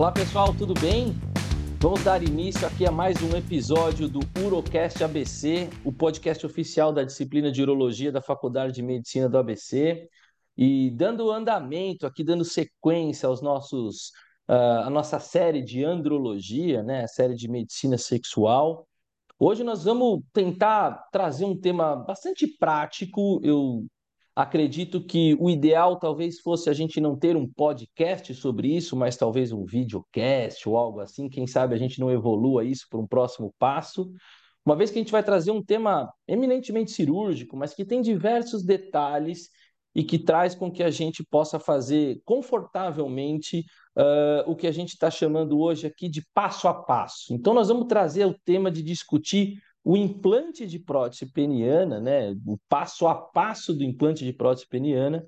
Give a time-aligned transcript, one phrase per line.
[0.00, 1.14] Olá pessoal, tudo bem?
[1.78, 7.04] Vamos dar início aqui a mais um episódio do Urocast ABC, o podcast oficial da
[7.04, 10.08] disciplina de Urologia da Faculdade de Medicina do ABC.
[10.56, 14.08] E dando andamento aqui, dando sequência aos nossos,
[14.48, 18.88] uh, a nossa série de andrologia, né, a série de medicina sexual.
[19.38, 23.38] Hoje nós vamos tentar trazer um tema bastante prático.
[23.44, 23.84] Eu
[24.34, 29.16] acredito que o ideal talvez fosse a gente não ter um podcast sobre isso, mas
[29.16, 31.28] talvez um videocast ou algo assim.
[31.28, 34.10] Quem sabe a gente não evolua isso para um próximo passo.
[34.64, 38.62] Uma vez que a gente vai trazer um tema eminentemente cirúrgico, mas que tem diversos
[38.62, 39.48] detalhes
[39.94, 43.64] e que traz com que a gente possa fazer confortavelmente
[43.96, 47.34] uh, o que a gente está chamando hoje aqui de passo a passo.
[47.34, 52.58] Então, nós vamos trazer o tema de discutir o implante de prótese peniana, né, o
[52.68, 55.26] passo a passo do implante de prótese peniana.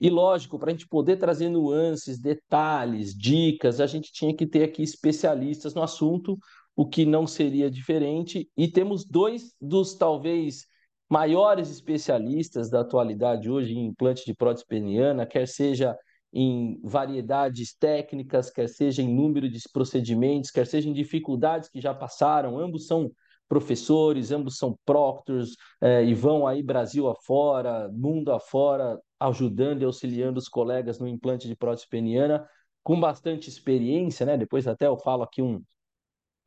[0.00, 4.62] E lógico, para a gente poder trazer nuances, detalhes, dicas, a gente tinha que ter
[4.62, 6.38] aqui especialistas no assunto,
[6.74, 8.48] o que não seria diferente.
[8.56, 10.66] E temos dois dos talvez
[11.08, 15.96] maiores especialistas da atualidade hoje em implante de prótese peniana, quer seja
[16.32, 21.94] em variedades técnicas, quer seja em número de procedimentos, quer seja em dificuldades que já
[21.94, 23.10] passaram, ambos são
[23.48, 30.38] professores, ambos são proctors eh, e vão aí Brasil afora, mundo afora, ajudando e auxiliando
[30.38, 32.46] os colegas no implante de prótese peniana,
[32.82, 34.36] com bastante experiência, né?
[34.36, 35.62] Depois até eu falo aqui um,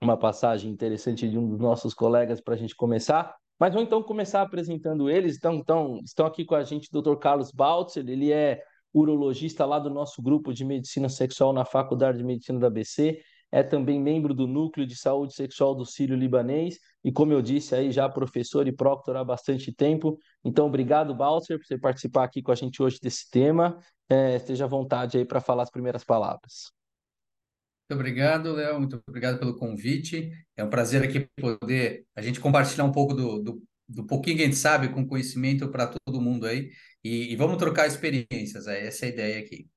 [0.02, 3.36] uma passagem interessante de um dos nossos colegas para a gente começar.
[3.60, 5.38] Mas vamos então começar apresentando eles.
[5.38, 7.16] Então, então estão aqui com a gente o Dr.
[7.18, 8.62] Carlos Baltzer, ele é
[8.94, 13.64] urologista lá do nosso grupo de medicina sexual na Faculdade de Medicina da ABC, é
[13.64, 17.92] também membro do Núcleo de Saúde Sexual do Sírio Libanês e, como eu disse, aí
[17.92, 20.18] já professor e proctor há bastante tempo.
[20.44, 23.80] Então, obrigado, Baltzer, por você participar aqui com a gente hoje desse tema.
[24.10, 26.72] É, esteja à vontade aí para falar as primeiras palavras.
[27.90, 28.80] Muito obrigado, Léo.
[28.80, 30.32] Muito obrigado pelo convite.
[30.56, 34.44] É um prazer aqui poder a gente compartilhar um pouco do, do, do pouquinho que
[34.44, 36.70] a gente sabe com conhecimento para todo mundo aí.
[37.04, 38.68] E, e, vamos trocar experiências.
[38.68, 39.68] É essa é a ideia aqui.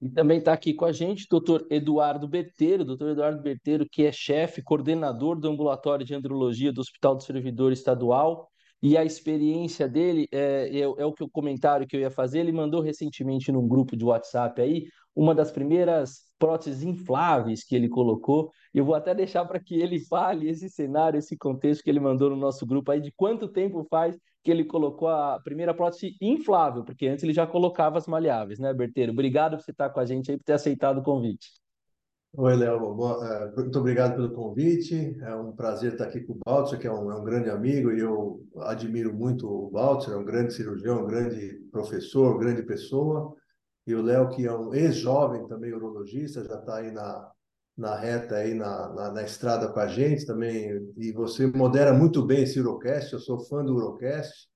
[0.00, 4.12] E também está aqui com a gente doutor Eduardo Berteiro, doutor Eduardo Berteiro, que é
[4.12, 8.50] chefe, coordenador do ambulatório de andrologia do Hospital do Servidor Estadual
[8.82, 12.40] e a experiência dele é, é, é, o que o comentário que eu ia fazer.
[12.40, 14.84] Ele mandou recentemente num grupo de WhatsApp aí
[15.16, 18.50] uma das primeiras próteses infláveis que ele colocou.
[18.74, 22.28] Eu vou até deixar para que ele fale esse cenário, esse contexto que ele mandou
[22.28, 26.84] no nosso grupo aí, de quanto tempo faz que ele colocou a primeira prótese inflável,
[26.84, 29.10] porque antes ele já colocava as maleáveis, né, Berteiro?
[29.10, 31.48] Obrigado por você estar com a gente aí, por ter aceitado o convite.
[32.34, 32.94] Oi, Léo.
[33.24, 35.16] É, muito obrigado pelo convite.
[35.22, 37.90] É um prazer estar aqui com o Baltzer, que é um, é um grande amigo
[37.90, 43.34] e eu admiro muito o Baltzer, é um grande cirurgião, um grande professor, grande pessoa.
[43.86, 47.30] E o Léo, que é um ex-jovem também urologista, já está aí na,
[47.76, 50.92] na reta, aí na, na, na, estrada com a gente também.
[50.96, 54.48] E você modera muito bem esse Urocast, eu sou fã do Urocast.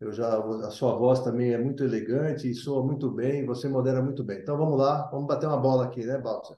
[0.00, 4.02] Eu já, a sua voz também é muito elegante e soa muito bem, você modera
[4.02, 4.40] muito bem.
[4.40, 6.56] Então vamos lá, vamos bater uma bola aqui, né, Baltzer?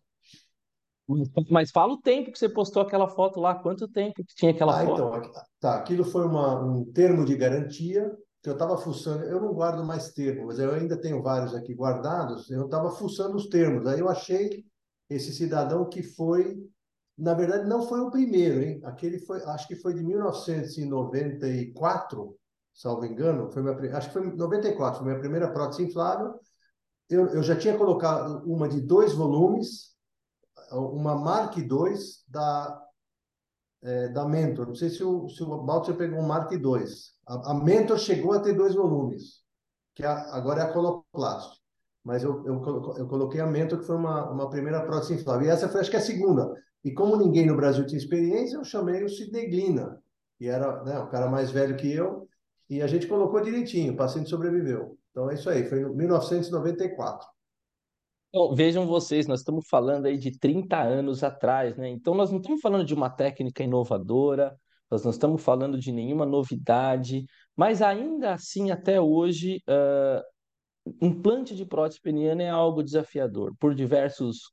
[1.50, 4.80] Mas fala o tempo que você postou aquela foto lá, quanto tempo que tinha aquela
[4.80, 5.18] ah, foto?
[5.18, 8.10] Então, tá, aquilo foi uma, um termo de garantia
[8.46, 9.24] que eu estava fuçando.
[9.24, 12.48] Eu não guardo mais termos, mas eu ainda tenho vários aqui guardados.
[12.48, 13.84] Eu estava fuçando os termos.
[13.88, 14.64] Aí eu achei
[15.10, 16.56] esse cidadão que foi,
[17.18, 18.80] na verdade, não foi o primeiro, hein?
[18.84, 22.38] Aquele foi, acho que foi de 1994,
[22.72, 23.50] salvo engano.
[23.50, 26.38] Foi minha, acho que foi 94, foi minha primeira prótese inflável.
[27.10, 29.96] Eu, eu já tinha colocado uma de dois volumes
[30.70, 31.66] uma Mark II
[32.28, 32.85] da,
[33.86, 34.66] é, da Mentor.
[34.66, 36.60] Não sei se o, se o Baltzer pegou um Mark II.
[37.26, 39.42] A, a Mentor chegou a ter dois volumes,
[39.94, 41.56] que é, agora é a Coloplast.
[42.04, 42.62] Mas eu, eu,
[42.98, 45.46] eu coloquei a Mentor, que foi uma, uma primeira prótese inflável.
[45.46, 46.52] E essa foi, acho que, a segunda.
[46.84, 50.00] E como ninguém no Brasil tinha experiência, eu chamei o Sideglina,
[50.38, 52.28] que era né, o cara mais velho que eu,
[52.68, 54.96] e a gente colocou direitinho, o paciente sobreviveu.
[55.10, 57.26] Então é isso aí, foi em 1994.
[58.36, 61.88] Então, vejam vocês, nós estamos falando aí de 30 anos atrás, né?
[61.88, 64.54] Então, nós não estamos falando de uma técnica inovadora,
[64.90, 67.24] nós não estamos falando de nenhuma novidade,
[67.56, 70.22] mas ainda assim, até hoje, uh,
[71.00, 74.52] implante de prótese peniana é algo desafiador, por diversos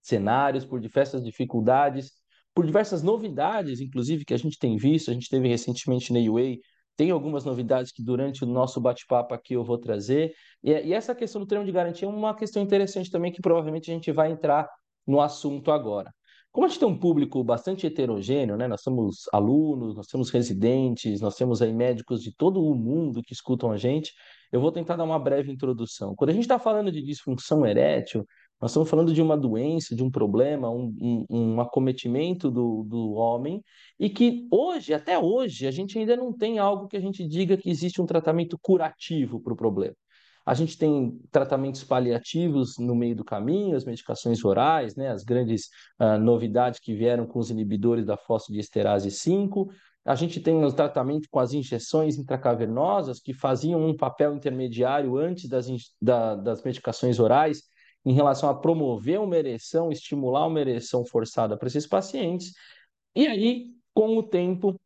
[0.00, 2.12] cenários, por diversas dificuldades,
[2.54, 6.58] por diversas novidades, inclusive, que a gente tem visto, a gente teve recentemente na UA
[6.96, 10.34] tem algumas novidades que durante o nosso bate-papo aqui eu vou trazer.
[10.62, 13.90] E, e, essa questão do termo de garantia é uma questão interessante também que provavelmente
[13.90, 14.68] a gente vai entrar
[15.06, 16.12] no assunto agora.
[16.50, 18.66] Como a gente tem um público bastante heterogêneo, né?
[18.66, 23.34] Nós temos alunos, nós temos residentes, nós temos aí médicos de todo o mundo que
[23.34, 24.14] escutam a gente.
[24.50, 26.14] Eu vou tentar dar uma breve introdução.
[26.16, 28.26] Quando a gente está falando de disfunção erétil,
[28.60, 33.12] Nós estamos falando de uma doença, de um problema, um, um, um acometimento do, do
[33.12, 33.62] homem,
[34.00, 37.56] e que hoje, até hoje, a gente ainda não tem algo que a gente diga
[37.56, 39.94] que existe um tratamento curativo para o problema.
[40.46, 45.64] A gente tem tratamentos paliativos no meio do caminho, as medicações orais, né, as grandes
[46.00, 49.68] uh, novidades que vieram com os inibidores da fosfodiesterase 5.
[50.04, 55.48] A gente tem o tratamento com as injeções intracavernosas, que faziam um papel intermediário antes
[55.48, 55.66] das,
[56.00, 57.62] da, das medicações orais,
[58.06, 62.52] em relação a promover uma ereção, estimular uma ereção forçada para esses pacientes.
[63.16, 64.80] E aí, com o tempo,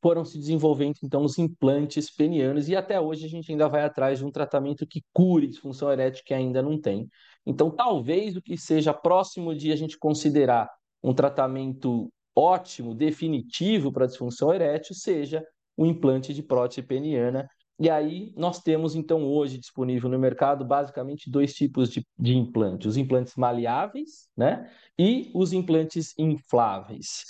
[0.00, 4.18] foram se desenvolvendo então os implantes penianos e até hoje a gente ainda vai atrás
[4.18, 7.08] de um tratamento que cure disfunção erétil que ainda não tem.
[7.44, 10.70] Então, talvez o que seja próximo de a gente considerar
[11.02, 15.44] um tratamento ótimo, definitivo para disfunção erétil seja
[15.76, 17.48] o implante de prótese peniana.
[17.78, 22.86] E aí nós temos então hoje disponível no mercado basicamente dois tipos de, de implantes:
[22.86, 27.24] os implantes maleáveis, né, e os implantes infláveis.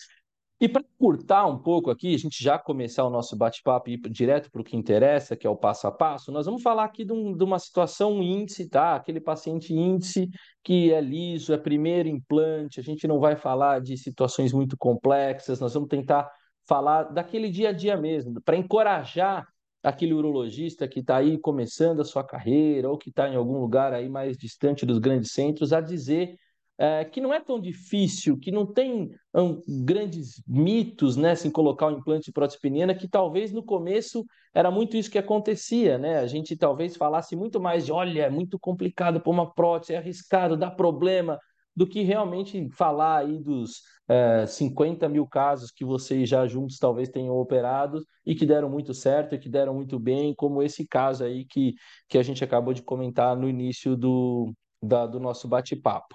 [0.61, 3.99] E para curtar um pouco aqui, a gente já começar o nosso bate-papo e ir
[4.09, 7.05] direto para o que interessa, que é o passo a passo, nós vamos falar aqui
[7.05, 8.95] de, um, de, uma situação índice, tá?
[8.95, 10.31] Aquele paciente índice
[10.63, 15.61] que é liso, é primeiro implante, a gente não vai falar de situações muito complexas,
[15.61, 16.31] nós vamos tentar
[16.67, 19.47] falar daquele dia a dia mesmo, para encorajar
[19.85, 23.93] aquele urologista que está aí começando a sua carreira ou que está em algum lugar
[23.93, 26.37] aí mais distante dos grandes centros a dizer
[26.77, 31.87] é, que não é tão difícil, que não tem um, grandes mitos né, em colocar
[31.87, 36.19] o implante de prótese peniana, que talvez no começo era muito isso que acontecia, né?
[36.19, 39.99] A gente talvez falasse muito mais de, olha, é muito complicado pôr uma prótese, é
[39.99, 41.39] arriscado, dá problema,
[41.77, 47.09] do que realmente falar aí dos é, 50 mil casos que vocês já juntos talvez
[47.09, 51.25] tenham operado e que deram muito certo e que deram muito bem, como esse caso
[51.25, 51.75] aí que,
[52.09, 54.53] que a gente acabou de comentar no início do,
[54.83, 56.15] da, do nosso bate-papo.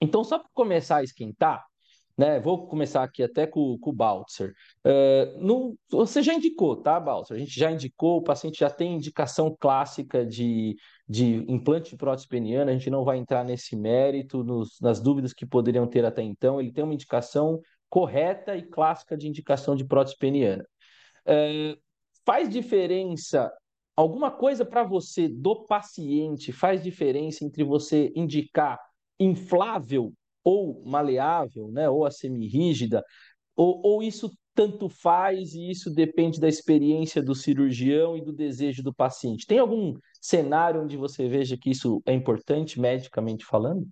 [0.00, 1.64] Então, só para começar a esquentar,
[2.18, 2.40] né?
[2.40, 4.52] Vou começar aqui até com, com o Baltzer.
[5.40, 7.36] No, você já indicou, tá, Baltzer?
[7.36, 10.74] A gente já indicou, o paciente já tem indicação clássica de,
[11.08, 15.32] de implante de prótese peniana, a gente não vai entrar nesse mérito, nos, nas dúvidas
[15.32, 16.60] que poderiam ter até então.
[16.60, 20.66] Ele tem uma indicação correta e clássica de indicação de prótese peniana.
[21.24, 21.78] Uh,
[22.26, 23.52] faz diferença
[23.96, 26.52] alguma coisa para você do paciente?
[26.52, 28.78] Faz diferença entre você indicar
[29.20, 30.12] inflável
[30.48, 33.04] ou maleável, né, ou a semirrígida,
[33.54, 38.82] ou, ou isso tanto faz e isso depende da experiência do cirurgião e do desejo
[38.82, 39.46] do paciente.
[39.46, 43.86] Tem algum cenário onde você veja que isso é importante, medicamente falando?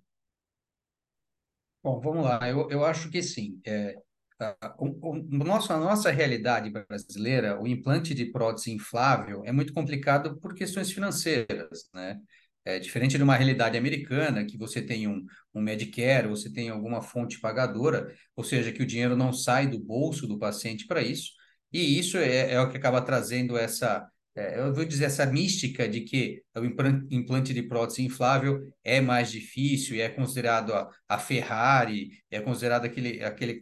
[1.83, 2.49] Bom, vamos lá.
[2.49, 3.61] Eu, eu acho que sim.
[3.65, 3.95] É,
[4.39, 9.73] a, o, o, nosso, a nossa realidade brasileira, o implante de prótese inflável é muito
[9.73, 12.19] complicado por questões financeiras, né?
[12.67, 15.25] É diferente de uma realidade americana, que você tem um,
[15.55, 19.79] um Medicare, você tem alguma fonte pagadora, ou seja, que o dinheiro não sai do
[19.79, 21.31] bolso do paciente para isso,
[21.71, 24.05] e isso é, é, o que acaba trazendo essa,
[24.35, 29.31] é, eu vou dizer, essa mística de que o implante de prótese inflável é mais
[29.31, 33.61] difícil e é considerado a, a Ferrari, é considerado aquele, aquele,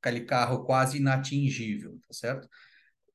[0.00, 2.48] aquele carro quase inatingível, tá certo?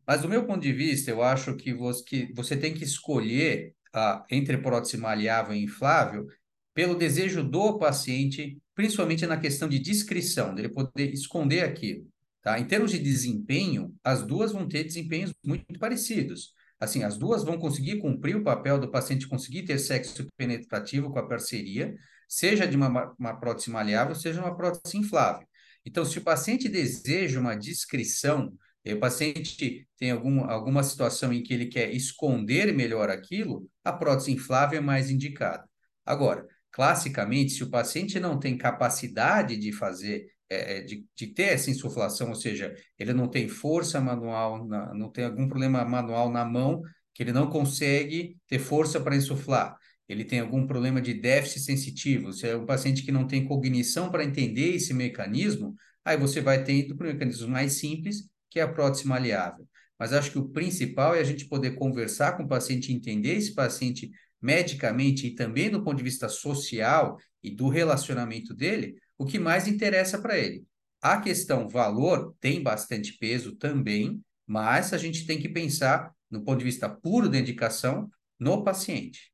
[0.05, 3.73] Mas do meu ponto de vista, eu acho que você, que você tem que escolher
[3.95, 6.27] uh, entre prótese maleável e inflável
[6.73, 12.07] pelo desejo do paciente, principalmente na questão de discrição, dele poder esconder aquilo.
[12.41, 12.59] Tá?
[12.59, 16.53] Em termos de desempenho, as duas vão ter desempenhos muito parecidos.
[16.79, 21.19] Assim, as duas vão conseguir cumprir o papel do paciente conseguir ter sexo penetrativo com
[21.19, 21.93] a parceria,
[22.27, 25.45] seja de uma, uma prótese maleável, seja uma prótese inflável.
[25.85, 28.53] Então, se o paciente deseja uma discrição,
[28.89, 33.93] e o paciente tem algum, alguma situação em que ele quer esconder melhor aquilo, a
[33.93, 35.63] prótese inflável é mais indicada.
[36.05, 41.53] Agora, classicamente, se o paciente não tem capacidade de fazer, é, é de, de ter
[41.53, 46.31] essa insuflação, ou seja, ele não tem força manual, na, não tem algum problema manual
[46.31, 46.81] na mão,
[47.13, 49.75] que ele não consegue ter força para insuflar,
[50.07, 54.09] ele tem algum problema de déficit sensitivo, se é um paciente que não tem cognição
[54.09, 58.63] para entender esse mecanismo, aí você vai ter indo para mecanismos mais simples, que é
[58.63, 59.67] a prótese maleável.
[59.97, 63.53] Mas acho que o principal é a gente poder conversar com o paciente, entender esse
[63.53, 64.09] paciente
[64.41, 69.67] medicamente e também do ponto de vista social e do relacionamento dele, o que mais
[69.67, 70.63] interessa para ele.
[71.01, 76.59] A questão valor tem bastante peso também, mas a gente tem que pensar, no ponto
[76.59, 79.31] de vista puro da indicação, no paciente.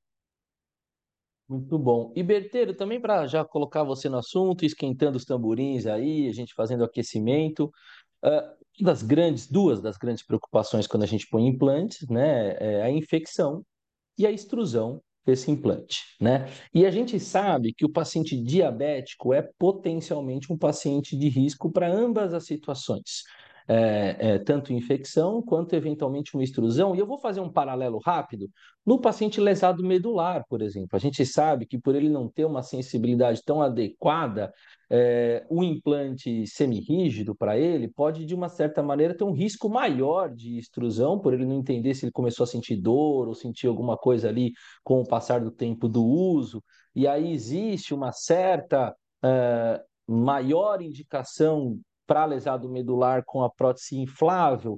[1.48, 2.12] Muito bom.
[2.16, 6.56] E Berteiro, também para já colocar você no assunto, esquentando os tamborins aí, a gente
[6.56, 7.72] fazendo aquecimento,
[8.24, 12.92] uh, das grandes, duas das grandes preocupações quando a gente põe implantes, né, é a
[12.92, 13.64] infecção
[14.18, 16.48] e a extrusão esse implante, né?
[16.74, 21.92] E a gente sabe que o paciente diabético é potencialmente um paciente de risco para
[21.92, 23.24] ambas as situações.
[23.68, 26.96] É, é, tanto infecção quanto eventualmente uma extrusão.
[26.96, 28.48] E eu vou fazer um paralelo rápido
[28.86, 30.90] no paciente lesado medular, por exemplo.
[30.94, 34.54] A gente sabe que por ele não ter uma sensibilidade tão adequada,
[34.90, 40.30] é, o implante semirrígido para ele pode, de uma certa maneira, ter um risco maior
[40.34, 43.98] de extrusão, por ele não entender se ele começou a sentir dor ou sentir alguma
[43.98, 44.52] coisa ali
[44.84, 46.64] com o passar do tempo do uso.
[46.96, 54.78] E aí existe uma certa é, maior indicação para lesado medular com a prótese inflável.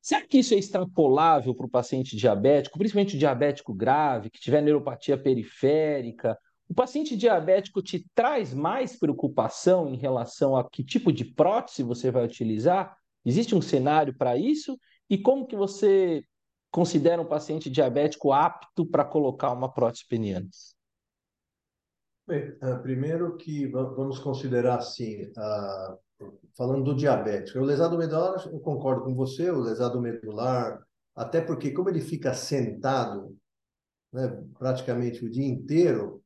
[0.00, 5.16] Será que isso é extrapolável para o paciente diabético, principalmente diabético grave, que tiver neuropatia
[5.16, 6.36] periférica?
[6.68, 12.10] O paciente diabético te traz mais preocupação em relação a que tipo de prótese você
[12.10, 12.96] vai utilizar?
[13.24, 14.76] Existe um cenário para isso?
[15.08, 16.24] E como que você
[16.70, 20.48] considera um paciente diabético apto para colocar uma prótese peniana?
[22.26, 25.98] Bem, uh, primeiro que vamos considerar assim, uh,
[26.56, 30.80] falando do diabético, o lesado medular, eu concordo com você, o lesado medular,
[31.14, 33.36] até porque como ele fica sentado
[34.12, 36.22] né, praticamente o dia inteiro,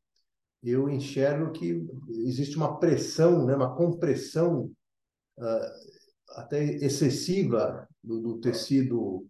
[0.62, 4.70] eu enxergo que existe uma pressão, né, uma compressão
[5.38, 9.24] uh, até excessiva do, do tecido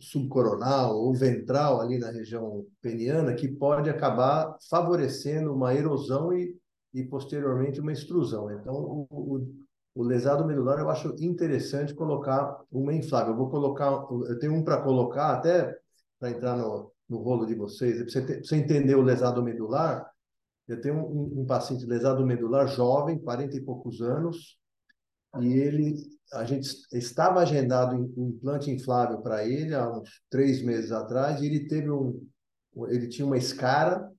[0.00, 6.56] subcoronal ou ventral ali na região peniana que pode acabar favorecendo uma erosão e,
[6.94, 8.50] e posteriormente uma extrusão.
[8.50, 9.61] Então, o, o,
[9.94, 13.32] o lesado medular eu acho interessante colocar uma inflável.
[13.32, 13.90] Eu vou colocar,
[14.28, 15.76] eu tenho um para colocar até
[16.18, 17.96] para entrar no, no rolo de vocês.
[17.96, 20.10] Para você, você entender o lesado medular,
[20.66, 24.58] eu tenho um, um paciente lesado medular jovem, 40 e poucos anos,
[25.40, 25.96] e ele
[26.32, 31.46] a gente estava agendado um implante inflável para ele há uns três meses atrás e
[31.46, 32.26] ele teve um
[32.88, 34.10] ele tinha uma escara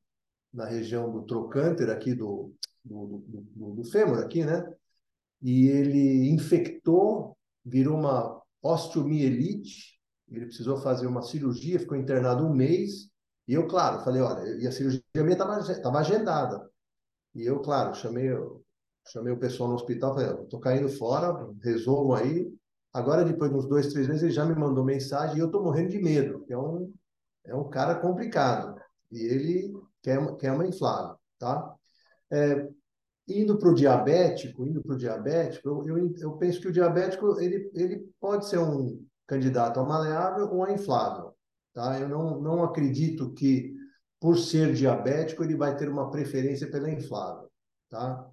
[0.53, 2.53] na região do trocânter aqui do
[2.85, 4.63] do, do, do fêmur aqui né
[5.43, 9.99] e ele infectou virou uma osteomielite
[10.31, 13.11] ele precisou fazer uma cirurgia ficou internado um mês
[13.47, 16.67] e eu claro falei olha e a cirurgia minha estava agendada
[17.35, 18.31] e eu claro chamei
[19.05, 22.53] chamei o pessoal no hospital, falei, estou caindo fora, resolvam aí.
[22.91, 25.63] Agora, depois de uns dois, três meses, ele já me mandou mensagem e eu estou
[25.63, 26.93] morrendo de medo, porque é um,
[27.45, 28.79] é um cara complicado.
[29.11, 31.75] E ele quer, quer uma inflável, tá?
[32.31, 32.67] É,
[33.27, 37.39] indo para o diabético, indo para o diabético, eu, eu, eu, penso que o diabético
[37.39, 41.33] ele, ele pode ser um candidato a maleável ou a inflável,
[41.73, 41.99] tá?
[41.99, 43.73] Eu não, não acredito que
[44.19, 47.49] por ser diabético ele vai ter uma preferência pela inflável,
[47.89, 48.29] tá?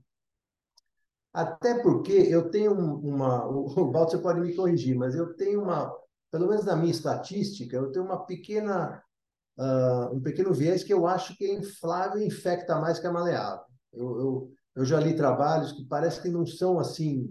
[1.33, 3.47] Até porque eu tenho uma.
[3.47, 5.95] O Walter pode me corrigir, mas eu tenho uma.
[6.31, 9.03] Pelo menos na minha estatística, eu tenho uma pequena.
[9.57, 13.65] Uh, um pequeno viés que eu acho que é inflável infecta mais que a maleável.
[13.93, 17.29] Eu, eu, eu já li trabalhos que parece que não são assim.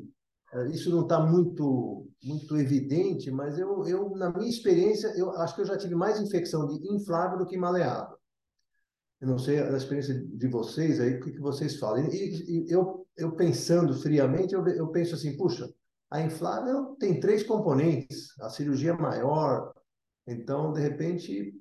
[0.53, 5.55] Uh, isso não está muito, muito evidente, mas eu, eu, na minha experiência, eu acho
[5.55, 8.17] que eu já tive mais infecção de inflável do que maleável.
[9.21, 12.05] Eu não sei a experiência de vocês aí, o que, que vocês falam.
[12.05, 15.69] E, e, eu, eu pensando friamente, eu, eu penso assim, puxa,
[16.09, 19.73] a inflável tem três componentes, a cirurgia é maior,
[20.29, 21.53] então, de repente,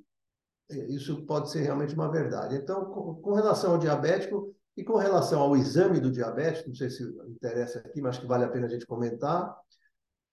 [0.68, 2.54] isso pode ser realmente uma verdade.
[2.54, 6.88] Então, com, com relação ao diabético e com relação ao exame do diabético, não sei
[6.88, 9.52] se interessa aqui, mas que vale a pena a gente comentar,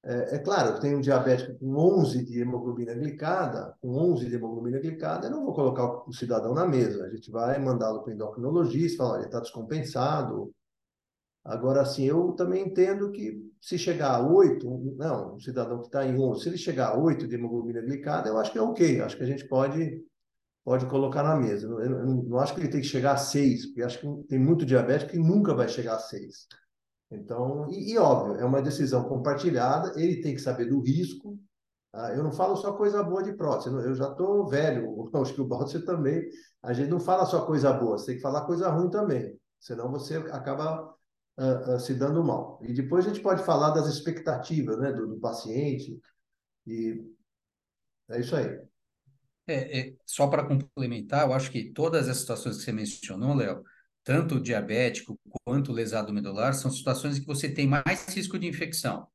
[0.04, 4.80] é, é claro, tem um diabético com 11 de hemoglobina glicada, com 11 de hemoglobina
[4.80, 7.06] glicada, eu não vou colocar o cidadão na mesa.
[7.06, 10.54] A gente vai mandá-lo para o endocrinologista, falar, ele está descompensado.
[11.44, 16.06] Agora, assim, eu também entendo que se chegar a 8, não, um cidadão que está
[16.06, 19.02] em 11, se ele chegar a 8 de hemoglobina glicada, eu acho que é ok,
[19.02, 20.04] acho que a gente pode,
[20.66, 21.68] pode colocar na mesa.
[21.68, 24.66] Eu, não acho que ele tem que chegar a 6, porque acho que tem muito
[24.66, 26.48] diabético que nunca vai chegar a 6.
[27.12, 31.40] Então, e, e, óbvio, é uma decisão compartilhada, ele tem que saber do risco.
[31.92, 32.16] Tá?
[32.16, 35.48] Eu não falo só coisa boa de prótese, eu já estou velho, acho que o
[35.48, 36.28] Baltzer também.
[36.64, 39.92] A gente não fala só coisa boa, você tem que falar coisa ruim também, senão
[39.92, 40.82] você acaba
[41.38, 42.60] uh, uh, se dando mal.
[42.64, 46.00] E depois a gente pode falar das expectativas né, do, do paciente,
[46.66, 47.06] e
[48.10, 48.60] é isso aí.
[49.48, 53.64] É, é só para complementar, eu acho que todas as situações que você mencionou, Léo,
[54.04, 59.08] tanto diabético quanto lesado medular, são situações em que você tem mais risco de infecção.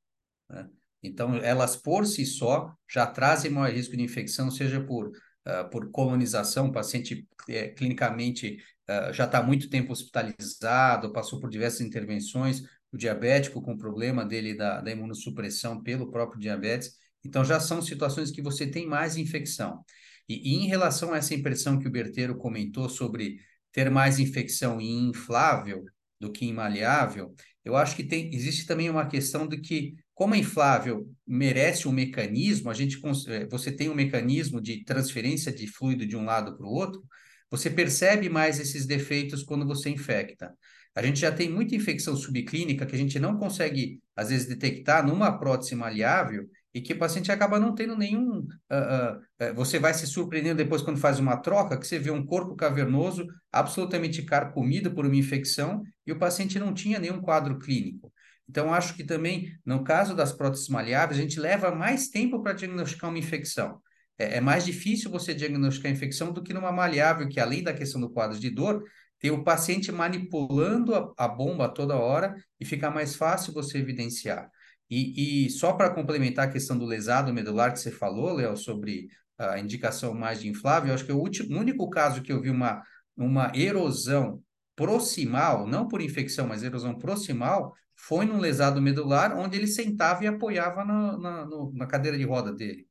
[0.49, 0.69] Né?
[1.03, 5.91] Então, elas por si só já trazem maior risco de infecção, seja por, uh, por
[5.91, 8.59] colonização, o paciente é, clinicamente
[8.89, 14.25] uh, já está muito tempo hospitalizado, passou por diversas intervenções, o diabético com o problema
[14.25, 16.97] dele da, da imunossupressão pelo próprio diabetes.
[17.25, 19.85] Então, já são situações que você tem mais infecção.
[20.31, 23.41] E, e em relação a essa impressão que o Berteiro comentou sobre
[23.73, 25.85] ter mais infecção em inflável
[26.21, 27.35] do que em maleável,
[27.65, 31.93] eu acho que tem, existe também uma questão de que, como a inflável merece um
[31.93, 32.97] mecanismo, a gente,
[33.29, 37.03] eh, você tem um mecanismo de transferência de fluido de um lado para o outro,
[37.51, 40.55] você percebe mais esses defeitos quando você infecta.
[40.95, 45.05] A gente já tem muita infecção subclínica que a gente não consegue, às vezes, detectar
[45.05, 48.47] numa prótese maleável e que o paciente acaba não tendo nenhum.
[48.71, 52.25] Uh, uh, você vai se surpreendendo depois quando faz uma troca, que você vê um
[52.25, 58.13] corpo cavernoso absolutamente carcomido por uma infecção e o paciente não tinha nenhum quadro clínico.
[58.49, 62.53] Então, acho que também, no caso das próteses maleáveis, a gente leva mais tempo para
[62.53, 63.81] diagnosticar uma infecção.
[64.19, 67.73] É, é mais difícil você diagnosticar a infecção do que numa maleável, que além da
[67.73, 68.85] questão do quadro de dor,
[69.21, 74.51] tem o paciente manipulando a, a bomba toda hora e fica mais fácil você evidenciar.
[74.91, 79.09] E, e só para complementar a questão do lesado medular que você falou, Léo, sobre
[79.39, 82.83] a indicação mais de inflável, acho que o, último, único caso que eu vi uma,
[83.17, 84.43] uma erosão
[84.75, 90.27] proximal, não por infecção, mas erosão proximal, foi num lesado medular, onde ele sentava e
[90.27, 92.87] apoiava na, na, no, na cadeira de roda dele.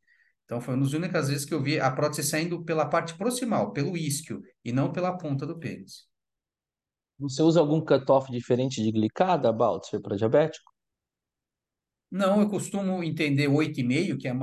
[0.46, 3.72] Então, foi uma das únicas vezes que eu vi a prótese saindo pela parte proximal,
[3.72, 6.08] pelo isquio, e não pela ponta do pênis.
[7.20, 10.72] Você usa algum cutoff diferente de glicada, Baltzer, para diabético?
[12.12, 14.34] Não, eu costumo entender 8,5, que, é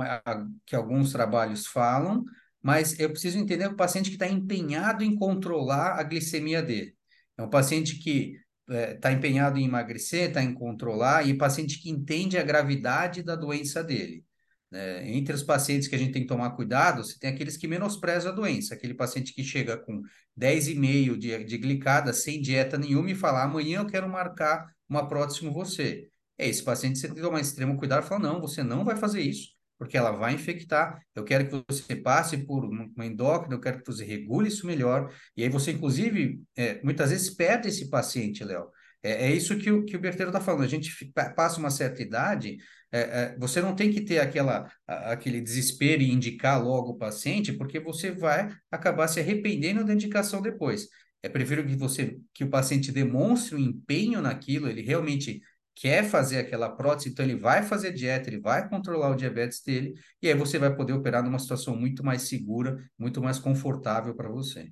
[0.65, 2.23] que alguns trabalhos falam,
[2.61, 6.95] mas eu preciso entender o paciente que está empenhado em controlar a glicemia dele.
[7.37, 8.35] É um paciente que
[8.67, 13.35] está é, empenhado em emagrecer, está em controlar, e paciente que entende a gravidade da
[13.35, 14.25] doença dele.
[14.71, 17.67] É, entre os pacientes que a gente tem que tomar cuidado, você tem aqueles que
[17.67, 20.01] menosprezam a doença, aquele paciente que chega com
[20.37, 25.41] 10,5 de, de glicada, sem dieta nenhuma, e fala: amanhã eu quero marcar uma prótese
[25.41, 26.06] com você.
[26.37, 28.95] É, esse paciente você tem que tomar extremo cuidado e falar: não, você não vai
[28.95, 30.99] fazer isso, porque ela vai infectar.
[31.15, 35.11] Eu quero que você passe por uma endócrina, eu quero que você regule isso melhor.
[35.35, 38.69] E aí você, inclusive, é, muitas vezes perde esse paciente, Léo.
[39.03, 40.63] É, é isso que o, que o Berteiro está falando.
[40.63, 40.91] A gente
[41.35, 42.57] passa uma certa idade,
[42.91, 47.53] é, é, você não tem que ter aquela, aquele desespero e indicar logo o paciente,
[47.53, 50.87] porque você vai acabar se arrependendo da indicação depois.
[51.21, 55.41] É prefiro que você que o paciente demonstre um empenho naquilo, ele realmente
[55.79, 59.93] quer fazer aquela prótese, então ele vai fazer dieta, ele vai controlar o diabetes dele,
[60.21, 64.29] e aí você vai poder operar numa situação muito mais segura, muito mais confortável para
[64.29, 64.71] você.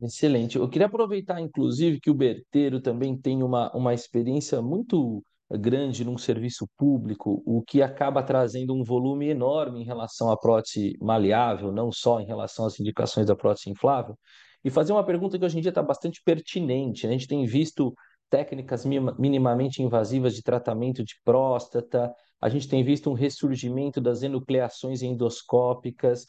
[0.00, 0.56] Excelente.
[0.56, 6.18] Eu queria aproveitar, inclusive, que o Berteiro também tem uma, uma experiência muito grande num
[6.18, 11.92] serviço público, o que acaba trazendo um volume enorme em relação à prótese maleável, não
[11.92, 14.18] só em relação às indicações da prótese inflável,
[14.64, 17.06] e fazer uma pergunta que hoje em dia está bastante pertinente.
[17.06, 17.14] Né?
[17.14, 17.94] A gente tem visto
[18.32, 18.86] técnicas
[19.18, 26.24] minimamente invasivas de tratamento de próstata, a gente tem visto um ressurgimento das enucleações endoscópicas,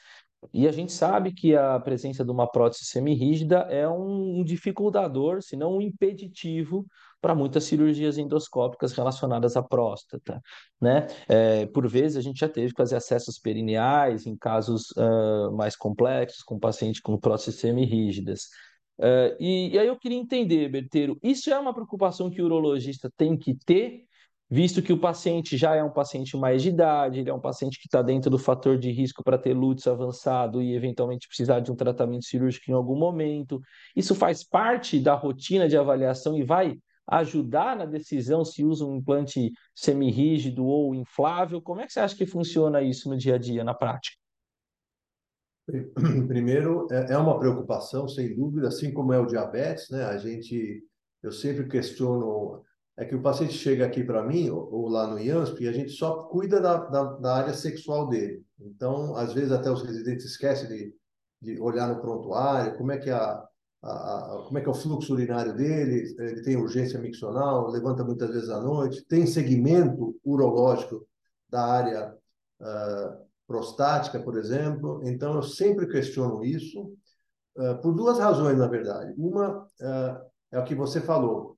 [0.54, 5.56] e a gente sabe que a presença de uma prótese semirrígida é um dificultador, se
[5.56, 6.86] não um impeditivo,
[7.22, 10.42] para muitas cirurgias endoscópicas relacionadas à próstata.
[10.82, 11.08] Né?
[11.30, 15.78] É, por vezes, a gente já teve que fazer acessos perineais em casos uh, mais
[15.78, 18.50] complexos, com pacientes com próteses semirrígidas.
[19.00, 23.12] Uh, e, e aí eu queria entender, Berteiro, isso é uma preocupação que o urologista
[23.18, 24.06] tem que ter
[24.54, 27.80] visto que o paciente já é um paciente mais de idade, ele é um paciente
[27.80, 31.72] que está dentro do fator de risco para ter lútis avançado e eventualmente precisar de
[31.72, 33.60] um tratamento cirúrgico em algum momento.
[33.96, 36.78] Isso faz parte da rotina de avaliação e vai
[37.08, 41.60] ajudar na decisão se usa um implante semirrígido ou inflável?
[41.60, 44.23] Como é que você acha que funciona isso no dia a dia, na prática?
[46.28, 50.04] Primeiro, é, é uma preocupação, sem dúvida, assim como é o diabetes, né?
[50.04, 50.84] A gente,
[51.22, 52.64] eu sempre questiono
[52.96, 55.72] é que o paciente chega aqui para mim, ou, ou, lá no IANSP, e a
[55.72, 58.46] gente só cuida da, da, da, área sexual dele.
[58.60, 60.96] Então, às vezes, até os residentes esquecem de,
[61.42, 63.44] de olhar no prontuário, como é que a,
[63.82, 68.30] a, como é que é o fluxo urinário dele, ele tem urgência miccional, levanta muitas
[68.30, 71.04] vezes à noite, tem segmento urológico
[71.50, 72.16] da área
[72.62, 73.24] uh,
[73.54, 75.00] prostática, por exemplo.
[75.04, 76.92] Então, eu sempre questiono isso,
[77.58, 79.14] uh, por duas razões, na verdade.
[79.16, 81.54] Uma uh, é o que você falou,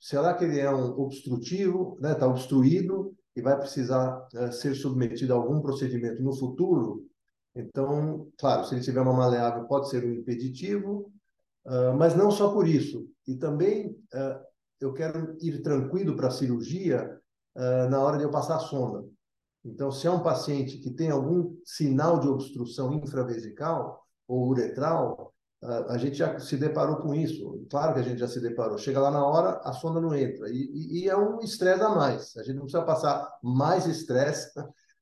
[0.00, 2.14] Será que ele é um obstrutivo, está né?
[2.14, 7.04] Tá obstruído e vai precisar é, ser submetido a algum procedimento no futuro?
[7.54, 11.10] Então, claro, se ele tiver uma maleável, pode ser um impeditivo,
[11.66, 13.08] uh, mas não só por isso.
[13.26, 14.40] E também uh,
[14.80, 17.18] eu quero ir tranquilo para a cirurgia
[17.56, 19.04] uh, na hora de eu passar a sonda.
[19.68, 25.98] Então, se é um paciente que tem algum sinal de obstrução infravesical ou uretral, a
[25.98, 27.66] gente já se deparou com isso.
[27.68, 28.78] Claro que a gente já se deparou.
[28.78, 30.48] Chega lá na hora, a sonda não entra.
[30.50, 32.36] E, e, é um estresse a mais.
[32.36, 34.52] A gente não precisa passar mais estresse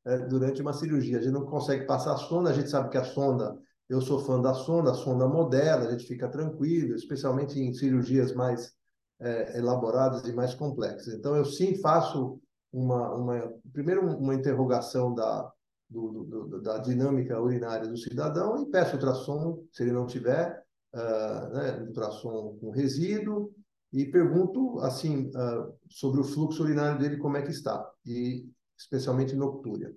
[0.06, 1.18] é, durante uma cirurgia.
[1.18, 3.54] A gente não consegue passar a sonda, a gente sabe que a sonda,
[3.86, 8.32] eu sou fã da sonda, a sonda modela, a gente fica tranquilo, especialmente em cirurgias
[8.32, 8.72] mais
[9.20, 11.12] é, elaboradas e mais complexas.
[11.12, 12.40] Então, eu sim faço
[12.72, 15.52] uma, uma primeiro uma interrogação da,
[15.88, 21.48] do, do, da dinâmica urinária do cidadão e peço ultrassom, se ele não tiver, uh,
[21.54, 23.54] né, ultrassom com resíduo,
[23.92, 29.34] e pergunto assim uh, sobre o fluxo urinário dele como é que está e especialmente
[29.34, 29.94] noctúria.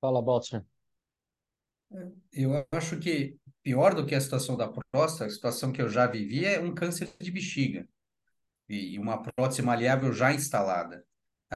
[0.00, 0.64] Fala, Baltzner.
[2.32, 6.06] Eu acho que pior do que a situação da próstata, a situação que eu já
[6.06, 7.88] vivi é um câncer de bexiga
[8.68, 11.04] e uma prótese maleável já instalada.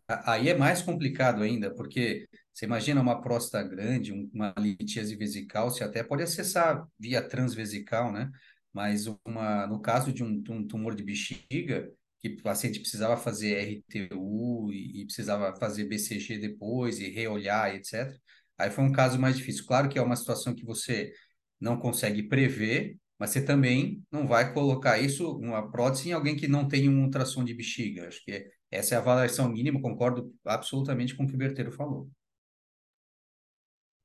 [0.07, 5.85] Aí é mais complicado ainda, porque você imagina uma próstata grande, uma litíase vesical, você
[5.85, 8.31] até pode acessar via transvesical, né?
[8.73, 11.90] Mas uma, no caso de um, um tumor de bexiga,
[12.21, 18.12] que o paciente precisava fazer RTU e, e, precisava fazer BCG depois e reolhar, etc.
[18.59, 19.64] Aí foi um caso mais difícil.
[19.66, 21.12] Claro que é uma situação que você
[21.61, 26.46] não consegue prever, mas você também não vai colocar isso, uma prótese, em alguém que
[26.46, 28.07] não tem um ultrassom de bexiga.
[28.07, 32.09] Acho que essa é a avaliação mínima, concordo absolutamente com o que o Berteiro falou.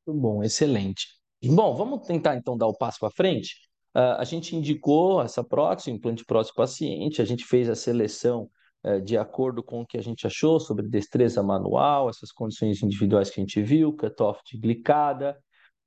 [0.05, 1.07] Muito bom, excelente.
[1.43, 3.55] Bom, vamos tentar então dar o passo para frente.
[3.95, 8.49] Uh, a gente indicou essa prótese, implante prótese paciente, a gente fez a seleção
[8.83, 13.29] uh, de acordo com o que a gente achou sobre destreza manual, essas condições individuais
[13.29, 15.37] que a gente viu, cutoff de glicada,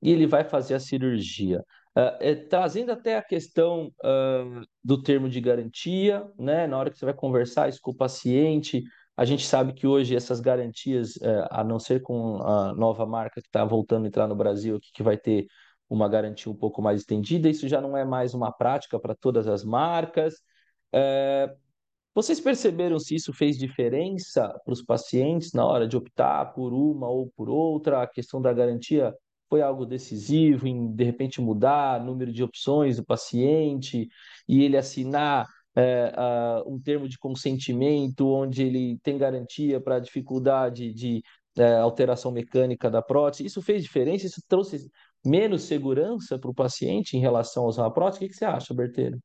[0.01, 1.65] e ele vai fazer a cirurgia.
[1.97, 6.67] Uh, trazendo até a questão uh, do termo de garantia, né?
[6.67, 8.85] Na hora que você vai conversar isso com o paciente,
[9.17, 13.41] a gente sabe que hoje essas garantias, uh, a não ser com a nova marca
[13.41, 15.47] que está voltando a entrar no Brasil, que vai ter
[15.89, 19.49] uma garantia um pouco mais estendida, isso já não é mais uma prática para todas
[19.49, 20.35] as marcas.
[22.15, 27.09] vocês perceberam se isso fez diferença para os pacientes na hora de optar por uma
[27.09, 28.03] ou por outra?
[28.03, 29.15] A questão da garantia
[29.49, 34.09] foi algo decisivo em, de repente, mudar o número de opções do paciente
[34.49, 40.01] e ele assinar é, uh, um termo de consentimento onde ele tem garantia para a
[40.01, 41.23] dificuldade de
[41.57, 43.47] é, alteração mecânica da prótese.
[43.47, 44.27] Isso fez diferença?
[44.27, 44.91] Isso trouxe
[45.25, 48.19] menos segurança para o paciente em relação a usar a prótese?
[48.19, 49.19] O que, que você acha, Berteiro?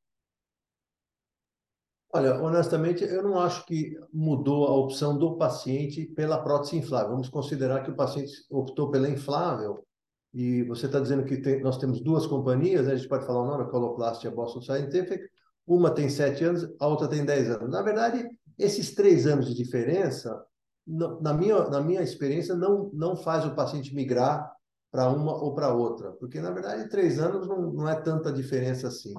[2.13, 7.11] Olha, honestamente, eu não acho que mudou a opção do paciente pela prótese inflável.
[7.11, 9.85] Vamos considerar que o paciente optou pela inflável
[10.33, 12.93] e você está dizendo que tem, nós temos duas companhias, né?
[12.93, 15.21] a gente pode falar o nome, a Coloplast e a Boston Scientific,
[15.67, 17.69] uma tem sete anos, a outra tem dez anos.
[17.69, 20.43] Na verdade, esses três anos de diferença,
[20.87, 24.51] na minha, na minha experiência, não, não faz o paciente migrar
[24.89, 28.87] para uma ou para outra, porque, na verdade, três anos não, não é tanta diferença
[28.87, 29.13] assim.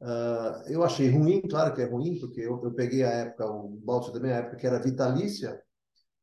[0.00, 3.68] Uh, eu achei ruim, claro que é ruim, porque eu, eu peguei a época, o
[3.82, 5.60] Balso também, a época que era vitalícia,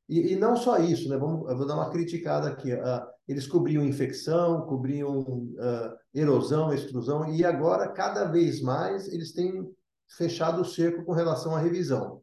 [0.07, 1.17] e, e, não só isso, né?
[1.17, 2.73] Vamos, eu vou dar uma criticada aqui.
[2.73, 9.67] Uh, eles cobriam infecção, cobriam uh, erosão, extrusão, e agora, cada vez mais, eles têm
[10.07, 12.21] fechado o cerco com relação à revisão.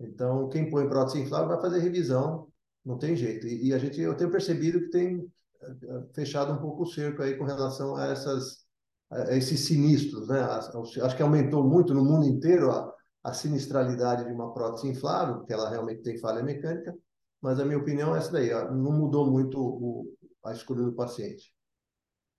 [0.00, 2.48] Então, quem põe prótese inflável vai fazer revisão,
[2.84, 3.46] não tem jeito.
[3.46, 7.22] E, e a gente, eu tenho percebido que tem uh, fechado um pouco o cerco
[7.22, 8.68] aí com relação a essas
[9.10, 10.40] a esses sinistros, né?
[10.40, 15.52] Acho que aumentou muito no mundo inteiro a, a sinistralidade de uma prótese inflável, porque
[15.52, 16.94] ela realmente tem falha mecânica,
[17.40, 20.92] mas a minha opinião é essa daí, ó, não mudou muito o, a escolha do
[20.92, 21.52] paciente.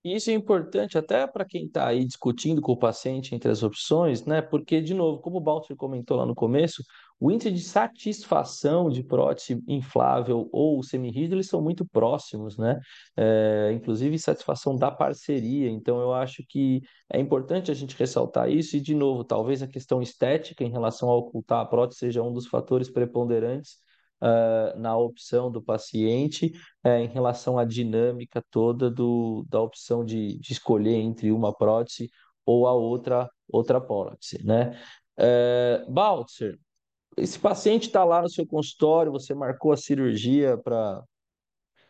[0.03, 4.25] Isso é importante até para quem está aí discutindo com o paciente entre as opções,
[4.25, 4.41] né?
[4.41, 6.83] Porque, de novo, como o Balter comentou lá no começo,
[7.19, 12.79] o índice de satisfação de prótese inflável ou semirrígido, eles são muito próximos, né?
[13.15, 15.69] É, inclusive, satisfação da parceria.
[15.69, 18.75] Então, eu acho que é importante a gente ressaltar isso.
[18.75, 22.33] E, de novo, talvez a questão estética em relação a ocultar a prótese seja um
[22.33, 23.77] dos fatores preponderantes
[24.21, 26.53] uh, na opção do paciente
[26.85, 32.09] uh, em relação à dinâmica toda do, da opção de, de escolher entre uma prótese
[32.45, 34.79] ou a outra, outra prótese, né?
[35.17, 36.57] Uh, Baltzer,
[37.17, 41.03] esse paciente está lá no seu consultório, você marcou a cirurgia para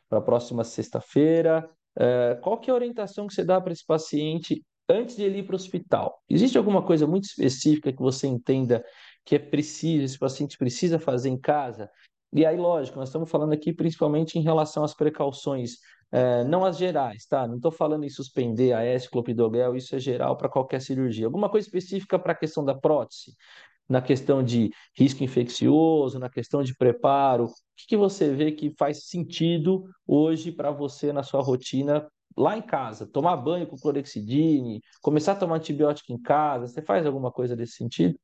[0.09, 1.69] a próxima sexta-feira.
[1.95, 5.39] Uh, qual que é a orientação que você dá para esse paciente antes de ele
[5.39, 6.21] ir para o hospital?
[6.29, 8.83] Existe alguma coisa muito específica que você entenda
[9.23, 11.89] que é preciso, esse paciente precisa fazer em casa?
[12.33, 15.77] E aí, lógico, nós estamos falando aqui principalmente em relação às precauções,
[16.11, 17.45] é, não as gerais, tá?
[17.45, 21.25] Não estou falando em suspender a S, clopidogrel, isso é geral para qualquer cirurgia.
[21.25, 23.35] Alguma coisa específica para a questão da prótese?
[23.89, 28.73] Na questão de risco infeccioso, na questão de preparo, o que, que você vê que
[28.77, 33.05] faz sentido hoje para você na sua rotina lá em casa?
[33.05, 37.73] Tomar banho com clorexidine, começar a tomar antibiótico em casa, você faz alguma coisa desse
[37.73, 38.17] sentido?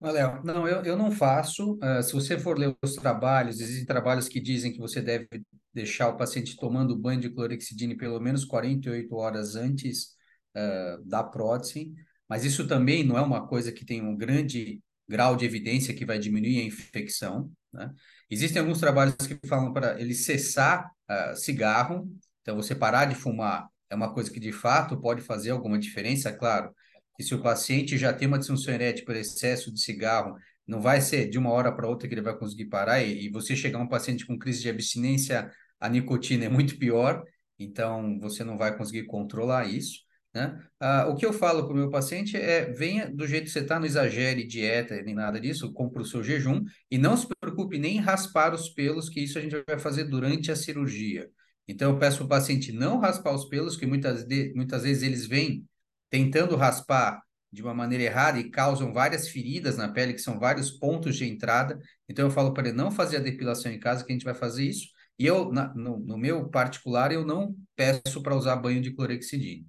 [0.00, 1.74] Léo, não, eu, eu não faço.
[1.74, 5.28] Uh, se você for ler os trabalhos, existem trabalhos que dizem que você deve
[5.74, 10.14] deixar o paciente tomando banho de clorexidine pelo menos 48 horas antes
[10.56, 11.92] uh, da prótese,
[12.28, 16.06] mas isso também não é uma coisa que tem um grande grau de evidência que
[16.06, 17.50] vai diminuir a infecção.
[17.72, 17.90] Né?
[18.30, 22.08] Existem alguns trabalhos que falam para ele cessar uh, cigarro,
[22.42, 26.32] então você parar de fumar é uma coisa que de fato pode fazer alguma diferença,
[26.32, 26.72] claro
[27.18, 31.00] que se o paciente já tem uma disfunção erétil por excesso de cigarro, não vai
[31.00, 33.80] ser de uma hora para outra que ele vai conseguir parar, e, e você chegar
[33.80, 35.50] um paciente com crise de abstinência
[35.80, 37.24] à nicotina é muito pior,
[37.58, 40.06] então você não vai conseguir controlar isso.
[40.32, 40.62] Né?
[40.78, 43.60] Ah, o que eu falo para o meu paciente é: venha do jeito que você
[43.60, 47.78] está, não exagere dieta nem nada disso, compre o seu jejum e não se preocupe
[47.78, 51.28] nem em raspar os pelos, que isso a gente vai fazer durante a cirurgia.
[51.66, 55.02] Então, eu peço para o paciente não raspar os pelos, que muitas, de, muitas vezes
[55.02, 55.66] eles vêm
[56.10, 60.70] tentando raspar de uma maneira errada e causam várias feridas na pele, que são vários
[60.70, 61.78] pontos de entrada.
[62.08, 64.34] Então eu falo para ele não fazer a depilação em casa, que a gente vai
[64.34, 64.88] fazer isso.
[65.18, 69.64] E eu, na, no, no, meu particular, eu não peço para usar banho de clorexidina.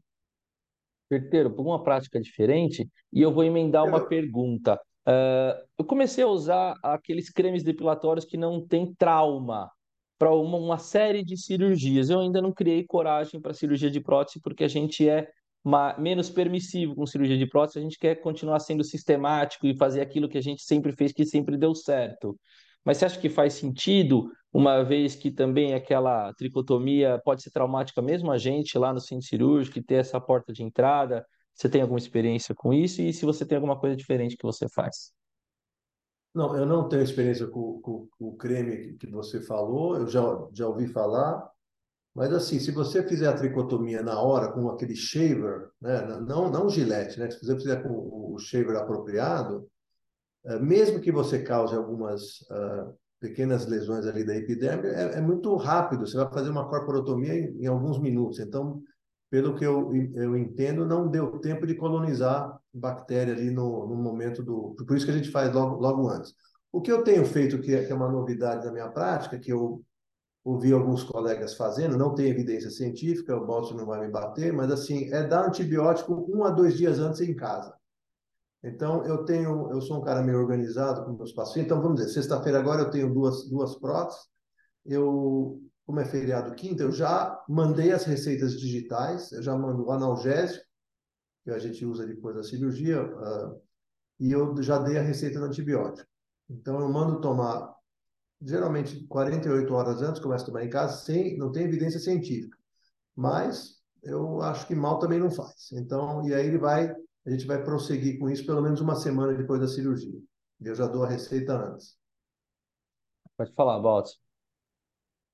[1.10, 4.80] Perteiro, por uma prática diferente, e eu vou emendar uma pergunta.
[5.08, 9.72] Uh, eu comecei a usar aqueles cremes depilatórios que não tem trauma
[10.20, 12.12] para uma, uma série de cirurgias.
[12.12, 15.28] Eu ainda não criei coragem para cirurgia de prótese porque a gente é
[15.98, 20.30] menos permissivo com cirurgia de prótese, a gente quer continuar sendo sistemático e fazer aquilo
[20.30, 22.40] que a gente sempre fez, que sempre deu certo.
[22.84, 28.02] Mas você acha que faz sentido, uma vez que também aquela tricotomia pode ser traumática
[28.02, 31.26] mesmo a gente lá no centro cirúrgico e ter essa porta de entrada?
[31.54, 33.02] Você tem alguma experiência com isso?
[33.02, 35.12] E se você tem alguma coisa diferente que você faz?
[36.34, 40.22] Não, eu não tenho experiência com, com, com o creme que você falou, eu já,
[40.54, 41.50] já ouvi falar,
[42.20, 46.70] mas assim, se você fizer a tricotomia na hora com aquele shaver, né, não não
[46.70, 49.66] gilete, né, se você fizer com o shaver apropriado,
[50.44, 55.56] eh, mesmo que você cause algumas uh, pequenas lesões ali da epiderme, é, é, muito
[55.56, 56.06] rápido.
[56.06, 58.40] Você vai fazer uma corporotomia em, em, alguns minutos.
[58.40, 58.82] Então,
[59.30, 64.44] pelo que eu, eu entendo, não deu tempo de colonizar bactéria ali no, no momento
[64.44, 64.76] do.
[64.86, 66.34] Por isso que a gente faz logo, logo antes.
[66.70, 69.54] O que eu tenho feito, que é, que é uma novidade da minha prática, que
[69.54, 69.82] eu
[70.44, 74.72] ouvi alguns colegas fazendo, não tem evidência científica, o Balso não vai me bater, mas
[74.72, 77.74] assim, é dar antibiótico um a dois dias antes em casa.
[78.64, 82.14] Então, eu tenho, eu sou um cara meio organizado com meus pacientes, então vamos dizer,
[82.14, 84.22] sexta-feira agora eu tenho duas, duas próteses,
[84.86, 89.92] eu, como é feriado quinta, eu já mandei as receitas digitais, eu já mando o
[89.92, 90.66] analgésico,
[91.44, 93.62] que a gente usa depois da cirurgia, uh,
[94.20, 96.08] e eu já dei a receita do antibiótico.
[96.50, 97.74] Então, eu mando tomar
[98.42, 102.58] geralmente 48 horas antes, começa a tomar em casa, sem, não tem evidência científica.
[103.16, 105.72] Mas eu acho que mal também não faz.
[105.74, 106.90] Então, e aí ele vai,
[107.26, 110.20] a gente vai prosseguir com isso pelo menos uma semana depois da cirurgia.
[110.62, 111.98] Eu já dou a receita antes.
[113.38, 114.18] Pode falar, Baltz.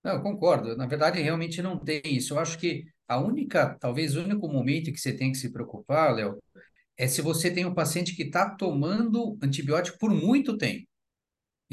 [0.04, 0.76] Não, eu concordo.
[0.78, 2.34] Na verdade, realmente não tem isso.
[2.34, 6.14] Eu acho que a única, talvez o único momento que você tem que se preocupar,
[6.14, 6.38] Léo,
[6.98, 10.88] é se você tem um paciente que está tomando antibiótico por muito tempo.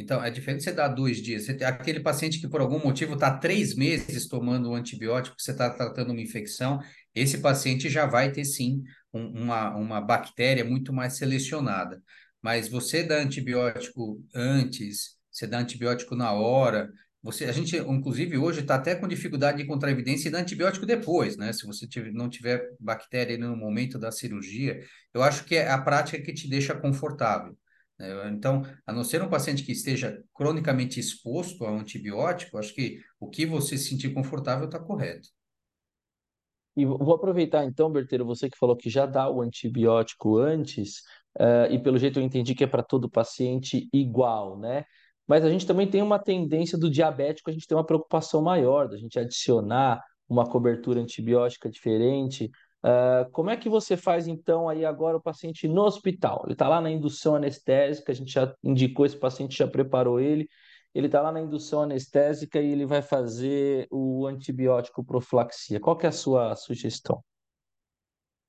[0.03, 1.45] Então, é diferente você dar dois dias.
[1.47, 5.71] Você aquele paciente que, por algum motivo, está três meses tomando um antibiótico, você está
[5.71, 6.81] tratando uma infecção,
[7.15, 12.03] esse paciente já vai ter, sim, um, uma, uma bactéria muito mais selecionada.
[12.43, 16.91] Mas você dá antibiótico antes, você dá antibiótico na hora,
[17.23, 20.85] você, a gente, inclusive, hoje está até com dificuldade de encontrar evidência e dar antibiótico
[20.85, 21.53] depois, né?
[21.53, 24.81] Se você tiver, não tiver bactéria no momento da cirurgia,
[25.15, 27.57] eu acho que é a prática que te deixa confortável.
[28.03, 28.29] Né?
[28.31, 33.01] Então, a não ser um paciente que esteja cronicamente exposto a um antibiótico, acho que
[33.21, 35.29] o que você se sentir confortável está correto.
[36.77, 41.01] E vou aproveitar então, Berteiro, você que falou que já dá o antibiótico antes,
[41.39, 44.85] uh, e pelo jeito eu entendi que é para todo paciente igual, né?
[45.29, 48.89] Mas a gente também tem uma tendência do diabético, a gente tem uma preocupação maior
[48.89, 52.51] da gente adicionar uma cobertura antibiótica diferente.
[52.85, 56.43] Uh, como é que você faz então aí agora o paciente no hospital?
[56.45, 60.49] Ele está lá na indução anestésica, a gente já indicou esse paciente, já preparou ele.
[60.95, 65.81] Ele está lá na indução anestésica e ele vai fazer o antibiótico profilaxia.
[65.81, 67.23] Qual que é a sua sugestão?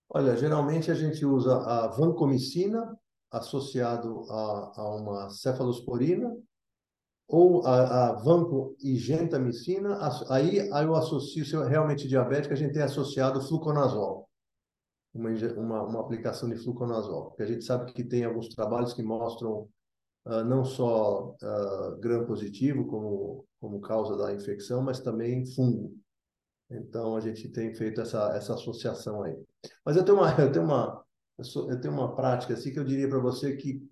[0.09, 2.97] Olha, geralmente a gente usa a vancomicina
[3.31, 6.35] associado a, a uma cefalosporina
[7.27, 9.97] ou a, a vanco e gentamicina,
[10.29, 14.22] aí, aí eu associo, se eu realmente diabético, a gente tem associado fluconazol,
[15.13, 19.03] uma, uma, uma aplicação de fluconazol, porque a gente sabe que tem alguns trabalhos que
[19.03, 19.69] mostram
[20.25, 25.95] uh, não só uh, gram positivo como, como causa da infecção, mas também fungo.
[26.69, 29.37] Então, a gente tem feito essa, essa associação aí.
[29.85, 31.03] Mas eu tenho uma, eu tenho uma,
[31.37, 33.87] eu, sou, eu tenho uma prática assim que eu diria para você que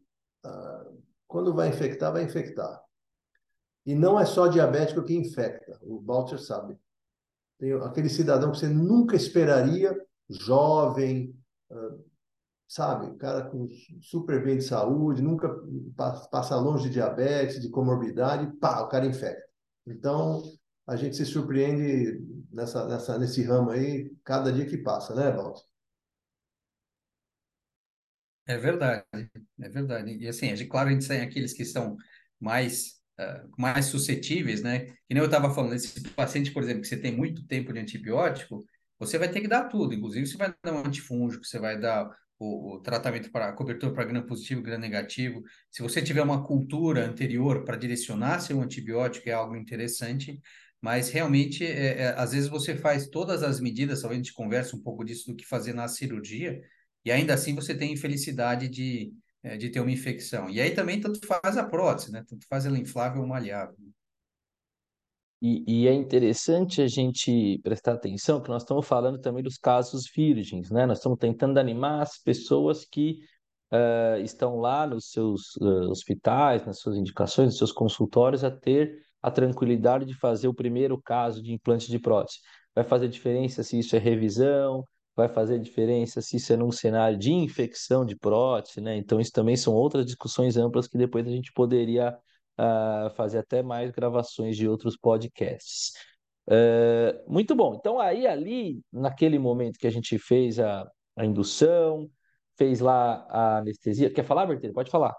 [0.46, 2.82] uh, quando vai infectar, vai infectar.
[3.86, 6.78] E não é só diabético que infecta, o Balcher sabe.
[7.58, 9.96] Tem aquele cidadão que você nunca esperaria,
[10.32, 11.36] jovem,
[12.68, 13.68] sabe, cara com
[14.02, 15.50] super bem de saúde, nunca
[16.32, 19.44] passa longe de diabetes, de comorbidade, pá, o cara infecta.
[19.86, 20.42] Então,
[20.88, 25.62] a gente se surpreende nessa, nessa, nesse ramo aí, cada dia que passa, né, Balto?
[28.46, 29.06] É verdade,
[29.60, 30.18] é verdade.
[30.18, 31.96] E assim, é claro, a gente tem aqueles que são
[32.40, 34.88] mais uh, mais suscetíveis, né?
[35.10, 37.80] E nem eu estava falando, esse paciente, por exemplo, que você tem muito tempo de
[37.80, 38.66] antibiótico,
[39.02, 39.96] você vai ter que dar tudo.
[39.96, 44.06] Inclusive, você vai dar um antifúngico, você vai dar o, o tratamento para cobertura para
[44.06, 45.42] gram positivo gram negativo.
[45.72, 50.40] Se você tiver uma cultura anterior para direcionar seu antibiótico, é algo interessante.
[50.80, 54.76] Mas realmente, é, é, às vezes você faz todas as medidas, talvez a gente converse
[54.76, 56.62] um pouco disso do que fazer na cirurgia,
[57.04, 59.12] e ainda assim você tem infelicidade de,
[59.44, 60.50] é, de ter uma infecção.
[60.50, 62.24] E aí também tanto faz a prótese, né?
[62.28, 63.91] Tanto faz ela inflável ou malhável.
[65.42, 70.08] E, e, é interessante a gente prestar atenção que nós estamos falando também dos casos
[70.16, 70.86] virgens, né?
[70.86, 73.18] Nós estamos tentando animar as pessoas que
[73.72, 79.00] uh, estão lá nos seus uh, hospitais, nas suas indicações, nos seus consultórios, a ter
[79.20, 82.38] a tranquilidade de fazer o primeiro caso de implante de prótese.
[82.76, 87.18] Vai fazer diferença se isso é revisão, vai fazer diferença se isso é num cenário
[87.18, 88.96] de infecção de prótese, né?
[88.96, 92.16] Então, isso também são outras discussões amplas que depois a gente poderia
[92.62, 95.94] uh, fazer até mais gravações de outros podcasts.
[96.48, 97.76] Uh, muito bom.
[97.76, 102.10] Então, aí, ali, naquele momento que a gente fez a, a indução,
[102.58, 104.12] fez lá a anestesia.
[104.12, 104.74] Quer falar, Berteiro?
[104.74, 105.16] Pode falar.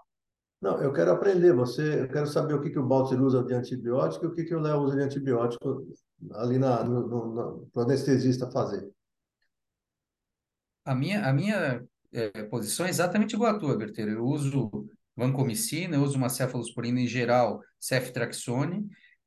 [0.60, 1.52] Não, eu quero aprender.
[1.54, 4.44] Você, eu quero saber o que, que o Baltzir usa de antibiótico e o que,
[4.44, 5.86] que o Léo usa de antibiótico
[6.34, 8.88] ali na, no, no, para o anestesista fazer.
[10.84, 14.12] A minha, a minha é, posição é exatamente igual à tua, Berteiro.
[14.12, 18.86] Eu uso vancomicina, eu uso uma cefalosporina em geral, ceftraxone,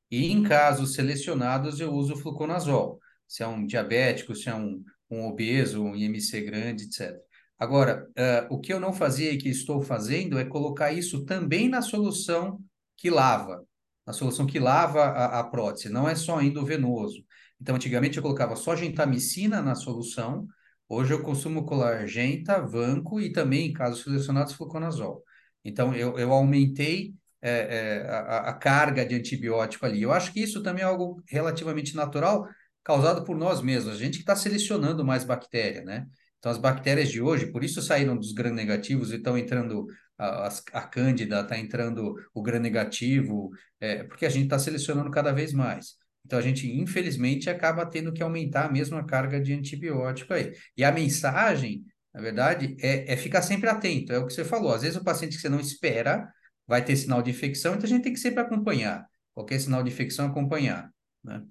[0.10, 5.26] e em casos selecionados eu uso fluconazol, se é um diabético, se é um, um
[5.26, 7.16] obeso, um IMC grande, etc.
[7.58, 11.70] Agora, uh, o que eu não fazia e que estou fazendo é colocar isso também
[11.70, 12.60] na solução
[12.98, 13.66] que lava,
[14.06, 17.24] na solução que lava a, a prótese, não é só endovenoso.
[17.60, 20.48] Então, antigamente eu colocava só gentamicina na solução,
[20.88, 25.24] hoje eu consumo colargenta, vanco e também, em casos selecionados, fluconazol.
[25.66, 30.02] Então, eu, eu aumentei é, é, a, a, carga de antibiótico ali.
[30.02, 32.48] Eu acho que isso também é algo relativamente natural,
[32.84, 33.96] causado por nós mesmos.
[33.96, 36.06] A gente que está selecionando mais bactéria, né?
[36.38, 40.82] Então, as bactérias de hoje, por isso saíram dos gram-negativos e estão entrando a, a
[40.84, 43.50] cândida, está entrando o gram-negativo,
[43.80, 45.96] é, porque a gente está selecionando cada vez mais.
[46.24, 50.54] Então, a gente, infelizmente, acaba tendo que aumentar a carga de antibiótico aí.
[50.78, 51.84] E a mensagem
[52.16, 54.14] na verdade, é, é ficar sempre atento.
[54.14, 54.72] É o que você falou.
[54.72, 56.26] Às vezes o paciente que você não espera
[56.66, 59.06] vai ter sinal de infecção, então a gente tem que sempre acompanhar.
[59.34, 60.90] Qualquer sinal de infecção, acompanhar.
[61.22, 61.44] Né?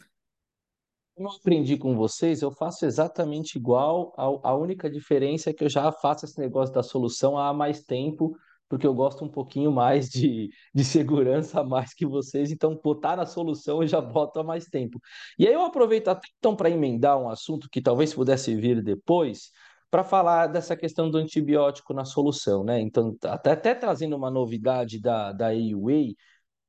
[1.18, 4.14] Eu aprendi com vocês, eu faço exatamente igual.
[4.16, 7.83] A, a única diferença é que eu já faço esse negócio da solução há mais
[7.83, 8.35] tempo,
[8.66, 13.16] porque eu gosto um pouquinho mais de, de segurança a mais que vocês, então botar
[13.16, 14.98] na solução eu já boto há mais tempo.
[15.38, 19.50] E aí eu aproveito até então para emendar um assunto que talvez pudesse vir depois,
[19.94, 22.80] para falar dessa questão do antibiótico na solução, né?
[22.80, 26.14] Então, até, até trazendo uma novidade da, da AUA,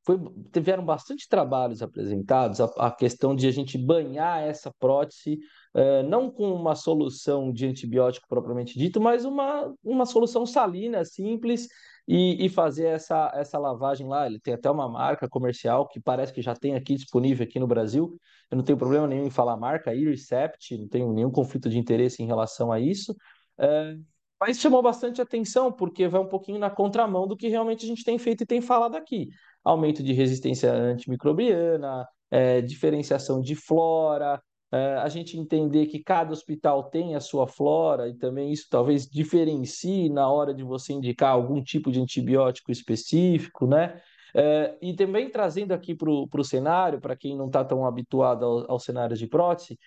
[0.05, 0.19] foi,
[0.53, 5.39] tiveram bastante trabalhos apresentados, a, a, questão de a gente banhar essa prótese,
[5.73, 11.67] eh, não com uma solução de antibiótico propriamente dito, mas uma, uma solução salina, simples,
[12.07, 14.25] e, e, fazer essa, essa lavagem lá.
[14.25, 17.67] Ele tem até uma marca comercial que parece que já tem aqui disponível aqui no
[17.67, 18.19] Brasil.
[18.51, 22.21] Eu não tenho problema nenhum em falar marca, Irecept, não tenho nenhum conflito de interesse
[22.21, 23.15] em relação a isso.
[23.57, 23.95] É,
[24.39, 28.03] mas chamou bastante atenção, porque vai um pouquinho na contramão do que realmente a gente
[28.03, 29.29] tem feito e tem falado aqui.
[29.63, 34.41] Aumento de resistência antimicrobiana, é, diferenciação de flora,
[34.71, 40.10] a gente entender que cada hospital tem a sua flora e também isso talvez diferencie
[40.10, 44.01] na hora de você indicar algum tipo de antibiótico específico, né?
[44.34, 48.72] É, e também trazendo aqui para o cenário, para quem não está tão habituado ao,
[48.72, 49.80] ao cenário de prótese,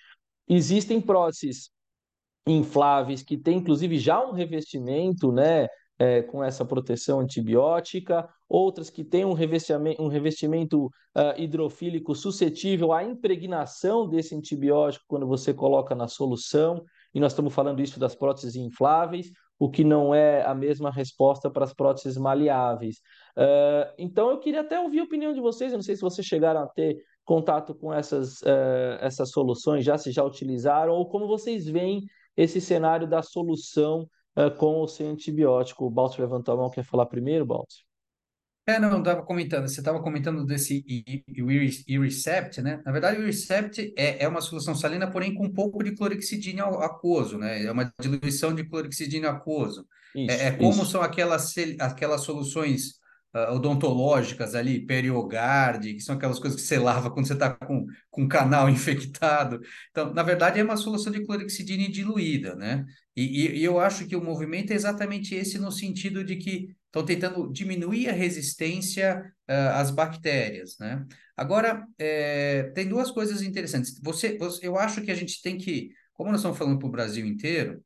[0.49, 1.70] existem próteses
[2.47, 5.68] infláveis que têm inclusive já um revestimento, né?
[5.99, 12.92] É, com essa proteção antibiótica, outras que têm um revestimento, um revestimento uh, hidrofílico suscetível
[12.92, 18.14] à impregnação desse antibiótico quando você coloca na solução, e nós estamos falando isso das
[18.14, 22.99] próteses infláveis, o que não é a mesma resposta para as próteses maleáveis.
[23.36, 26.24] Uh, então, eu queria até ouvir a opinião de vocês, eu não sei se vocês
[26.24, 31.26] chegaram a ter contato com essas, uh, essas soluções, já se já utilizaram, ou como
[31.26, 32.05] vocês veem
[32.36, 34.09] esse cenário da solução
[34.39, 35.84] uh, com ou sem antibiótico.
[35.84, 37.89] O Baltz levantou a mão, quer falar primeiro, Baltz?
[38.66, 40.84] É, não, estava comentando, você estava comentando desse
[41.89, 42.82] e-recept, né?
[42.84, 46.64] Na verdade, o e-recept é, é uma solução salina, porém com um pouco de clorexidina
[46.64, 47.64] aquoso, né?
[47.64, 49.86] É uma diluição de clorexidina aquoso.
[50.14, 50.84] Isso, é, é como isso.
[50.84, 52.99] são aquelas, aquelas soluções
[53.34, 57.86] uh, odontológicas ali, Periogard, que são aquelas coisas que você lava quando você está com,
[58.11, 59.61] com canal infectado.
[59.91, 62.84] Então, na verdade, é uma solução de clorexidina diluída, né?
[63.21, 67.05] E, e, eu acho que o movimento é exatamente esse no sentido de que estão
[67.05, 71.05] tentando diminuir a resistência uh, às bactérias, né?
[71.37, 73.99] Agora, é, tem duas coisas interessantes.
[74.05, 76.93] Você, você, eu acho que a gente tem que, como nós estamos falando para o
[76.93, 77.83] Brasil inteiro,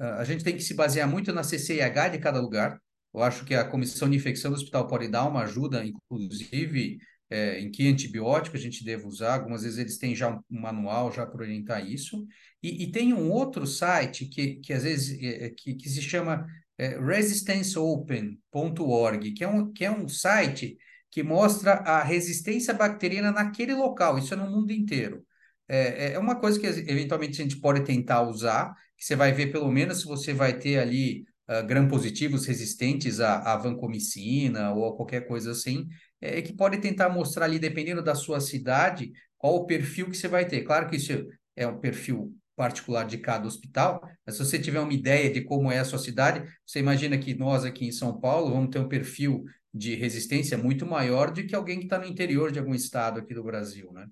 [0.00, 2.76] uh, a gente tem que se basear muito na CCIH de cada lugar.
[3.14, 6.98] Eu acho que a comissão de infecção do hospital pode dar uma ajuda, inclusive,
[7.32, 9.34] é, em que antibiótico a gente deve usar.
[9.34, 12.26] Algumas vezes eles têm já um, manual já para orientar isso.
[12.62, 16.46] E, e, tem um outro site que, que às vezes é, que, que se chama
[16.76, 20.76] é, resistanceopen.org, que, é um, que é um site
[21.10, 24.18] que mostra a resistência bacteriana naquele local.
[24.18, 25.24] Isso é no mundo inteiro.
[25.66, 29.50] É, é uma coisa que eventualmente a gente pode tentar usar, que você vai ver
[29.50, 34.96] pelo menos se você vai ter ali uh, gram-positivos resistentes à, à vancomicina ou a
[34.96, 35.88] qualquer coisa assim,
[36.22, 40.28] é, que pode tentar mostrar ali, dependendo da sua cidade, qual o perfil que você
[40.28, 40.62] vai ter.
[40.62, 41.12] Claro que isso
[41.56, 45.72] é um perfil particular de cada hospital, mas se você tiver uma ideia de como
[45.72, 48.88] é a sua cidade, você imagina que nós aqui em São Paulo vamos ter um
[48.88, 49.44] perfil
[49.74, 53.34] de resistência muito maior do que alguém que está no interior de algum estado aqui
[53.34, 54.06] do Brasil, né?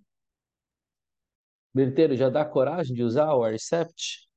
[1.72, 4.29] Berteiro, já dá coragem de usar o Arcept?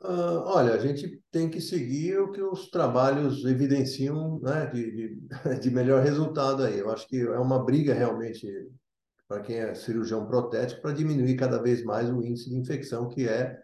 [0.00, 5.20] Uh, olha, a gente tem que seguir o que os trabalhos evidenciam né, de, de,
[5.60, 6.78] de melhor resultado aí.
[6.78, 8.46] Eu acho que é uma briga realmente
[9.26, 13.28] para quem é cirurgião protético para diminuir cada vez mais o índice de infecção, que
[13.28, 13.58] é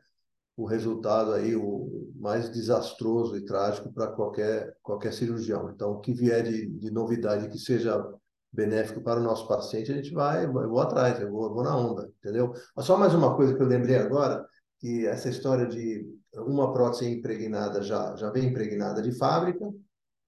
[0.56, 5.70] o resultado aí o mais desastroso e trágico para qualquer qualquer cirurgião.
[5.70, 8.04] Então, o que vier de, de novidade que seja
[8.52, 11.64] benéfico para o nosso paciente, a gente vai, eu vou atrás, eu vou, eu vou
[11.64, 12.52] na onda, entendeu?
[12.78, 14.46] Só mais uma coisa que eu lembrei agora,
[14.78, 16.06] que essa história de
[16.36, 19.72] uma prótese impregnada já, já vem impregnada de fábrica,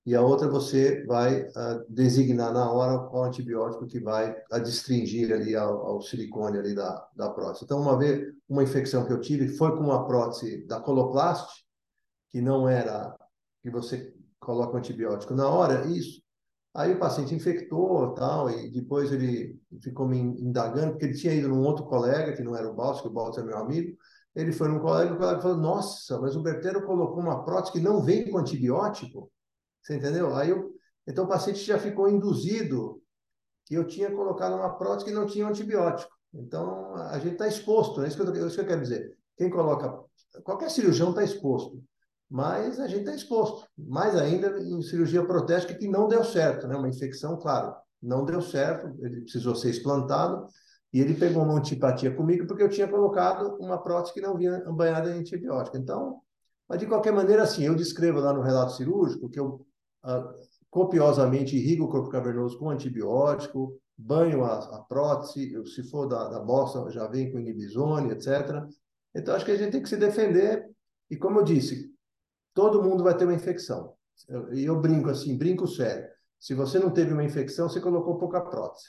[0.06, 5.56] e a outra você vai uh, designar na hora qual antibiótico que vai adstringir ali
[5.56, 7.64] ao, ao, silicone ali da, da prótese.
[7.64, 11.64] Então, uma vez, uma infecção que eu tive foi com uma prótese da Coloplast,
[12.30, 13.16] que não era
[13.60, 16.22] que você coloca o antibiótico na hora, isso.
[16.72, 21.48] Aí o paciente infectou tal, e depois ele ficou me indagando, porque ele tinha ido
[21.48, 23.96] num outro colega, que não era o Baltz, que o Baltz é meu amigo,
[24.36, 27.72] ele foi num colega, e o colega falou, nossa, mas o Berteiro colocou uma prótese
[27.72, 29.32] que não vem com antibiótico?
[29.82, 30.36] Você entendeu?
[30.36, 30.74] Aí eu,
[31.08, 33.02] então o paciente já ficou induzido
[33.64, 36.12] que eu tinha colocado uma prótese que não tinha antibiótico.
[36.34, 39.16] Então a gente está exposto, é isso que, eu, é isso que eu quero dizer.
[39.38, 39.98] Quem coloca,
[40.44, 41.82] qualquer cirurgião está exposto,
[42.28, 43.66] mas a gente está exposto.
[43.76, 46.76] Mais ainda em cirurgia protética que não deu certo, né?
[46.76, 50.46] Uma infecção, claro, não deu certo, ele precisou ser explantado
[50.92, 54.60] e ele pegou uma antipatia comigo porque eu tinha colocado uma prótese que não vinha
[54.72, 55.76] banhada em antibiótico.
[55.76, 56.20] Então,
[56.68, 59.64] mas de qualquer maneira, assim, eu descrevo lá no relato cirúrgico que eu
[60.02, 60.32] ah,
[60.70, 66.40] copiosamente irrigo o corpo cavernoso com antibiótico, banho a, a prótese, se for da, da
[66.40, 68.64] bosta, já vem com inibizone, etc.
[69.14, 70.68] Então, acho que a gente tem que se defender.
[71.10, 71.90] E como eu disse,
[72.52, 73.94] todo mundo vai ter uma infecção.
[74.52, 76.08] E eu, eu brinco assim, brinco sério.
[76.38, 78.86] Se você não teve uma infecção, você colocou pouca prótese.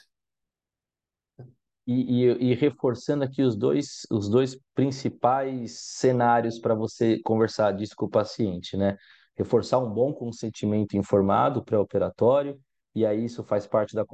[1.90, 7.94] E, e, e, reforçando aqui os dois, os dois principais cenários para você conversar disso
[7.96, 8.94] com o paciente, né?
[9.34, 12.60] Reforçar um bom consentimento informado pré-operatório,
[12.94, 14.04] e aí isso faz parte da,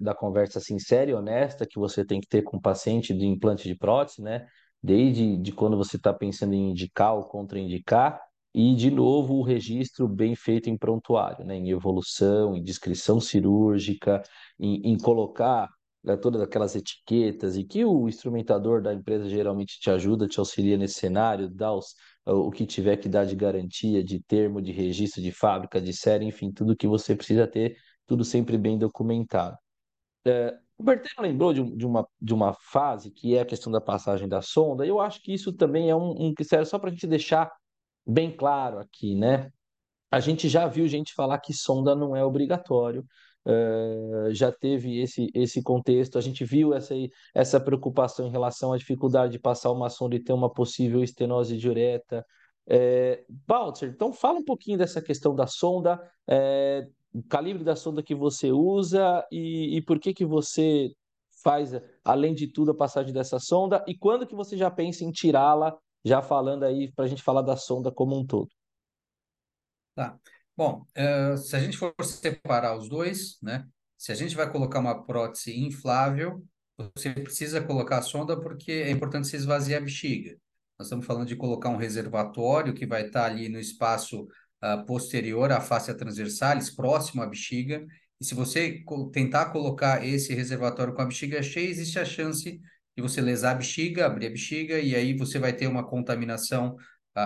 [0.00, 3.68] da conversa sincera e honesta que você tem que ter com o paciente do implante
[3.68, 4.46] de prótese, né?
[4.82, 8.22] Desde de quando você está pensando em indicar ou contraindicar,
[8.54, 11.56] e de novo o registro bem feito em prontuário, né?
[11.56, 14.22] Em evolução, em descrição cirúrgica,
[14.58, 15.68] em, em colocar
[16.02, 20.76] né, todas aquelas etiquetas e que o instrumentador da empresa geralmente te ajuda, te auxilia
[20.76, 21.94] nesse cenário, dá os,
[22.24, 26.24] o que tiver que dar de garantia, de termo, de registro de fábrica, de série,
[26.24, 27.76] enfim, tudo que você precisa ter,
[28.06, 29.56] tudo sempre bem documentado.
[30.24, 33.80] É, o Berteno lembrou de, de, uma, de uma fase que é a questão da
[33.80, 36.90] passagem da sonda, e eu acho que isso também é um, um serve só para
[36.90, 37.50] a gente deixar
[38.06, 39.50] bem claro aqui, né?
[40.10, 43.04] A gente já viu gente falar que sonda não é obrigatório,
[43.48, 46.94] Uh, já teve esse, esse contexto, a gente viu essa,
[47.34, 51.56] essa preocupação em relação à dificuldade de passar uma sonda e ter uma possível estenose
[51.56, 52.26] diureta.
[52.66, 58.02] É, Baltzer, então fala um pouquinho dessa questão da sonda, é, o calibre da sonda
[58.02, 60.92] que você usa e, e por que que você
[61.42, 61.72] faz,
[62.04, 65.74] além de tudo, a passagem dessa sonda e quando que você já pensa em tirá-la,
[66.04, 68.50] já falando aí para a gente falar da sonda como um todo.
[69.94, 70.18] Tá.
[70.58, 73.64] Bom, uh, se a gente for separar os dois, né?
[73.96, 76.44] Se a gente vai colocar uma prótese inflável,
[76.96, 80.36] você precisa colocar a sonda porque é importante se esvaziar a bexiga.
[80.76, 85.52] Nós estamos falando de colocar um reservatório que vai estar ali no espaço uh, posterior
[85.52, 87.86] à face transversalis, próximo à bexiga.
[88.20, 92.60] E se você co tentar colocar esse reservatório com a bexiga cheia, existe a chance
[92.96, 96.74] de você lesar a bexiga, abrir a bexiga, e aí você vai ter uma contaminação,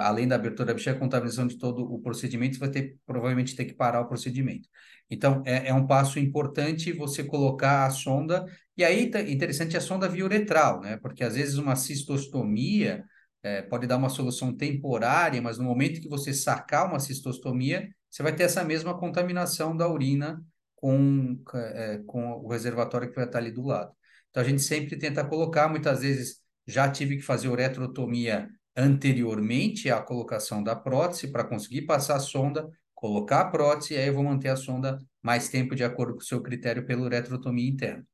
[0.06, 3.56] além da abertura da bexiga, a contaminação de todo o procedimento, você vai ter, provavelmente
[3.56, 4.68] ter que parar o procedimento.
[5.10, 8.44] Então, é, é um passo importante você colocar a sonda,
[8.76, 10.96] e aí tá interessante a sonda via uretral, né?
[10.96, 13.04] Porque às vezes uma cistostomia
[13.42, 18.22] é, pode dar uma solução temporária, mas no momento que você sacar uma cistostomia, você
[18.22, 20.42] vai ter essa mesma contaminação da urina
[20.76, 23.92] com, é, com o reservatório que vai estar ali do lado.
[24.30, 30.00] Então, a gente sempre tenta colocar, muitas vezes já tive que fazer uretrotomia anteriormente à
[30.00, 34.24] colocação da prótese para conseguir passar a sonda, colocar a prótese, e aí eu vou
[34.24, 38.06] manter a sonda mais tempo de acordo com o seu critério pela uretrotomia interna.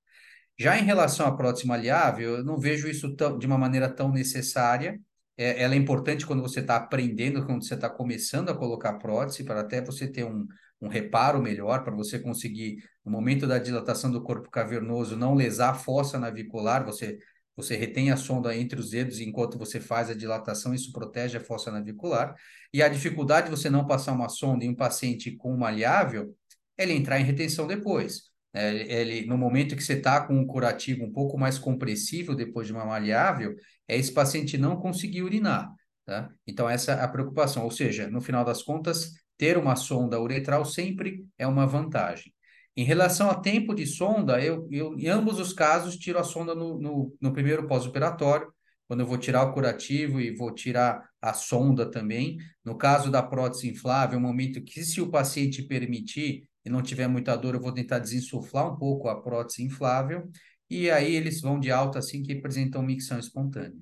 [0.59, 4.11] Já em relação à prótese maleável, eu não vejo isso tão, de uma maneira tão
[4.11, 5.01] necessária.
[5.37, 9.45] É, ela é importante quando você está aprendendo, quando você está começando a colocar prótese,
[9.45, 10.47] para até você ter um,
[10.81, 15.71] um reparo melhor, para você conseguir, no momento da dilatação do corpo cavernoso, não lesar
[15.71, 17.19] a fossa navicular, você
[17.59, 21.41] você retém a sonda entre os dedos enquanto você faz a dilatação, isso protege a
[21.41, 22.37] fossa navicular.
[22.73, 26.37] E a dificuldade de você não passar uma sonda em um paciente com maleável
[26.77, 28.31] é ele entrar em retenção depois.
[28.53, 32.69] É, ele, no momento que você está com um curativo um pouco mais compressivo depois
[32.69, 33.57] de uma maleável,
[33.89, 35.69] é esse paciente não conseguir urinar.
[36.07, 36.31] Tá?
[36.47, 37.65] Então, essa é a preocupação.
[37.65, 42.33] Ou seja, no final das contas, ter uma sonda uretral sempre é uma vantagem.
[42.79, 46.55] Em relação a tempo de sonda, eu, eu em ambos os casos tiro a sonda
[46.55, 48.53] no, no, no primeiro pós-operatório,
[48.87, 52.39] quando eu vou tirar o curativo e vou tirar a sonda também.
[52.65, 56.81] No caso da prótese inflável, é um momento que, se o paciente permitir e não
[56.81, 60.31] tiver muita dor, eu vou tentar desinsuflar um pouco a prótese inflável,
[60.71, 63.77] e aí eles vão de alta assim que apresentam micção espontânea.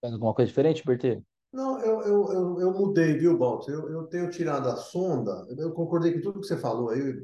[0.00, 1.20] Faz alguma coisa diferente, Bertê?
[1.52, 3.68] Não, eu, eu, eu, eu mudei, viu, Baltos?
[3.68, 7.14] Eu, eu tenho tirado a sonda, eu concordei com tudo que você falou aí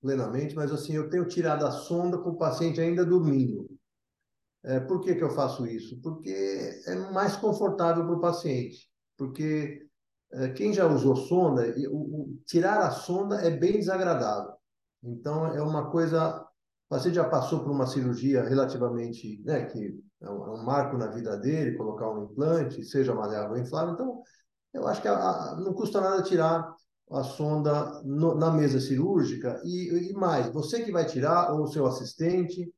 [0.00, 3.68] plenamente, mas assim, eu tenho tirado a sonda com o paciente ainda dormindo.
[4.64, 6.00] É, por que, que eu faço isso?
[6.00, 6.32] Porque
[6.86, 8.88] é mais confortável para o paciente.
[9.16, 9.86] Porque
[10.32, 14.52] é, quem já usou sonda, o, o, tirar a sonda é bem desagradável.
[15.02, 16.40] Então, é uma coisa.
[16.86, 20.96] O paciente já passou por uma cirurgia relativamente, né, que é um, é um, marco
[20.96, 23.94] na vida dele, colocar um implante, seja maleável ou inflável.
[23.94, 24.22] Então,
[24.72, 26.74] eu acho que a, a, não custa nada tirar
[27.10, 31.66] a sonda no, na mesa cirúrgica e, e, mais, você que vai tirar ou o
[31.66, 32.72] seu assistente,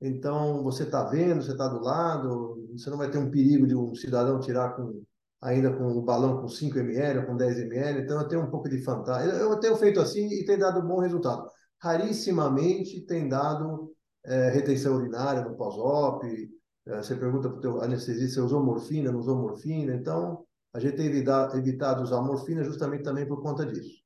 [0.00, 3.74] então você está vendo, você está do lado, você não vai ter um perigo de
[3.74, 5.02] um cidadão tirar com
[5.44, 8.50] ainda com o balão com 5 ml ou com 10 ml, então eu tenho um
[8.50, 9.30] pouco de fantasia.
[9.30, 11.50] Eu tenho feito assim e tem dado bom resultado.
[11.82, 13.92] Rarissimamente tem dado
[14.24, 16.26] é, retenção urinária no pós-op,
[16.86, 19.94] você pergunta para o teu anestesista usou morfina, não usou morfina.
[19.94, 24.02] Então, a gente tem evitado, usar morfina justamente também por conta disso.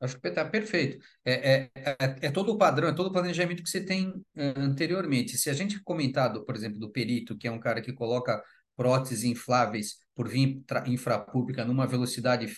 [0.00, 0.98] Acho que está perfeito.
[1.24, 4.24] É, é, é, é, todo o padrão, é todo o planejamento que você tem uh,
[4.56, 5.36] anteriormente.
[5.36, 8.42] Se a gente comentado, por exemplo, do perito, que é um cara que coloca
[8.74, 12.50] próteses infláveis por via infrapública numa velocidade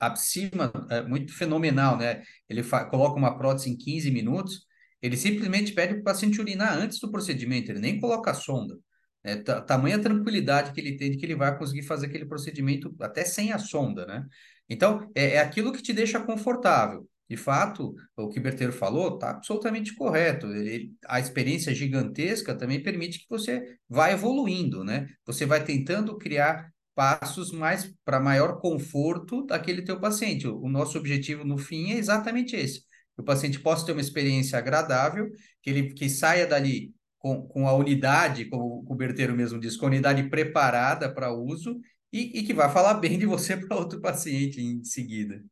[0.00, 2.22] acima, é, muito fenomenal, né?
[2.48, 4.66] Ele coloca uma prótese em 15 minutos,
[5.00, 8.76] ele simplesmente pede para o paciente urinar antes do procedimento, ele nem coloca a sonda.
[9.22, 13.24] É, tamanha tranquilidade que ele tem de que ele vai conseguir fazer aquele procedimento até
[13.24, 14.24] sem a sonda, né?
[14.68, 17.08] Então, é, é aquilo que te deixa confortável.
[17.28, 20.46] De fato, o que o Berteiro falou está absolutamente correto.
[20.46, 25.06] Ele, a experiência gigantesca também permite que você vá evoluindo, né?
[25.26, 30.48] Você vai tentando criar passos mais para maior conforto daquele teu paciente.
[30.48, 32.87] O, o nosso objetivo no fim é exatamente esse
[33.18, 35.28] que o paciente possa ter uma experiência agradável,
[35.60, 39.86] que ele que saia dali com, com a unidade, como o Berteiro mesmo diz, com
[39.86, 41.80] a unidade preparada para uso
[42.12, 45.42] e, e que vai falar bem de você para outro paciente em seguida.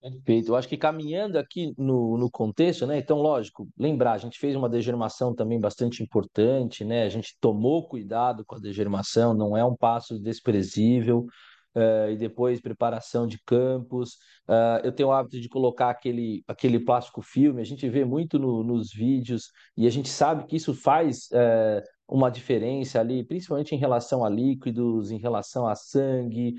[0.00, 0.48] Perfeito.
[0.48, 2.98] Eu acho que caminhando aqui no, no contexto, né?
[2.98, 7.04] Então, lógico, lembrar, a gente fez uma degermação também bastante importante, né?
[7.04, 11.26] A gente tomou cuidado com a degermação, não é um passo desprezível
[11.74, 14.14] uh, e depois preparação de campos.
[14.48, 18.38] Uh, eu tenho o hábito de colocar aquele, aquele plástico filme, a gente vê muito
[18.38, 23.74] no, nos vídeos e a gente sabe que isso faz uh, uma diferença ali, principalmente
[23.74, 26.54] em relação a líquidos, em relação a sangue,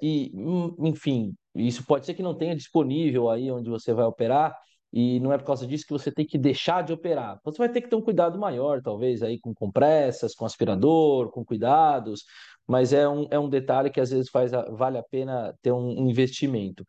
[0.00, 4.56] e, hum, enfim, isso pode ser que não tenha disponível aí onde você vai operar,
[4.92, 7.40] e não é por causa disso que você tem que deixar de operar.
[7.44, 11.42] Você vai ter que ter um cuidado maior, talvez, aí com compressas, com aspirador, com
[11.44, 12.24] cuidados,
[12.66, 16.08] mas é um, é um detalhe que às vezes faz, vale a pena ter um
[16.08, 16.84] investimento.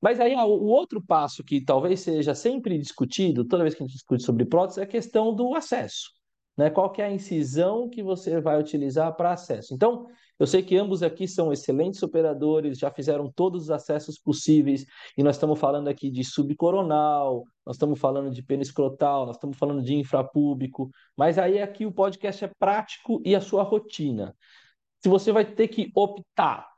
[0.00, 3.86] Mas aí ah, o outro passo que talvez seja sempre discutido, toda vez que a
[3.86, 6.10] gente discute sobre prótese, é a questão do acesso.
[6.56, 6.68] Né?
[6.68, 9.72] Qual que é a incisão que você vai utilizar para acesso?
[9.72, 10.06] Então,
[10.38, 14.84] eu sei que ambos aqui são excelentes operadores, já fizeram todos os acessos possíveis,
[15.16, 19.56] e nós estamos falando aqui de subcoronal, nós estamos falando de pênis escrotal, nós estamos
[19.56, 24.34] falando de infrapúbico, mas aí aqui o podcast é prático e a sua rotina.
[25.02, 26.68] Se você vai ter que optar,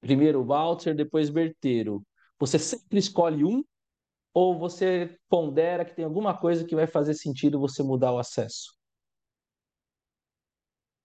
[0.00, 2.06] primeiro Walter, depois Berteiro,
[2.38, 3.64] você sempre escolhe um
[4.32, 8.72] ou você pondera que tem alguma coisa que vai fazer sentido você mudar o acesso?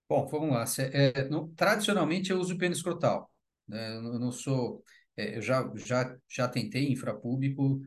[0.07, 0.65] Bom, vamos lá.
[0.91, 3.31] É, no, tradicionalmente eu uso o pênis escrotal.
[3.67, 3.95] Né?
[3.95, 4.83] Eu não sou.
[5.17, 7.81] É, eu já, já, já tentei infrapúblico,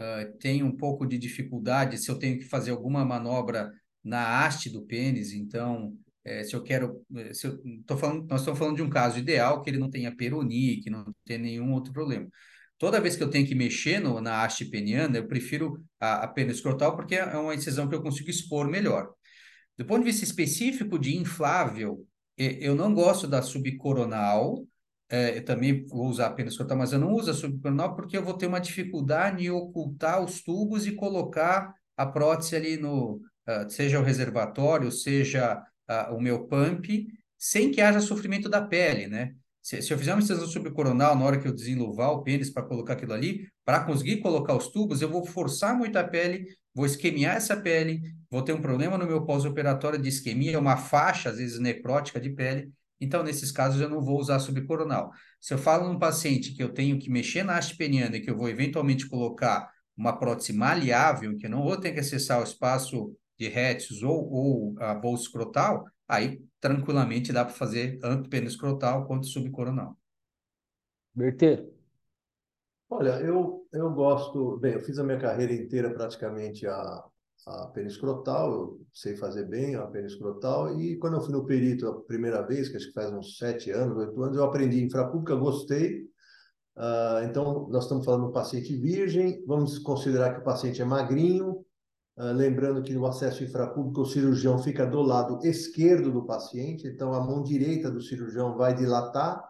[0.00, 3.70] uh, tenho um pouco de dificuldade se eu tenho que fazer alguma manobra
[4.02, 5.94] na haste do pênis, então.
[6.26, 9.16] É, se eu quero, é, se eu, tô falando, nós estamos falando de um caso
[9.16, 12.28] ideal que ele não tenha peroni, que não tenha nenhum outro problema.
[12.78, 16.28] Toda vez que eu tenho que mexer no, na haste peniana, eu prefiro a, a
[16.28, 19.08] pena escrotal porque é uma incisão que eu consigo expor melhor.
[19.78, 22.04] Do ponto de vista específico de inflável,
[22.36, 24.66] eu não gosto da subcoronal,
[25.08, 28.16] é, eu também vou usar a pena escrotal, mas eu não uso a subcoronal porque
[28.16, 33.20] eu vou ter uma dificuldade em ocultar os tubos e colocar a prótese ali no,
[33.48, 37.06] uh, seja o reservatório, seja uh, o meu pump,
[37.38, 39.34] sem que haja sofrimento da pele, né?
[39.62, 42.62] Se, se eu fizer uma incisão subcoronal na hora que eu desenluvar o pênis para
[42.62, 46.86] colocar aquilo ali, para conseguir colocar os tubos, eu vou forçar muito a pele, vou
[46.86, 51.38] esquemiar essa pele, vou ter um problema no meu pós-operatório de isquemia, uma faixa, às
[51.38, 52.70] vezes necrótica de pele.
[53.00, 55.10] Então, nesses casos, eu não vou usar subcoronal.
[55.40, 58.30] Se eu falo num paciente que eu tenho que mexer na haste peniana e que
[58.30, 62.44] eu vou eventualmente colocar uma prótese maleável, que eu não vou ter que acessar o
[62.44, 68.52] espaço de retes ou, ou a bolsa escrotal, aí tranquilamente dá para fazer tanto pênis
[68.52, 69.96] escrotal quanto subcoronal.
[71.14, 71.72] Berteiro.
[72.88, 74.58] Olha, eu, eu gosto.
[74.58, 77.04] Bem, eu fiz a minha carreira inteira praticamente a,
[77.46, 81.44] a pênis escrotal, eu sei fazer bem a pênis escrotal, e quando eu fui no
[81.44, 84.82] perito a primeira vez, que acho que faz uns sete anos, oito anos, eu aprendi
[84.82, 86.04] infrapública, gostei.
[86.76, 91.64] Uh, então, nós estamos falando do paciente virgem, vamos considerar que o paciente é magrinho,
[92.18, 97.12] Uh, lembrando que no acesso infrapúblico o cirurgião fica do lado esquerdo do paciente, então
[97.12, 99.44] a mão direita do cirurgião vai dilatar.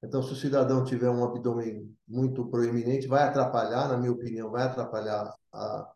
[0.00, 4.64] Então, se o cidadão tiver um abdômen muito proeminente, vai atrapalhar, na minha opinião, vai
[4.64, 5.92] atrapalhar a,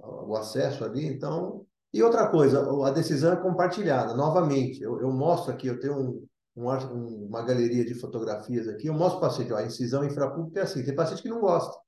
[0.00, 1.06] a, o acesso ali.
[1.06, 4.14] Então, e outra coisa, a decisão é compartilhada.
[4.14, 8.94] Novamente, eu, eu mostro aqui, eu tenho um, um, uma galeria de fotografias aqui, eu
[8.94, 10.84] mostro para o paciente, ó, a incisão infrapública é assim.
[10.84, 11.81] Tem paciente que não gosta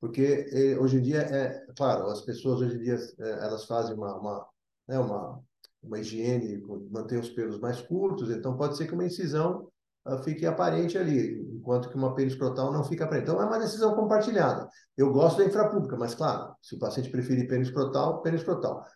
[0.00, 3.94] porque eh, hoje em dia é claro as pessoas hoje em dia eh, elas fazem
[3.94, 4.46] uma uma,
[4.88, 5.40] né, uma
[5.82, 9.68] uma higiene mantém os pelos mais curtos então pode ser que uma incisão
[10.06, 13.28] uh, fique aparente ali enquanto que uma pena escrotal não fica aparente.
[13.28, 14.68] Então é uma decisão compartilhada.
[14.96, 18.22] Eu gosto da infrapública mas claro se o paciente preferir pena escrotal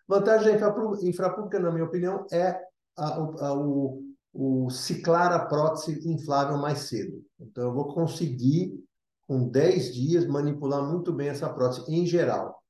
[0.09, 2.61] vantagem da infrapública na minha opinião é
[2.97, 7.21] a, a, o o ciclar a prótese inflável mais cedo.
[7.39, 8.73] Então eu vou conseguir
[9.31, 12.61] com 10 dias, manipular muito bem essa prótese em geral.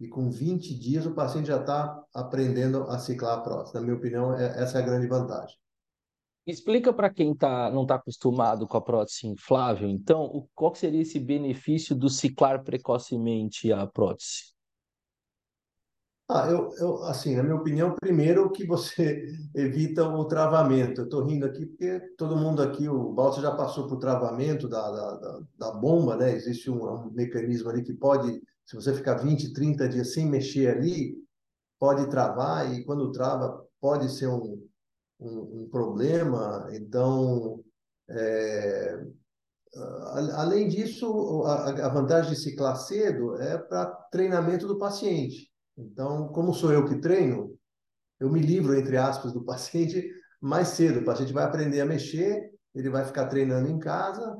[0.00, 3.76] E com 20 dias, o paciente já está aprendendo a ciclar a prótese.
[3.76, 5.56] Na minha opinião, é, essa é a grande vantagem.
[6.44, 11.02] Explica para quem tá, não está acostumado com a prótese inflável, então, o, qual seria
[11.02, 14.55] esse benefício do ciclar precocemente a prótese?
[16.28, 21.02] Ah, eu, eu, assim, na minha opinião, primeiro que você evita o travamento.
[21.02, 24.90] Eu estou rindo aqui porque todo mundo aqui, o Balsa já passou por travamento da,
[24.90, 26.32] da, da, bomba, né?
[26.34, 30.68] Existe um, um, mecanismo ali que pode, se você ficar 20, 30 dias sem mexer
[30.68, 31.14] ali,
[31.78, 34.66] pode travar e quando trava pode ser um,
[35.20, 36.68] um, um problema.
[36.72, 37.62] Então,
[38.10, 39.00] é,
[40.34, 45.54] além disso, a, a vantagem de ciclar cedo é para treinamento do paciente.
[45.76, 47.56] Então, como sou eu que treino,
[48.18, 50.10] eu me livro, entre aspas, do paciente
[50.40, 51.00] mais cedo.
[51.00, 54.36] O paciente vai aprender a mexer, ele vai ficar treinando em casa.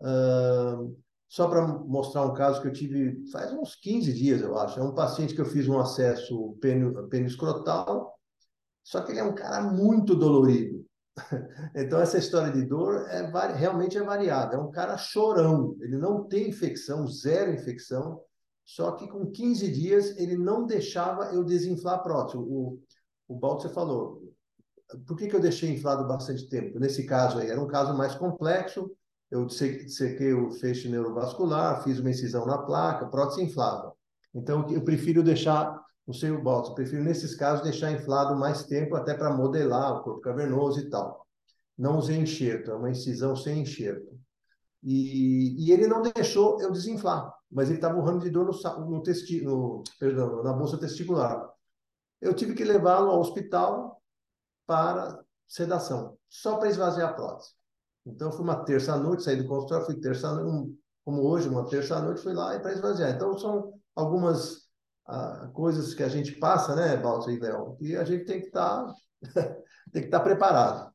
[0.00, 0.96] Uh,
[1.28, 4.78] só para mostrar um caso que eu tive faz uns 15 dias, eu acho.
[4.78, 6.56] É um paciente que eu fiz um acesso
[7.10, 8.14] peniscrotal,
[8.84, 10.84] só que ele é um cara muito dolorido.
[11.76, 14.58] Então, essa história de dor é, realmente é variável.
[14.58, 18.20] É um cara chorão, ele não tem infecção, zero infecção,
[18.64, 22.38] só que com 15 dias ele não deixava eu desinflar prótese.
[22.38, 22.80] O,
[23.28, 24.22] o Baltzer falou,
[25.06, 26.78] por que, que eu deixei inflado bastante tempo?
[26.78, 28.90] Nesse caso aí, era um caso mais complexo,
[29.30, 33.92] eu sequei o feixe neurovascular, fiz uma incisão na placa, prótese inflável.
[34.34, 38.64] Então, eu prefiro deixar, não sei o Balto, eu prefiro nesses casos deixar inflado mais
[38.64, 41.26] tempo até para modelar o corpo cavernoso e tal.
[41.76, 44.14] Não usei enxerto, é uma incisão sem enxerto.
[44.82, 49.02] E, e ele não deixou eu desinflar, mas ele estava morrendo de dor no, no,
[49.02, 51.48] testi, no, perdão, na bolsa testicular.
[52.20, 54.02] Eu tive que levá-lo ao hospital
[54.66, 57.50] para sedação, só para esvaziar a prótese.
[58.04, 62.34] Então, fui uma terça-noite, saí do consultório, fui terça um, como hoje, uma terça-noite, fui
[62.34, 63.10] lá para esvaziar.
[63.10, 64.64] Então, são algumas
[65.06, 68.50] ah, coisas que a gente passa, né, Balto e Léo, e a gente tem que
[68.50, 68.92] tá,
[69.94, 70.93] estar tá preparado.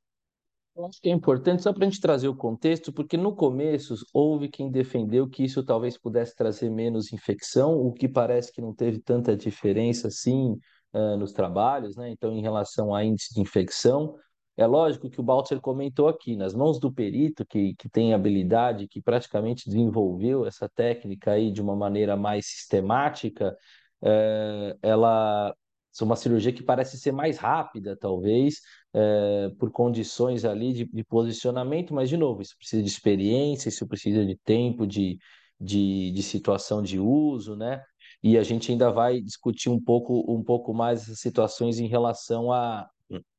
[0.79, 3.95] Eu acho que é importante só para a gente trazer o contexto, porque no começo
[4.13, 8.73] houve quem defendeu que isso talvez pudesse trazer menos infecção, o que parece que não
[8.73, 10.57] teve tanta diferença assim
[10.93, 12.09] uh, nos trabalhos, né?
[12.09, 14.15] Então, em relação a índice de infecção,
[14.55, 18.87] é lógico que o Baltzer comentou aqui, nas mãos do perito, que, que tem habilidade,
[18.87, 23.53] que praticamente desenvolveu essa técnica aí de uma maneira mais sistemática,
[24.01, 25.53] é, ela
[26.01, 28.61] é uma cirurgia que parece ser mais rápida, talvez,
[28.93, 33.87] é, por condições ali de, de, posicionamento, mas, de novo, isso precisa de experiência, isso
[33.87, 35.17] precisa de tempo, de,
[35.59, 37.83] de, de situação de uso, né?
[38.21, 42.51] E a gente ainda vai discutir um pouco, um pouco mais essas situações em relação
[42.51, 42.89] a,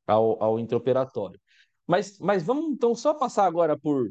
[0.07, 1.41] ao, ao intraoperatório.
[1.87, 4.11] Mas, mas vamos então só passar agora por,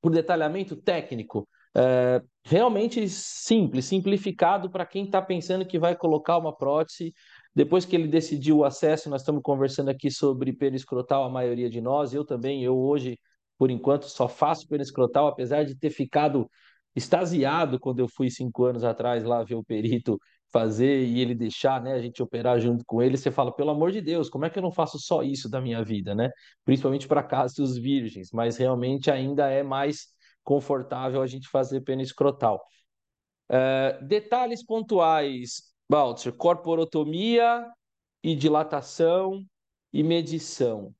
[0.00, 1.48] por detalhamento técnico.
[1.74, 7.14] É, realmente simples, simplificado para quem está pensando que vai colocar uma prótese.
[7.54, 11.80] Depois que ele decidiu o acesso, nós estamos conversando aqui sobre periscrotal, a maioria de
[11.80, 13.18] nós, eu também, eu hoje,
[13.58, 16.48] por enquanto, só faço periscrotal, apesar de ter ficado
[16.94, 20.18] extasiado quando eu fui cinco anos atrás lá ver o perito
[20.50, 23.90] fazer e ele deixar, né, a gente operar junto com ele, você fala, pelo amor
[23.90, 26.30] de Deus, como é que eu não faço só isso da minha vida, né?
[26.64, 30.08] Principalmente para casos virgens, mas realmente ainda é mais
[30.44, 32.62] confortável a gente fazer pena escrotal.
[33.48, 37.66] É, detalhes pontuais, Baltzer, corporotomia
[38.22, 39.44] e dilatação
[39.92, 40.94] e medição.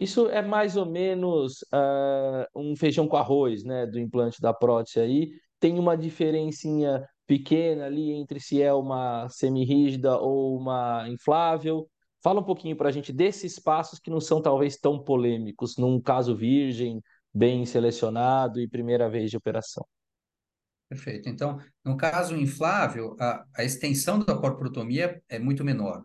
[0.00, 5.00] Isso é mais ou menos uh, um feijão com arroz, né, do implante da prótese
[5.00, 5.30] aí.
[5.58, 11.88] Tem uma diferencinha pequena ali entre se é uma semirrígida ou uma inflável.
[12.22, 16.00] Fala um pouquinho para a gente desses passos que não são talvez tão polêmicos, num
[16.00, 17.02] caso virgem,
[17.32, 19.86] bem selecionado e primeira vez de operação.
[20.90, 21.28] Perfeito.
[21.28, 26.04] Então, no caso inflável, a, a extensão da corporotomia é muito menor.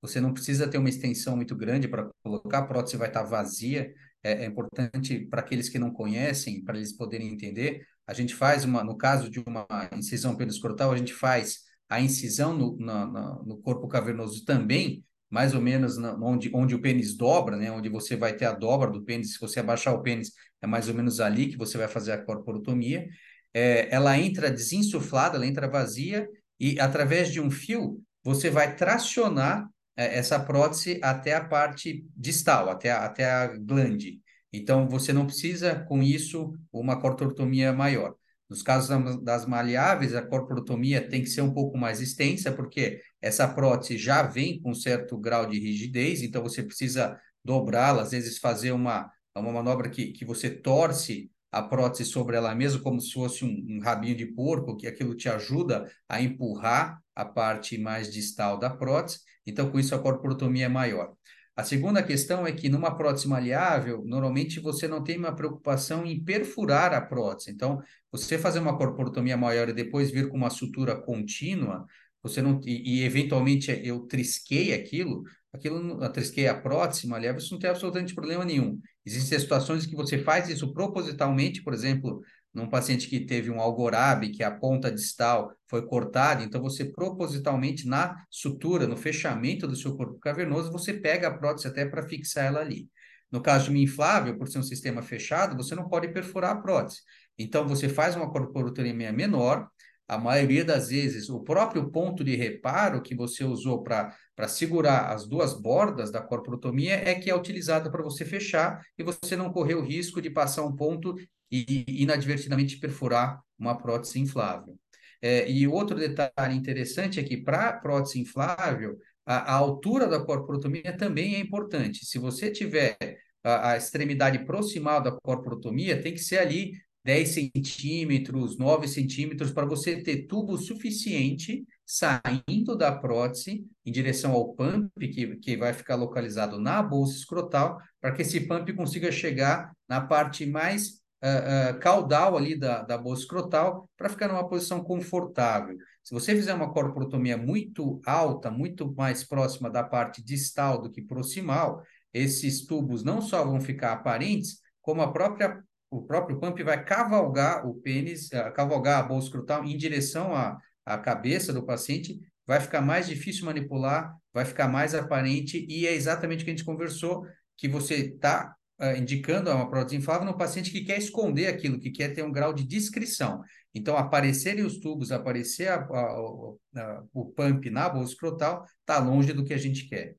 [0.00, 3.92] Você não precisa ter uma extensão muito grande para colocar, a prótese vai estar vazia.
[4.22, 7.84] É, é importante para aqueles que não conhecem, para eles poderem entender.
[8.06, 9.66] A gente faz uma, no caso de uma
[9.96, 15.60] incisão periscrotal, a gente faz a incisão no, no, no corpo cavernoso também, mais ou
[15.60, 17.72] menos na, onde, onde o pênis dobra, né?
[17.72, 19.32] Onde você vai ter a dobra do pênis.
[19.32, 22.24] Se você abaixar o pênis, é mais ou menos ali que você vai fazer a
[22.24, 23.08] corporotomia.
[23.52, 26.28] É, ela entra desinsuflada, ela entra vazia
[26.58, 32.68] e através de um fio você vai tracionar é, essa prótese até a parte distal,
[32.70, 34.20] até a, até a glande.
[34.52, 38.14] Então, você não precisa, com isso, uma corporotomia maior.
[38.48, 43.46] Nos casos das maleáveis, a corporotomia tem que ser um pouco mais extensa, porque essa
[43.46, 48.72] prótese já vem com certo grau de rigidez, então você precisa dobrá-la, às vezes fazer
[48.72, 53.44] uma, uma manobra que, que você torce a prótese sobre ela mesma, como se fosse
[53.44, 58.58] um, um rabinho de porco, que aquilo te ajuda a empurrar a parte mais distal
[58.58, 59.20] da prótese.
[59.46, 61.12] Então, com isso, a corporotomia é maior.
[61.56, 66.22] A segunda questão é que numa prótese maleável, normalmente você não tem uma preocupação em
[66.22, 67.50] perfurar a prótese.
[67.50, 71.84] Então, você fazer uma corporotomia maior e depois vir com uma sutura contínua,
[72.22, 75.22] você não e, e eventualmente eu trisquei aquilo,
[75.52, 78.78] aquilo eu trisquei a prótese maleável, isso não tem absolutamente problema nenhum.
[79.04, 82.20] Existem situações que você faz isso propositalmente, por exemplo,
[82.52, 87.86] num paciente que teve um algorabe, que a ponta distal foi cortada, então você propositalmente
[87.86, 92.46] na sutura, no fechamento do seu corpo cavernoso, você pega a prótese até para fixar
[92.46, 92.88] ela ali.
[93.30, 96.60] No caso de uma inflável, por ser um sistema fechado, você não pode perfurar a
[96.60, 96.98] prótese.
[97.38, 99.68] Então você faz uma corporotomia menor,
[100.08, 104.12] a maioria das vezes, o próprio ponto de reparo que você usou para
[104.48, 109.36] segurar as duas bordas da corporotomia é que é utilizada para você fechar e você
[109.36, 111.14] não correr o risco de passar um ponto
[111.50, 114.78] e inadvertidamente perfurar uma prótese inflável.
[115.22, 120.96] É, e outro detalhe interessante é que para prótese inflável, a, a, altura da corporotomia
[120.96, 122.06] também é importante.
[122.06, 122.96] Se você tiver
[123.44, 126.72] a, a extremidade proximal da corporotomia, tem que ser ali
[127.04, 134.54] 10 centímetros, 9 centímetros, para você ter tubo suficiente saindo da prótese em direção ao
[134.54, 139.72] pump, que, que vai ficar localizado na bolsa escrotal, para que esse pump consiga chegar
[139.88, 144.84] na parte mais uh, uh, caudal ali da, da bolsa escrotal para ficar numa posição
[144.84, 145.76] confortável.
[146.04, 151.02] Se você fizer uma corporotomia muito alta, muito mais próxima da parte distal do que
[151.02, 151.82] proximal,
[152.14, 155.60] esses tubos não só vão ficar aparentes, como a própria
[155.92, 160.56] o próprio pump vai cavalgar o pênis, uh, cavalgar a bolsa escrotal em direção à,
[160.94, 165.94] à cabeça do paciente, vai ficar mais difícil manipular, vai ficar mais aparente, e é
[165.94, 167.24] exatamente o que a gente conversou,
[167.56, 171.90] que você está uh, indicando uma prótese inflável no paciente que quer esconder aquilo, que
[171.90, 173.40] quer ter um grau de discrição.
[173.74, 179.32] Então, aparecerem os tubos, aparecer a, a, a, o pump na bolsa escrotal, está longe
[179.32, 180.16] do que a gente quer.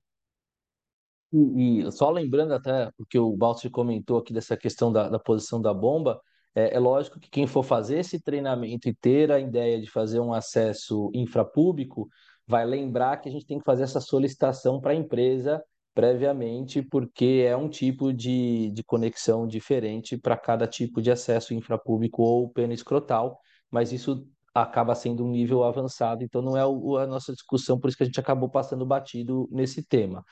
[1.34, 5.19] E, e, só lembrando até o que o Balsi comentou aqui dessa questão da, da
[5.19, 6.22] posição da bomba,
[6.56, 10.20] é, é, lógico que quem for fazer esse treinamento e ter a ideia de fazer
[10.20, 12.10] um acesso infrapúblico,
[12.45, 17.45] vai lembrar que a gente tem que fazer essa solicitação para a empresa previamente, porque
[17.47, 22.74] é um tipo de, de conexão diferente para cada tipo de acesso infrapúblico ou pena
[22.74, 23.38] escrotal,
[23.70, 27.88] mas isso acaba sendo um nível avançado, então não é o, a nossa discussão, por
[27.88, 30.24] isso que a gente acabou passando batido nesse tema.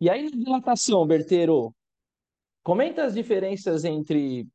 [0.00, 1.74] E aí, na dilatação, Berteiro,
[2.62, 4.46] comenta as diferenças entre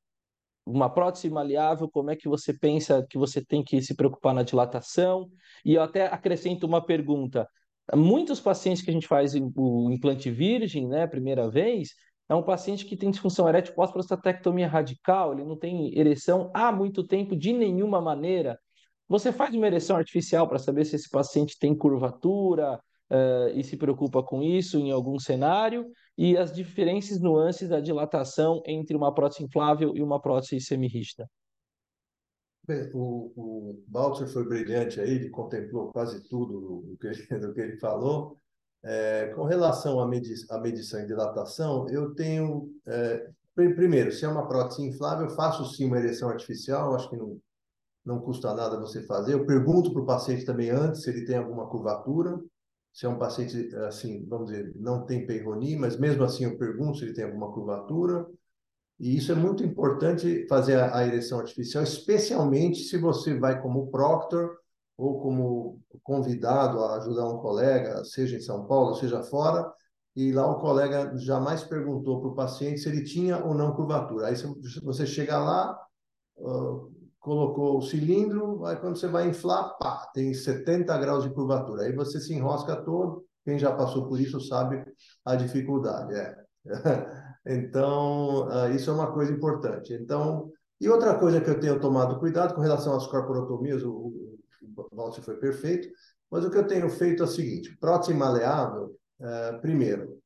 [0.67, 4.43] uma prótese maleável, como é que você pensa que você tem que se preocupar na
[4.43, 5.29] dilatação?
[5.63, 7.47] E eu até acrescento uma pergunta.
[7.95, 11.89] Muitos pacientes que a gente faz o implante virgem, né, primeira vez,
[12.29, 17.07] é um paciente que tem disfunção erétil pós-prostatectomia radical, ele não tem ereção há muito
[17.07, 18.59] tempo de nenhuma maneira.
[19.07, 22.77] Você faz uma ereção artificial para saber se esse paciente tem curvatura,
[23.11, 25.85] uh, e se preocupa com isso em algum cenário,
[26.17, 31.29] e as diferentes nuances da dilatação entre uma prótese inflável e uma prótese semirrígida.
[32.65, 37.61] Bem, o, o Balzer foi brilhante aí, ele contemplou quase tudo do que, do que
[37.61, 38.37] ele falou.
[38.83, 42.69] É, com relação à, medi à medição e dilatação, eu tenho.
[42.85, 47.15] É, primeiro, se é uma prótese inflável, eu faço sim uma ereção artificial, acho que
[47.15, 47.39] não,
[48.05, 49.33] não custa nada você fazer.
[49.33, 52.39] Eu pergunto para o paciente também antes se ele tem alguma curvatura
[52.97, 56.97] se é um paciente, assim, vamos dizer, não tem Peyronie, mas mesmo assim eu pergunto
[56.97, 58.25] se ele tem alguma curvatura.
[58.99, 63.91] E isso é muito importante fazer a, a ereção artificial, especialmente se você vai como
[63.91, 64.57] proctor
[64.97, 69.71] ou como convidado a ajudar um colega, seja em São Paulo, seja fora,
[70.15, 74.25] e lá o colega jamais perguntou para o paciente se ele tinha ou não curvatura.
[74.25, 74.35] Aí
[74.81, 75.79] você chega lá,
[77.27, 81.83] colocou o cilindro, aí quando você vai inflar, pá, tem 70 graus de curvatura.
[81.83, 83.25] Aí você se enrosca todo.
[83.43, 84.81] Quem já passou por isso sabe
[85.25, 86.15] a dificuldade.
[86.15, 86.35] É.
[87.45, 89.93] então, ah, isso é uma coisa importante.
[89.93, 90.49] Então,
[90.79, 95.21] e outra coisa que eu tenho tomado cuidado com relação às corporotomias, o, o Walter
[95.21, 95.89] foi perfeito,
[96.31, 100.17] mas o que eu tenho feito é o seguinte: prótese maleável, é, primeiro,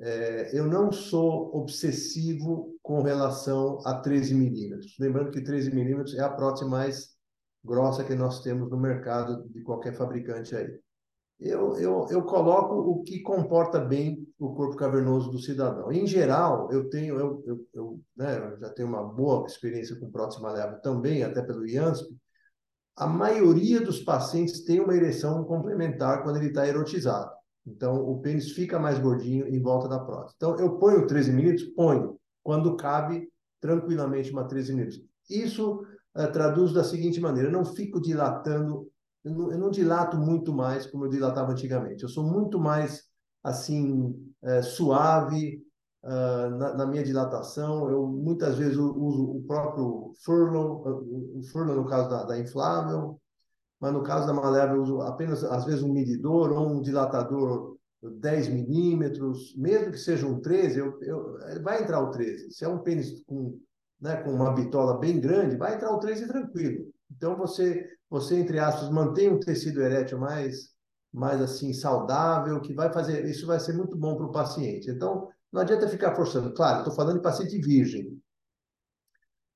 [0.00, 4.96] é, eu não sou obsessivo com relação a 13 milímetros.
[4.98, 7.14] Lembrando que 13 milímetros é a prótese mais
[7.64, 10.78] grossa que nós temos no mercado de qualquer fabricante aí.
[11.40, 15.90] Eu, eu, eu coloco o que comporta bem o corpo cavernoso do cidadão.
[15.90, 20.40] Em geral, eu tenho, eu, eu, eu, né, já tenho uma boa experiência com prótese
[20.40, 22.14] maleável também, até pelo IANSP.
[22.96, 27.32] A maioria dos pacientes tem uma ereção complementar quando ele está erotizado.
[27.66, 30.34] Então, o pênis fica mais gordinho em volta da prótese.
[30.36, 31.68] Então, eu ponho 13 milímetros?
[31.70, 32.18] Ponho.
[32.42, 33.28] Quando cabe,
[33.60, 35.02] tranquilamente, uma 13 milímetros.
[35.30, 35.80] Isso
[36.14, 38.86] uh, traduz da seguinte maneira: eu não fico dilatando,
[39.24, 42.02] eu não, eu não, dilato muito mais como eu dilatava antigamente.
[42.02, 43.04] Eu sou muito mais,
[43.42, 44.10] assim,
[44.42, 45.62] uh, suave
[46.02, 47.88] uh, na, na, minha dilatação.
[47.88, 50.86] Eu, muitas vezes, uso o próprio furlough,
[51.38, 53.18] o furlough no caso da, da inflável,
[53.84, 57.76] mas no caso da malévola eu uso apenas, às vezes, um medidor ou um dilatador
[58.02, 62.50] 10 milímetros, mesmo que seja um 13, eu, eu, vai entrar o 13.
[62.50, 63.60] Se é um pênis com,
[64.00, 66.86] né, com uma bitola bem grande, vai entrar o 13 tranquilo.
[67.14, 70.70] Então, você, você entre aspas, mantém um tecido erétil mais,
[71.12, 74.90] mais assim, saudável, que vai fazer, isso vai ser muito bom para o paciente.
[74.90, 76.54] Então, não adianta ficar forçando.
[76.54, 78.18] Claro, estou falando de paciente virgem.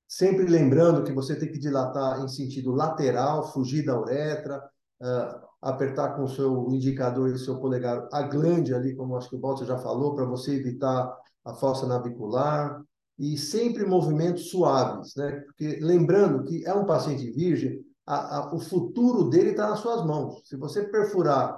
[0.09, 4.57] Sempre lembrando que você tem que dilatar em sentido lateral, fugir da uretra,
[4.99, 9.35] uh, apertar com o seu indicador e seu polegar a glande ali, como acho que
[9.35, 12.83] o Walter já falou, para você evitar a fossa navicular.
[13.19, 15.43] E sempre movimentos suaves, né?
[15.45, 20.03] Porque lembrando que é um paciente virgem, a, a, o futuro dele está nas suas
[20.03, 20.41] mãos.
[20.43, 21.55] Se você perfurar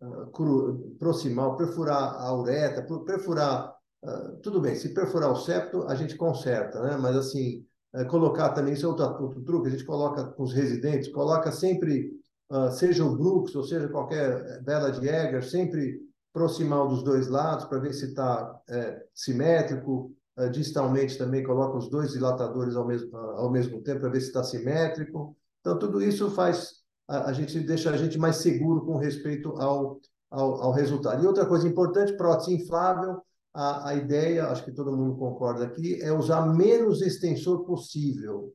[0.00, 5.94] uh, cru, proximal, perfurar a uretra, perfurar Uh, tudo bem, se perfurar o septo, a
[5.96, 6.96] gente conserta, né?
[6.96, 7.66] Mas assim,
[7.96, 11.50] é, colocar também, isso é outro, outro truque, a gente coloca com os residentes, coloca
[11.50, 12.12] sempre,
[12.50, 15.98] uh, seja o Brooks ou seja qualquer vela de Egger, sempre
[16.30, 20.12] proximal dos dois lados para ver se está é, simétrico.
[20.38, 24.20] uh, distalmente também coloca os dois dilatadores ao mesmo, uh, ao mesmo tempo para ver
[24.20, 25.34] se está simétrico.
[25.60, 29.98] Então, tudo isso faz a, a, gente deixa a gente mais seguro com respeito ao,
[30.30, 31.24] ao, ao resultado.
[31.24, 33.22] E outra coisa importante, prótese inflável,
[33.56, 38.52] a, a ideia, acho que todo mundo concorda aqui, é usar menos extensor possível,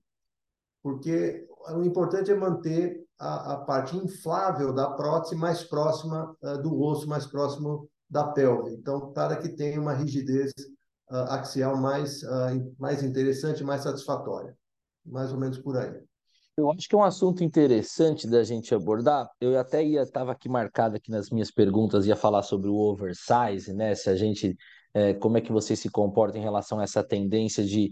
[0.83, 6.79] porque o importante é manter a, a parte inflável da prótese mais próxima uh, do
[6.79, 8.75] osso, mais próximo da pelve.
[8.75, 10.51] Então, para que tenha uma rigidez
[11.09, 14.55] uh, axial mais, uh, mais interessante, mais satisfatória.
[15.03, 15.99] Mais ou menos por aí.
[16.55, 19.27] Eu acho que é um assunto interessante da gente abordar.
[19.39, 23.73] Eu até ia estava aqui marcado aqui nas minhas perguntas ia falar sobre o oversize,
[23.73, 23.95] né?
[23.95, 24.55] Se a gente
[24.93, 27.89] é, como é que você se comporta em relação a essa tendência de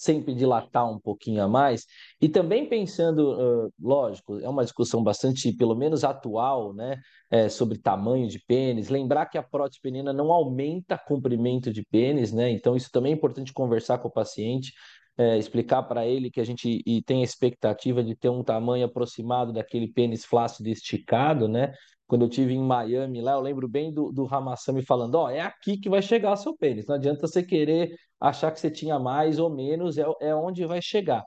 [0.00, 1.86] sempre dilatar um pouquinho a mais.
[2.20, 7.78] E também pensando, uh, lógico, é uma discussão bastante, pelo menos atual, né, é, sobre
[7.78, 8.88] tamanho de pênis.
[8.88, 12.50] Lembrar que a prótese penina não aumenta comprimento de pênis, né?
[12.50, 14.72] Então isso também é importante conversar com o paciente.
[15.16, 18.84] É, explicar para ele que a gente e tem a expectativa de ter um tamanho
[18.84, 21.72] aproximado daquele pênis flácido esticado, né?
[22.06, 25.30] quando eu tive em Miami lá, eu lembro bem do, do Ramassami falando, ó, oh,
[25.30, 28.70] é aqui que vai chegar o seu pênis, não adianta você querer achar que você
[28.70, 31.24] tinha mais ou menos, é, é onde vai chegar.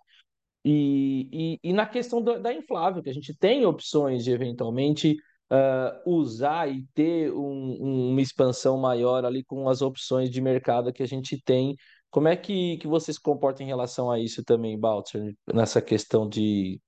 [0.64, 5.16] E, e, e na questão do, da inflável, que a gente tem opções de eventualmente
[5.52, 11.04] uh, usar e ter um, uma expansão maior ali com as opções de mercado que
[11.04, 11.76] a gente tem.
[12.10, 16.28] Como é que, que você se comporta em relação a isso também, Baltzer, nessa questão
[16.28, 16.82] de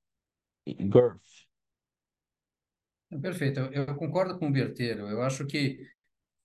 [0.66, 1.20] girth?
[3.22, 5.08] Perfeito, eu, eu concordo com o Berteiro.
[5.08, 5.80] Eu acho que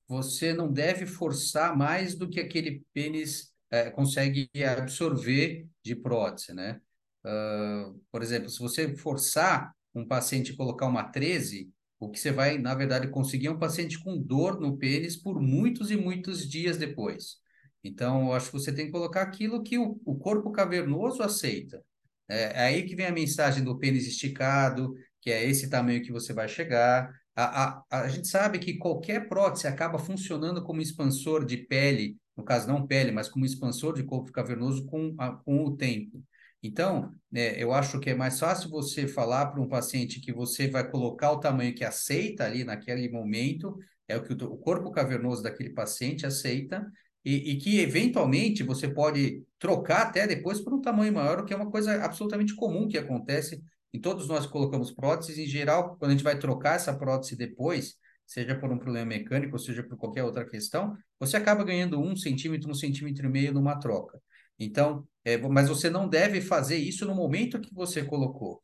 [0.09, 6.81] você não deve forçar mais do que aquele pênis é, consegue absorver de prótese, né?
[7.25, 12.31] Uh, por exemplo, se você forçar um paciente a colocar uma 13, o que você
[12.31, 16.49] vai, na verdade, conseguir é um paciente com dor no pênis por muitos e muitos
[16.49, 17.39] dias depois.
[17.85, 21.85] Então, eu acho que você tem que colocar aquilo que o, o corpo cavernoso aceita.
[22.27, 26.11] É, é aí que vem a mensagem do pênis esticado, que é esse tamanho que
[26.11, 27.13] você vai chegar.
[27.37, 32.43] A, a, a gente sabe que qualquer prótese acaba funcionando como expansor de pele, no
[32.45, 36.23] caso não pele, mas como expansor de corpo cavernoso com, a, com o tempo.
[36.63, 40.69] Então, é, eu acho que é mais fácil você falar para um paciente que você
[40.69, 43.77] vai colocar o tamanho que aceita ali naquele momento,
[44.09, 46.91] é o que o, o corpo cavernoso daquele paciente aceita,
[47.25, 51.55] e, e, que eventualmente você pode trocar até depois por um tamanho maior, o que
[51.55, 53.63] é uma coisa absolutamente comum que acontece
[53.93, 57.95] e todos nós colocamos próteses, em geral, quando a gente vai trocar essa prótese depois,
[58.27, 62.17] seja por um problema mecânico, ou seja por qualquer outra questão, você acaba ganhando um
[62.17, 64.21] centímetro, um centímetro e meio numa troca.
[64.59, 68.61] Então, é, mas você não deve fazer isso no momento que você colocou.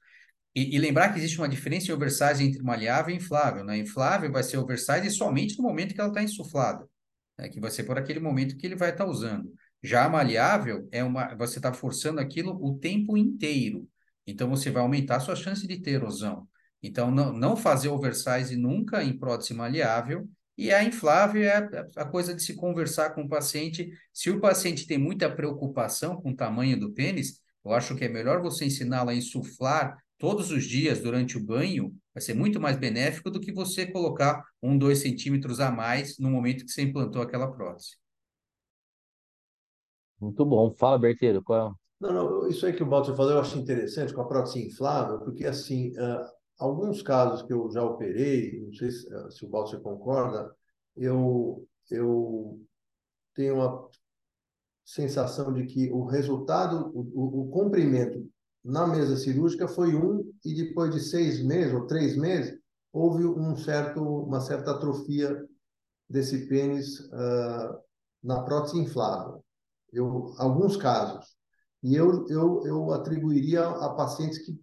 [0.54, 3.64] E, e, lembrar que existe uma diferença em oversize entre maleável e inflável.
[3.64, 3.78] Né?
[3.78, 6.88] Inflável vai ser oversize somente no momento que ela está insuflada,
[7.40, 7.48] né?
[7.48, 9.52] que vai ser por aquele momento que ele vai estar tá usando.
[9.82, 13.88] Já maleável é uma, você está forçando aquilo o tempo inteiro.
[14.26, 16.46] Então, você vai aumentar a sua chance de ter erosão.
[16.82, 20.28] Então, não, não fazer oversize nunca em prótese maleável.
[20.56, 23.90] E a inflável é a coisa de se conversar com o paciente.
[24.12, 28.08] Se o paciente tem muita preocupação com o tamanho do pênis, eu acho que é
[28.08, 31.96] melhor você ensiná-lo a insuflar todos os dias durante o banho.
[32.14, 36.30] Vai ser muito mais benéfico do que você colocar um, dois centímetros a mais no
[36.30, 37.96] momento que você implantou aquela prótese.
[40.20, 40.72] Muito bom.
[40.78, 44.14] Fala, Berteiro, qual é não, não, isso aí que o Balter falou eu acho interessante
[44.14, 46.26] com a prótese inflável, porque assim, uh,
[46.58, 50.50] alguns casos que eu já operei, não sei se, uh, se o Balter concorda,
[50.96, 52.58] eu, eu
[53.34, 53.86] tenho uma
[54.82, 58.26] sensação de que o resultado, o, o, o comprimento
[58.64, 62.58] na mesa cirúrgica foi um e depois de seis meses ou três meses
[62.92, 65.46] houve um certo, uma certa atrofia
[66.08, 67.78] desse pênis uh,
[68.22, 69.44] na prótese inflável.
[69.92, 71.36] Eu, alguns casos.
[71.82, 74.60] E eu, eu, eu atribuiria a pacientes que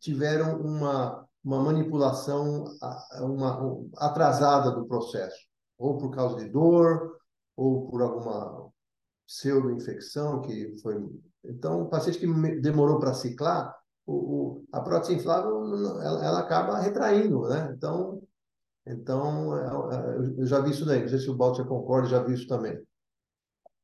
[0.00, 2.64] tiveram uma, uma manipulação
[3.20, 5.46] uma, atrasada do processo,
[5.76, 7.18] ou por causa de dor,
[7.54, 8.71] ou por alguma
[9.26, 10.96] pseudo-infecção que foi.
[11.44, 12.26] Então, o paciente que
[12.60, 13.74] demorou para ciclar,
[14.06, 15.64] o, o, a prótese inflável
[16.00, 17.72] ela, ela, acaba retraindo, né?
[17.76, 18.22] Então,
[18.86, 21.00] então é, é, eu já vi isso daí.
[21.00, 22.80] Não sei se o Baltia concorda, já vi isso também.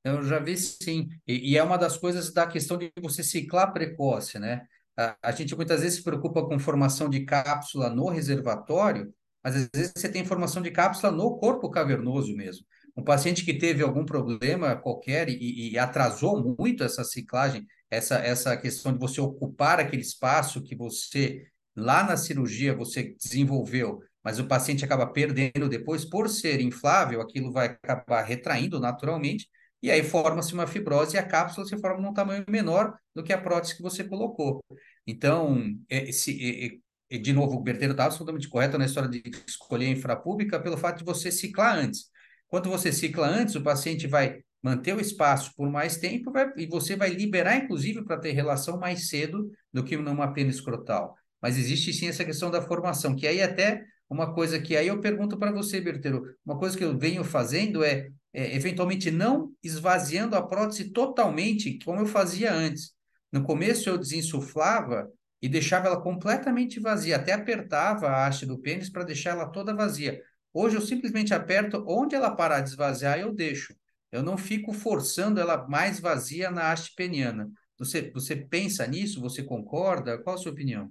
[0.05, 1.09] Eu já vi sim.
[1.27, 4.67] E, e, é uma das coisas da questão de você ciclar precoce, né?
[4.97, 9.13] A, a, gente muitas vezes se preocupa com formação de cápsula no reservatório,
[9.43, 12.65] mas às vezes você tem formação de cápsula no corpo cavernoso mesmo.
[12.99, 18.57] Um paciente que teve algum problema qualquer e, e atrasou muito essa ciclagem, essa, essa
[18.57, 21.47] questão de você ocupar aquele espaço que você,
[21.77, 27.53] lá na cirurgia, você desenvolveu, mas o paciente acaba perdendo depois, por ser inflável, aquilo
[27.53, 29.49] vai acabar retraindo naturalmente,
[29.81, 33.33] e aí forma-se uma fibrose e a cápsula se forma num tamanho menor do que
[33.33, 34.61] a prótese que você colocou.
[35.07, 40.59] Então, esse, de novo, o Berteiro está absolutamente correto na história de escolher a infrapública
[40.59, 42.11] pelo fato de você ciclar antes.
[42.49, 46.67] Quando você cicla antes, o paciente vai manter o espaço por mais tempo vai, e
[46.67, 51.15] você vai liberar, inclusive, para ter relação mais cedo do que numa pena escrotal.
[51.41, 55.01] Mas existe sim essa questão da formação, que aí até uma coisa que aí eu
[55.01, 60.35] pergunto para você, Berteiro, uma coisa que eu venho fazendo é, é, eventualmente não esvaziando
[60.35, 62.93] a prótese totalmente, como eu fazia antes.
[63.31, 65.09] No começo eu desinsuflava
[65.41, 69.75] e deixava ela completamente vazia, até apertava a haste do pênis para deixar ela toda
[69.75, 70.21] vazia.
[70.61, 73.73] Hoje eu simplesmente aperto, onde ela parar de esvaziar, eu deixo.
[74.11, 77.49] Eu não fico forçando ela mais vazia na haste peniana.
[77.79, 79.21] Você, você pensa nisso?
[79.21, 80.19] Você concorda?
[80.19, 80.91] Qual a sua opinião?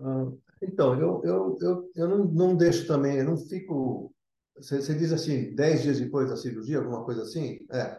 [0.00, 0.26] Ah,
[0.60, 4.12] então, eu, eu, eu, eu não, não deixo também, eu não fico.
[4.56, 7.64] Você, você diz assim, 10 dias depois da cirurgia, alguma coisa assim?
[7.70, 7.96] É.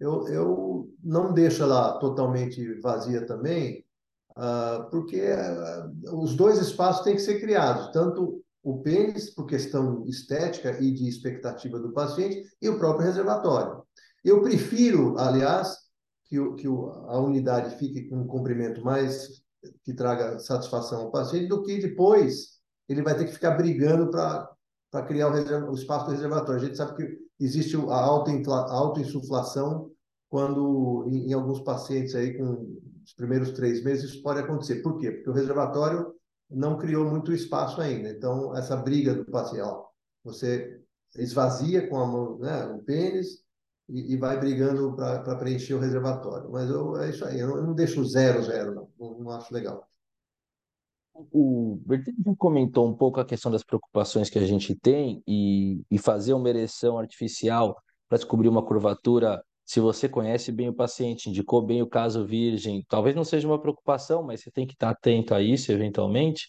[0.00, 3.84] Eu, eu não deixo ela totalmente vazia também,
[4.30, 10.04] uh, porque uh, os dois espaços têm que ser criados, tanto o pênis, por questão
[10.06, 13.82] estética e de expectativa do paciente, e o próprio reservatório.
[14.24, 15.76] Eu prefiro, aliás,
[16.26, 19.42] que, o, que o, a unidade fique com um comprimento mais
[19.84, 25.06] que traga satisfação ao paciente, do que depois ele vai ter que ficar brigando para
[25.06, 26.62] criar o, o, espaço do reservatório.
[26.62, 29.90] A gente sabe que existe a autoinsuflação
[30.28, 34.76] quando, em, em alguns pacientes aí com os primeiros três meses, isso pode acontecer.
[34.82, 35.10] Por quê?
[35.10, 36.14] Porque o reservatório
[36.52, 38.10] não criou muito espaço ainda.
[38.10, 39.26] Então, essa briga do
[39.60, 39.86] ó,
[40.24, 40.80] você
[41.16, 43.42] esvazia com a mão, né, o pênis
[43.88, 46.50] e, e vai brigando para preencher o reservatório.
[46.50, 48.88] Mas eu, é isso aí, eu não, eu não deixo zero, zero, não.
[48.98, 49.86] não, não acho legal.
[51.14, 55.98] O Bertini comentou um pouco a questão das preocupações que a gente tem e, e
[55.98, 57.76] fazer uma ereção artificial
[58.08, 62.84] para descobrir uma curvatura se você conhece bem o paciente, indicou bem o caso virgem,
[62.88, 66.48] talvez não seja uma preocupação, mas você tem que estar atento a isso eventualmente.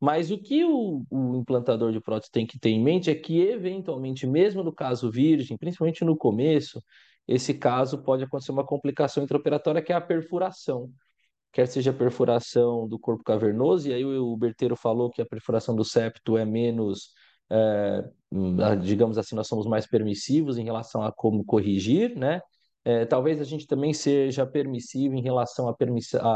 [0.00, 3.40] Mas o que o, o, implantador de prótese tem que ter em mente é que,
[3.40, 6.82] eventualmente, mesmo no caso virgem, principalmente no começo,
[7.28, 10.90] esse caso pode acontecer uma complicação intraoperatória, que é a perfuração.
[11.52, 15.74] Quer seja a perfuração do corpo cavernoso, e aí o Berteiro falou que a perfuração
[15.76, 17.12] do septo é menos
[17.50, 18.04] é,
[18.82, 22.40] digamos assim, nós somos mais permissivos em relação a como corrigir, né?
[22.84, 25.76] É, talvez a gente também seja permissivo em relação à,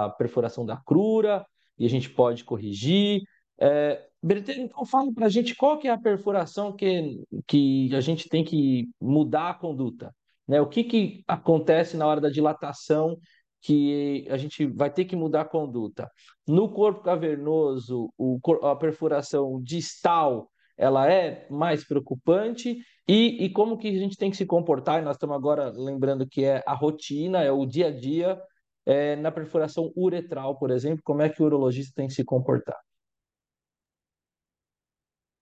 [0.05, 1.45] à perfuração da crura,
[1.79, 3.23] e a gente pode corrigir.
[3.59, 8.29] É, então fala para a gente qual que é a perfuração que, que a gente
[8.29, 10.15] tem que mudar a conduta.
[10.47, 10.61] Né?
[10.61, 13.19] O que, que acontece na hora da dilatação
[13.61, 16.11] que a gente vai ter que mudar a conduta?
[16.47, 23.89] No corpo cavernoso, o, a perfuração distal ela é mais preocupante e, e como que
[23.89, 27.53] a gente tem que se comportar, nós estamos agora lembrando que é a rotina, é
[27.53, 28.41] o dia a dia,
[28.87, 32.79] é, na perfuração uretral, por exemplo, como é que o urologista tem que se comportar?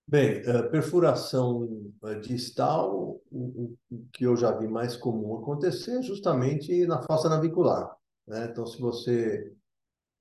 [0.06, 6.86] Bem, a perfuração distal, o, o que eu já vi mais comum acontecer é justamente
[6.86, 7.96] na fossa navicular.
[8.26, 8.48] Né?
[8.50, 9.50] Então, se você,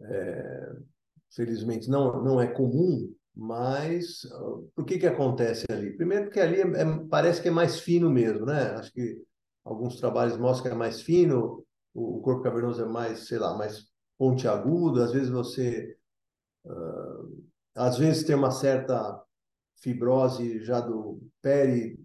[0.01, 0.71] é,
[1.35, 4.21] felizmente, não, não é comum, mas
[4.75, 5.95] por que que acontece ali?
[5.95, 8.71] Primeiro porque ali é, é, parece que é mais fino mesmo, né?
[8.75, 9.21] Acho que
[9.63, 13.57] alguns trabalhos mostram que é mais fino, o, o corpo cavernoso é mais, sei lá,
[13.57, 15.97] mais pontiagudo, às vezes você
[16.65, 17.43] uh,
[17.75, 19.21] às vezes tem uma certa
[19.77, 21.99] fibrose já do peri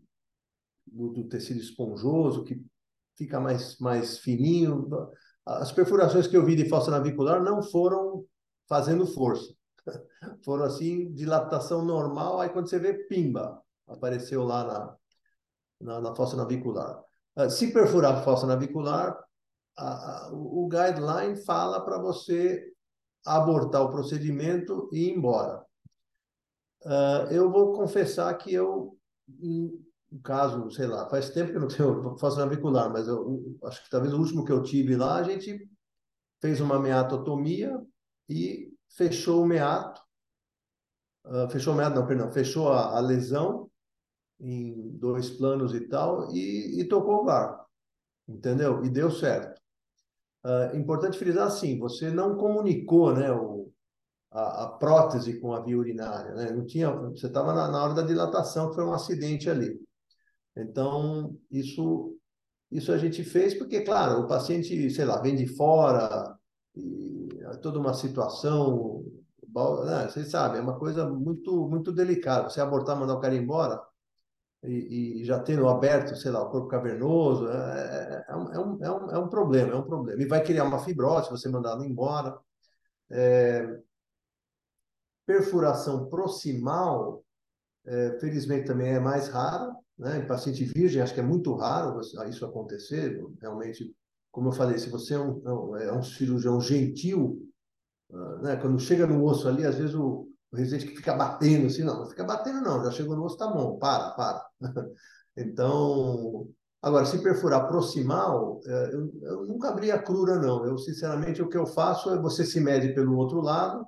[0.87, 2.65] do, do tecido esponjoso que
[3.17, 4.89] fica mais mais fininho.
[5.45, 8.25] As perfurações que eu vi de fossa navicular não foram
[8.69, 9.56] fazendo força
[10.45, 14.97] foram assim, dilatação normal, aí quando você vê, pimba, apareceu lá na,
[15.81, 17.03] na, na fossa navicular.
[17.37, 19.17] Uh, se perfurar a fossa navicular,
[19.77, 22.73] a, a, o guideline fala para você
[23.25, 25.65] abortar o procedimento e ir embora.
[26.85, 28.97] Uh, eu vou confessar que eu,
[29.41, 29.85] em
[30.23, 33.91] caso, sei lá, faz tempo que eu não tenho fossa navicular, mas eu acho que
[33.91, 35.69] talvez o último que eu tive lá, a gente
[36.41, 37.77] fez uma meatotomia
[38.29, 40.01] e fechou o meato,
[41.27, 43.71] uh, fechou o meato, não, perdão, fechou a, a, lesão
[44.41, 47.67] em dois planos e tal, e, e tocou o barco,
[48.27, 48.85] entendeu?
[48.85, 49.61] E deu certo.
[50.45, 53.73] Uh, importante frisar assim, você não comunicou, né, o,
[54.31, 56.51] a, a, prótese com a via urinária, né?
[56.53, 59.79] Não tinha, você estava na, na hora da dilatação, que foi um acidente ali.
[60.57, 62.17] Então, isso
[62.71, 66.37] isso a gente fez porque, claro, o paciente, sei lá, vem de fora,
[66.75, 67.26] e
[67.63, 69.05] toda uma situação,
[69.85, 70.09] né?
[70.09, 72.49] vocês sabem, é uma coisa muito muito delicada.
[72.51, 73.81] Você abortar, mandar o cara embora,
[74.63, 78.53] e, e, já tendo aberto, sei lá, o corpo cavernoso, é, é, é, um,
[78.85, 80.21] é, um, é um problema, é um problema.
[80.23, 82.37] E vai criar uma fibrose se você mandar embora.
[83.11, 83.79] É,
[85.25, 87.25] perfuração proximal,
[87.85, 90.19] é, felizmente também é mais rara, né?
[90.19, 93.23] Em paciente virgem, acho que é muito raro isso acontecer.
[93.41, 93.95] Realmente,
[94.37, 97.41] como eu falei, se você é um, é um cirurgião gentil,
[98.13, 98.57] ah, né?
[98.57, 102.01] quando chega no osso ali, às vezes o, o residente que fica batendo assim, não,
[102.01, 104.47] não fica batendo não, já chegou no osso, tá bom, para, para.
[105.39, 106.47] então,
[106.83, 111.49] agora, se perfurar proximal, é, eu, eu nunca abri a crura não, eu sinceramente o
[111.49, 113.87] que eu faço é você se mede pelo outro lado,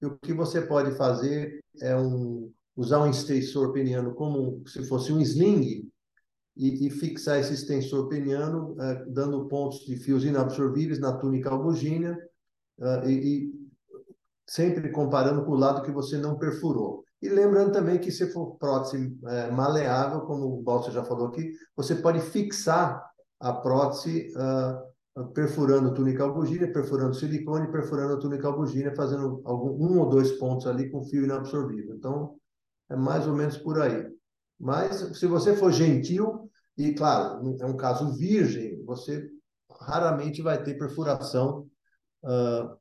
[0.00, 5.12] e o que você pode fazer é um, usar um extensor peniano como se fosse
[5.12, 5.90] um sling
[6.58, 12.18] e, e fixar esse extensor peniano, é, dando pontos de fios inabsorvíveis na túnica albugínea,
[12.80, 13.52] uh, e, e
[14.48, 17.04] sempre comparando com o lado que você não perfurou.
[17.22, 21.52] E lembrando também que se for prótese é, maleável, como o Balsa já falou aqui,
[21.76, 23.04] você pode fixar
[23.40, 30.08] a prótese uh, perfurando túnica albugínea, perfurando silicone, perfurando túnica albugínea, fazendo algum, um ou
[30.08, 31.94] dois pontos ali com fio inabsorvível.
[31.96, 32.36] Então,
[32.88, 34.06] é mais ou menos por aí.
[34.58, 39.30] Mas, se você for gentil, e claro, é um caso virgem, você
[39.80, 41.68] raramente vai ter perfuração
[42.24, 42.76] uh,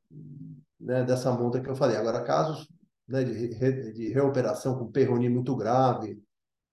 [0.80, 1.98] né, dessa monta que eu falei.
[1.98, 2.68] Agora, casos
[3.08, 6.22] né, de, re, de reoperação com perronia muito grave,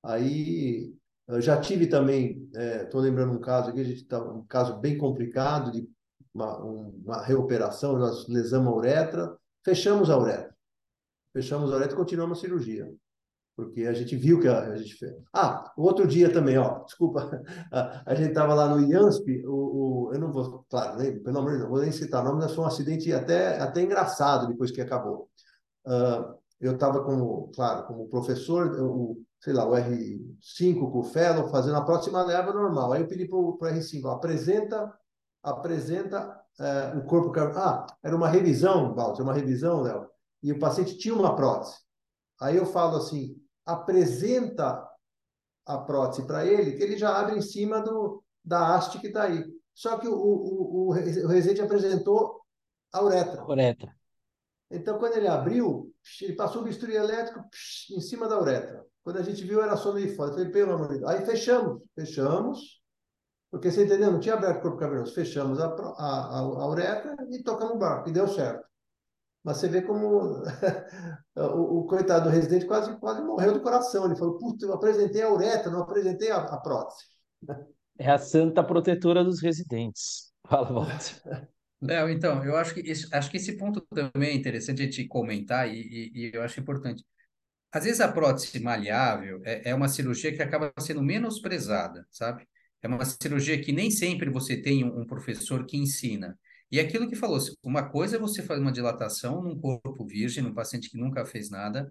[0.03, 0.95] aí
[1.39, 2.51] já tive também,
[2.83, 5.89] estou é, lembrando um caso aqui, a gente tá, um caso bem complicado de
[6.35, 10.55] uma, uma reoperação, nós lesamos a uretra, fechamos a uretra.
[11.33, 12.95] Fechamos a uretra e continuamos a cirurgia
[13.57, 15.15] porque a gente viu que a, gente fez.
[15.33, 17.31] Ah, outro dia também, ó, desculpa,
[17.73, 21.39] a, a gente estava lá no IANSP, o, o, eu não vou, claro, nem, pelo
[21.39, 24.49] amor de Deus, vou nem citar o nome, mas foi um acidente até, até engraçado
[24.49, 25.29] depois que acabou.
[25.87, 31.49] Uh, eu estava como, claro, como professor, o, sei lá, o R5 com o fellow,
[31.49, 32.93] fazendo a próxima leva normal.
[32.93, 34.93] Aí eu pedi para o R5, ó, apresenta,
[35.43, 37.33] apresenta uh, o corpo...
[37.39, 40.09] Ah, era uma revisão, Walter, uma revisão, Léo,
[40.43, 41.77] e o paciente tinha uma prótese.
[42.41, 44.89] Aí eu falo assim, apresenta
[45.67, 49.25] a prótese para ele, que ele já abre em cima do, da haste que está
[49.25, 49.45] aí.
[49.75, 52.41] Só que o, o, o, o Resende apresentou
[52.93, 53.45] a uretra.
[53.45, 53.95] Uretra.
[54.71, 57.41] Então, quando ele abriu, ele passou o bisturi elétrico
[57.91, 58.85] em cima da uretra.
[59.03, 60.31] Quando a gente viu, era só meio fora.
[60.31, 61.11] Eu falei, pelo amor de Deus.
[61.11, 62.83] Aí fechamos, fechamos,
[63.51, 64.11] porque você entendeu?
[64.11, 65.15] Não tinha aberto o corpo cavernoso.
[65.15, 68.67] Fechamos a, a, a, a uretra e tocamos o barco, e deu certo.
[69.45, 70.43] Mas você vê como
[71.37, 74.07] o, o, coitado do residente quase, quase morreu do coração.
[74.07, 77.05] Ele falou: Puta, eu apresentei a uretra, não apresentei a, a prótese.
[77.99, 80.33] É a santa protetora dos residentes.
[80.49, 81.49] Fala, Walter.
[81.83, 85.07] Léo, então, eu acho que, esse, acho que esse ponto também é interessante a gente
[85.07, 87.05] comentar e, e, e eu acho importante.
[87.71, 92.49] Às vezes a prótese maleável é, é uma cirurgia que acaba sendo menosprezada, sabe?
[92.81, 96.39] É uma cirurgia que nem sempre você tem um, um professor que ensina.
[96.75, 100.53] E aquilo que falou, uma coisa é você fazer uma dilatação num corpo virgem, num
[100.53, 101.89] paciente que nunca fez nada.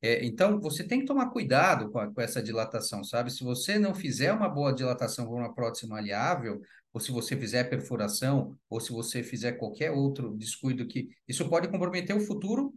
[0.00, 3.32] É, então, você tem que tomar cuidado com, a, com, essa dilatação, sabe?
[3.32, 6.62] Se você não fizer uma boa dilatação com uma prótese maleável,
[6.92, 11.66] ou se você fizer perfuração, ou se você fizer qualquer outro descuido que isso pode
[11.66, 12.72] comprometer o futuro,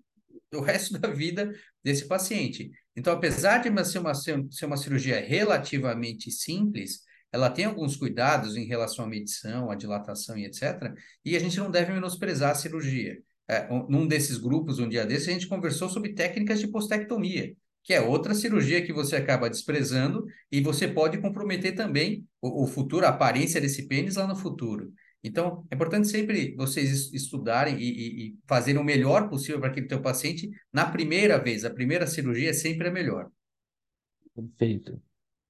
[0.55, 1.53] o resto da vida
[1.83, 2.71] desse paciente.
[2.95, 8.65] Então, apesar de ser uma, ser uma cirurgia relativamente simples, ela tem alguns cuidados em
[8.65, 10.93] relação à medição, à dilatação e etc.
[11.25, 13.17] E a gente não deve menosprezar a cirurgia.
[13.47, 17.53] É, um, num desses grupos, um dia desses, a gente conversou sobre técnicas de postectomia,
[17.83, 22.67] que é outra cirurgia que você acaba desprezando e você pode comprometer também o, o
[22.67, 24.93] futuro, a aparência desse pênis lá no futuro.
[25.23, 29.87] Então, é importante sempre vocês estudarem e, e, e fazerem o melhor possível para aquele
[29.87, 31.65] teu paciente na primeira vez.
[31.65, 33.31] A primeira cirurgia é sempre a melhor.
[34.35, 35.01] Perfeito.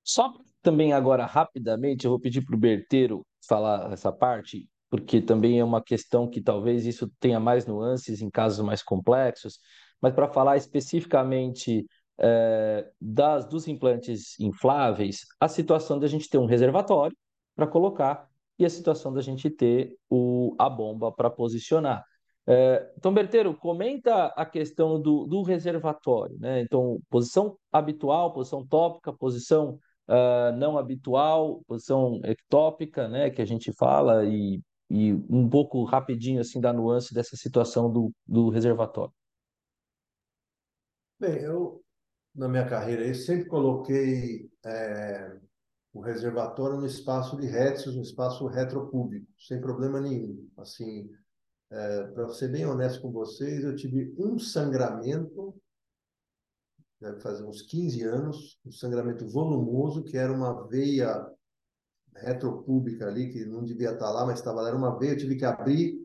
[0.04, 0.34] Só
[0.64, 5.64] também agora, rapidamente, eu vou pedir para o Berteiro falar essa parte, porque também é
[5.64, 9.60] uma questão que talvez isso tenha mais nuances em casos mais complexos,
[10.02, 11.86] mas para falar especificamente
[12.18, 17.16] é, das, dos implantes infláveis, a situação da gente ter um reservatório
[17.56, 18.28] para colocar
[18.58, 22.04] e a situação da gente ter o, a bomba para posicionar.
[22.46, 26.62] É, então, Berteiro, comenta a questão do, do reservatório, né?
[26.62, 33.72] Então, posição habitual, posição tópica, posição uh, não habitual, posição ectópica, né, que a gente
[33.74, 39.14] fala, e, e um pouco rapidinho assim da nuance dessa situação do, do reservatório.
[41.20, 41.82] Bem, eu,
[42.36, 45.38] na minha carreira, eu sempre coloquei é,
[45.94, 50.50] o reservatório no espaço de Hertz, no espaço retropúblico, sem problema nenhum.
[50.58, 51.10] Assim,
[51.72, 55.56] é, para ser bem honesto com vocês, eu tive um sangramento
[57.04, 61.28] deve fazer uns 15 anos, um sangramento volumoso, que era uma veia
[62.16, 65.36] retropúbica ali, que não devia estar lá, mas estava lá, era uma veia, eu tive
[65.36, 66.00] que abrir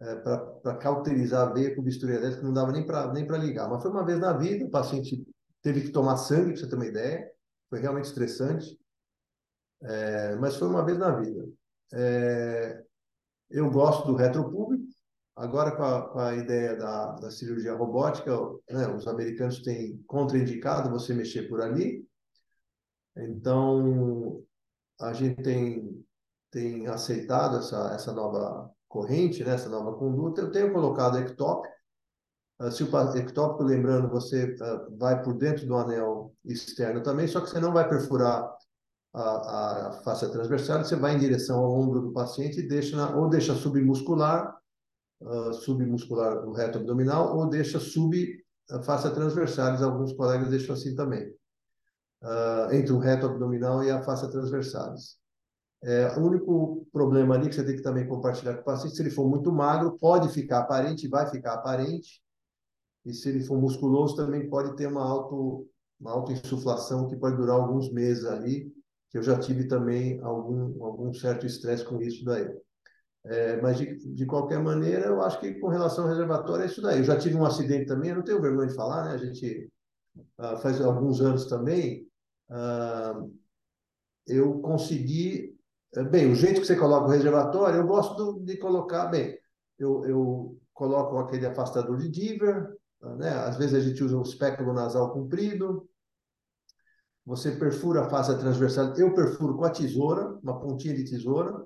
[0.00, 3.68] é, para cauterizar a veia com bisturi elétrico, não dava nem para nem ligar.
[3.68, 5.26] Mas foi uma vez na vida, o paciente
[5.62, 7.30] teve que tomar sangue, para você ter uma ideia,
[7.70, 8.78] foi realmente estressante,
[9.82, 11.48] é, mas foi uma vez na vida.
[11.94, 12.84] É,
[13.50, 14.84] eu gosto do retropúblico,
[15.36, 18.30] agora com a, com a ideia da, da cirurgia robótica,
[18.70, 22.06] né, os americanos têm contraindicado você mexer por ali,
[23.16, 24.42] então
[25.00, 26.04] a gente tem,
[26.50, 30.40] tem aceitado essa, essa nova corrente, né, essa nova conduta.
[30.40, 31.74] Eu tenho colocado ectópico.
[32.60, 37.40] Uh, se o ectópico, lembrando, você uh, vai por dentro do anel externo também, só
[37.40, 38.48] que você não vai perfurar
[39.12, 43.16] a, a face transversal, você vai em direção ao ombro do paciente e deixa na,
[43.16, 44.56] ou deixa submuscular,
[45.20, 50.94] uh, submuscular o reto abdominal, ou deixa sub a face transversalis, alguns colegas deixam assim
[50.94, 51.28] também,
[52.22, 55.18] uh, entre o reto abdominal e a face transversalis.
[55.82, 59.02] É, o único problema ali que você tem que também compartilhar com o paciente, se
[59.02, 62.22] ele for muito magro, pode ficar aparente, vai ficar aparente,
[63.04, 65.68] e se ele for musculoso, também pode ter uma, auto,
[66.00, 68.72] uma autoinsuflação que pode durar alguns meses ali,
[69.10, 72.48] que eu já tive também algum, algum certo estresse com isso daí.
[73.26, 76.82] É, mas, de, de qualquer maneira, eu acho que com relação ao reservatório é isso
[76.82, 76.98] daí.
[76.98, 79.12] Eu já tive um acidente também, eu não tenho vergonha de falar, né?
[79.12, 79.70] A gente
[80.38, 82.06] uh, faz alguns anos também,
[82.50, 83.32] uh,
[84.26, 85.54] eu consegui
[85.96, 89.38] é, bem, o jeito que você coloca o reservatório, eu gosto de colocar, bem,
[89.78, 92.76] eu, eu coloco aquele afastador de Diver,
[93.16, 93.28] né?
[93.30, 95.88] às vezes a gente usa um espéculo nasal comprido,
[97.24, 101.64] você perfura a face transversal, eu perfuro com a tesoura, uma pontinha de tesoura,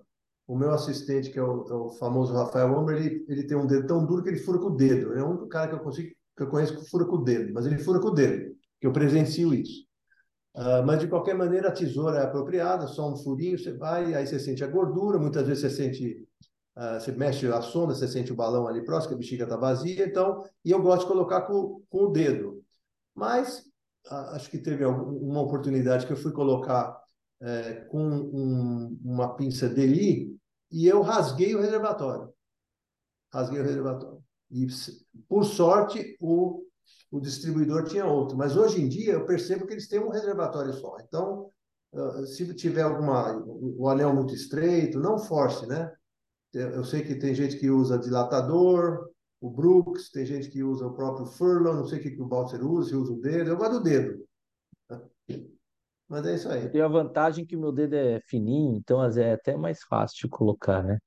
[0.49, 3.67] o meu assistente, que é o, é o famoso Rafael Omber, ele, ele tem um
[3.67, 5.81] dedo tão duro que ele fura com o dedo, é o único cara que eu
[5.81, 8.57] consigo, que eu conheço que fura com o dedo, mas ele fura com o dedo,
[8.81, 9.87] que eu presencio isso.
[10.57, 14.27] Uh, mas, de qualquer maneira, a tesoura é apropriada, só um furinho, você vai, aí
[14.27, 16.27] você sente a gordura, muitas vezes você sente,
[16.77, 20.07] uh, você mexe a sonda, você sente o balão ali próximo, a bexiga está vazia,
[20.07, 22.65] então, e eu gosto de colocar com, com o dedo.
[23.15, 23.59] Mas,
[24.11, 26.99] uh, acho que teve uma oportunidade que eu fui colocar
[27.41, 30.38] é, com um, uma pinça Deli
[30.71, 32.33] e eu rasguei o reservatório.
[33.33, 34.23] Rasguei o reservatório.
[34.51, 34.67] E,
[35.29, 36.65] por sorte, o
[37.11, 38.37] o distribuidor tinha outro.
[38.37, 40.97] Mas hoje em dia eu percebo que eles têm um reservatório só.
[41.01, 41.51] Então,
[42.27, 45.91] se tiver alguma o anel muito estreito, não force, né?
[46.53, 49.09] Eu sei que tem gente que usa dilatador,
[49.41, 52.27] o Brooks, tem gente que usa o próprio Furlong, não sei o que, que o
[52.27, 53.51] Balser usa, se usa o dedo.
[53.51, 54.27] Eu gosto do dedo.
[56.09, 56.65] Mas é isso aí.
[56.65, 60.23] Eu tenho a vantagem que o meu dedo é fininho, então é até mais fácil
[60.23, 60.99] de colocar, né?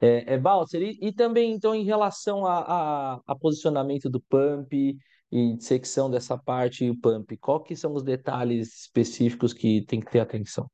[0.00, 4.96] É, é Balser, e, e também, então, em relação a, a, a posicionamento do pump,
[5.32, 10.00] e dissecção dessa parte e o pump, qual que são os detalhes específicos que tem
[10.00, 10.68] que ter atenção?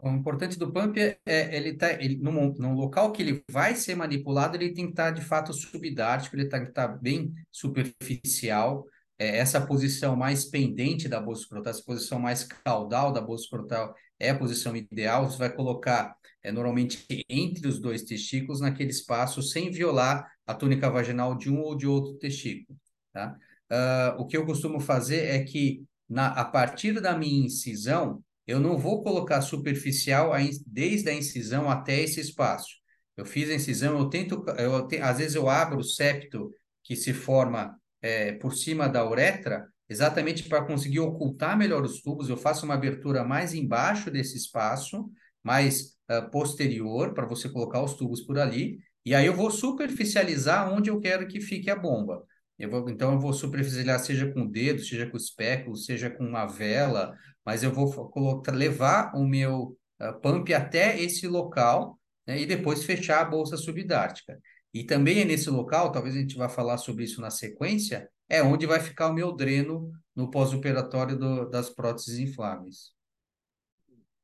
[0.00, 3.74] O importante do pump é, é ele tá ele, no, no local que ele vai
[3.74, 8.84] ser manipulado, ele tem que estar de fato subdártico, ele tem que estar bem superficial.
[9.18, 13.94] É, essa posição mais pendente da bolsa escrotal, essa posição mais caudal da bolsa escrotal
[14.18, 15.28] é a posição ideal.
[15.28, 20.88] Você vai colocar é, normalmente entre os dois testículos naquele espaço sem violar a túnica
[20.90, 22.78] vaginal de um ou de outro testículo.
[23.12, 23.36] Tá?
[23.70, 28.58] Uh, o que eu costumo fazer é que, na, a partir da minha incisão, eu
[28.58, 32.78] não vou colocar superficial a, desde a incisão até esse espaço.
[33.16, 36.50] Eu fiz a incisão, eu tento, eu às vezes eu abro o septo
[36.82, 42.28] que se forma é, por cima da uretra, exatamente para conseguir ocultar melhor os tubos.
[42.28, 45.10] Eu faço uma abertura mais embaixo desse espaço,
[45.42, 50.70] mais uh, posterior, para você colocar os tubos por ali, e aí eu vou superficializar
[50.72, 52.22] onde eu quero que fique a bomba.
[52.58, 56.10] Eu vou, então eu vou superficializar seja com o dedo, seja com o espéculo, seja
[56.10, 61.98] com uma vela, mas eu vou colocar, levar o meu uh, pump até esse local
[62.26, 64.38] né, e depois fechar a bolsa subdártica.
[64.72, 68.42] E também é nesse local, talvez a gente vá falar sobre isso na sequência, é
[68.42, 71.18] onde vai ficar o meu dreno no pós-operatório
[71.48, 72.92] das próteses infláveis.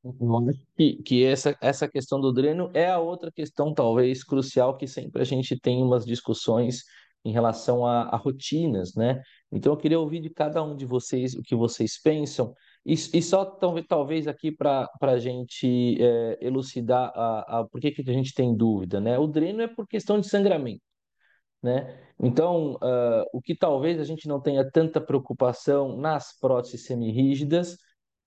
[0.03, 4.77] Eu acho que, que essa, essa questão do dreno é a outra questão, talvez, crucial,
[4.77, 6.83] que sempre a gente tem umas discussões
[7.23, 9.19] em relação a, a rotinas, né?
[9.51, 12.53] Então, eu queria ouvir de cada um de vocês o que vocês pensam,
[12.85, 13.45] e, e só
[13.87, 18.55] talvez, aqui para a gente é, elucidar a, a, por que, que a gente tem
[18.55, 19.17] dúvida, né?
[19.17, 20.83] O dreno é por questão de sangramento,
[21.63, 21.99] né?
[22.19, 27.77] Então, uh, o que talvez a gente não tenha tanta preocupação nas próteses semirrígidas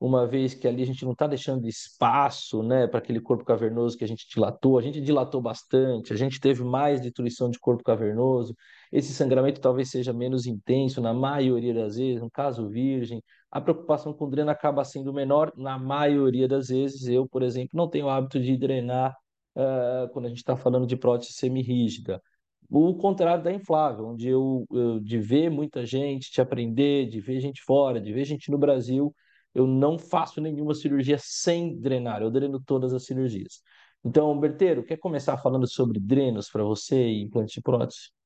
[0.00, 3.96] uma vez que ali a gente não está deixando espaço né, para aquele corpo cavernoso
[3.96, 7.82] que a gente dilatou, a gente dilatou bastante, a gente teve mais destruição de corpo
[7.82, 8.54] cavernoso,
[8.92, 14.12] esse sangramento talvez seja menos intenso na maioria das vezes, no caso virgem, a preocupação
[14.12, 17.06] com dreno acaba sendo menor na maioria das vezes.
[17.06, 19.16] Eu, por exemplo, não tenho o hábito de drenar
[19.56, 22.22] uh, quando a gente está falando de prótese semirrígida.
[22.70, 27.40] O contrário da inflável, onde eu, eu, de ver muita gente, de aprender, de ver
[27.40, 29.14] gente fora, de ver gente no Brasil,
[29.54, 33.62] eu não faço nenhuma cirurgia sem drenar, eu dreno todas as cirurgias.
[34.04, 38.17] Então, Berteiro, quer começar falando sobre drenos para você e implante de prótese?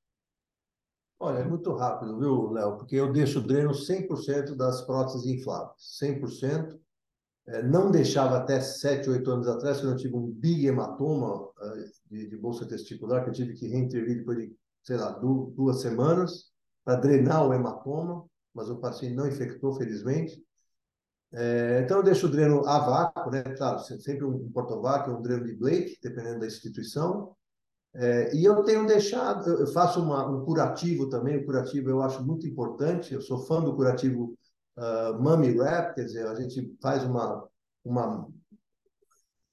[1.25, 2.79] Olha, é muito rápido, viu, Léo?
[2.79, 6.77] Porque eu deixo dreno 100% das próteses infláveis, 100%.
[7.47, 11.53] É, não deixava até 7, 8 anos atrás, quando eu tive um big hematoma uh,
[12.11, 15.81] de, de, bolsa testicular, que eu tive que reintervir depois de, sei lá, duas, duas
[15.81, 16.51] semanas,
[16.85, 20.45] para drenar o hematoma, mas o paciente não infectou, felizmente.
[21.33, 23.45] É, então, eu deixo o dreno a vácuo, né?
[23.45, 27.37] Claro, sempre um portovácuo, um dreno de Blake, dependendo da instituição.
[27.95, 32.25] É, e eu tenho deixado, eu faço uma, um curativo também, o curativo eu acho
[32.25, 34.35] muito importante, eu sou fã do curativo
[34.79, 37.47] uh, Mummy Wrap, quer dizer, a gente faz uma,
[37.85, 38.27] uma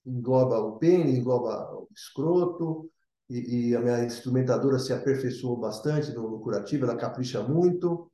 [0.06, 2.90] engloba o pênis, engloba o escroto,
[3.28, 8.10] e, e, a minha instrumentadora se aperfeiçoou bastante no, no curativo, ela capricha muito,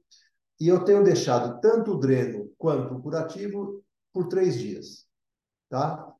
[0.60, 3.82] e eu tenho deixado tanto o dreno quanto o curativo
[4.12, 5.06] por três dias,
[5.68, 6.15] tá?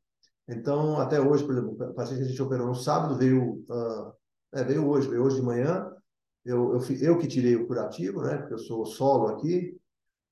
[0.49, 4.13] Então, até hoje, por exemplo, o paciente que a gente operou no sábado veio, uh,
[4.55, 5.91] é, veio hoje, veio hoje de manhã.
[6.45, 8.37] Eu, eu, eu que tirei o curativo, né?
[8.39, 9.77] Porque eu sou solo aqui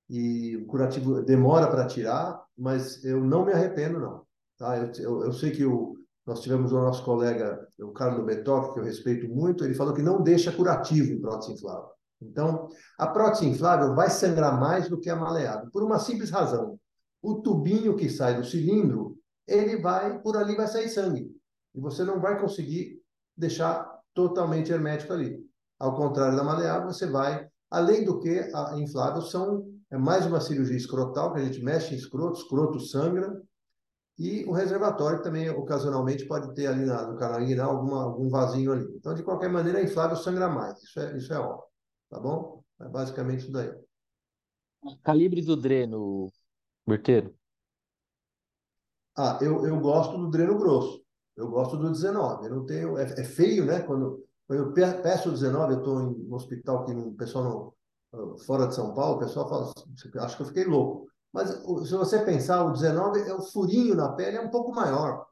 [0.08, 4.22] e o curativo demora para tirar, mas eu não me arrependo, não.
[4.56, 4.78] Tá?
[4.78, 8.80] Eu, eu, eu sei que o, nós tivemos o nosso colega, o Carlos Betoc, que
[8.80, 11.90] eu respeito muito, ele falou que não deixa curativo em prótese inflável.
[12.22, 12.68] Então,
[12.98, 16.78] a prótese inflável vai sangrar mais do que a maleável, por uma simples razão.
[17.20, 19.16] O tubinho que sai do cilindro
[19.46, 21.30] ele vai, por ali vai sair sangue.
[21.74, 23.00] E você não vai conseguir
[23.36, 25.44] deixar totalmente hermético ali.
[25.78, 30.40] Ao contrário da maleável, você vai, além do que a inflável são é mais uma
[30.40, 33.40] cirurgia escrotal, que a gente mexe em escroto, escroto sangra,
[34.18, 38.72] e o reservatório também ocasionalmente pode ter ali na, no canal inguinal alguma, algum vasinho
[38.72, 38.86] ali.
[38.96, 40.82] Então, de qualquer maneira, a inflável sangra mais.
[40.82, 41.64] Isso é, isso é óbvio.
[42.10, 42.62] Tá bom?
[42.80, 43.72] É basicamente isso daí.
[45.02, 46.30] Calibre do dreno,
[46.86, 47.34] Berteiro?
[49.16, 51.02] Ah, eu, eu gosto do dreno grosso.
[51.36, 52.46] Eu gosto do 19.
[52.46, 52.98] Eu não tenho.
[52.98, 53.80] É, é feio, né?
[53.80, 57.74] Quando, quando eu peço o 19, eu estou em um hospital aqui, um pessoal no,
[58.46, 59.72] fora de São Paulo, o pessoal fala,
[60.24, 61.08] acho que eu fiquei louco.
[61.32, 65.26] Mas se você pensar, o 19 é o furinho na pele é um pouco maior.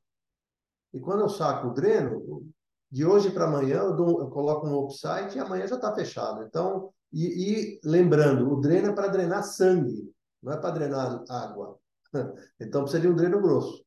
[0.93, 2.53] E quando eu saco o dreno,
[2.91, 6.43] de hoje para amanhã eu, dou, eu, coloco um upside e amanhã já está fechado.
[6.43, 11.79] Então, e, e lembrando, o dreno é para drenar sangue, não é para drenar água.
[12.61, 13.85] Então precisa de um dreno grosso.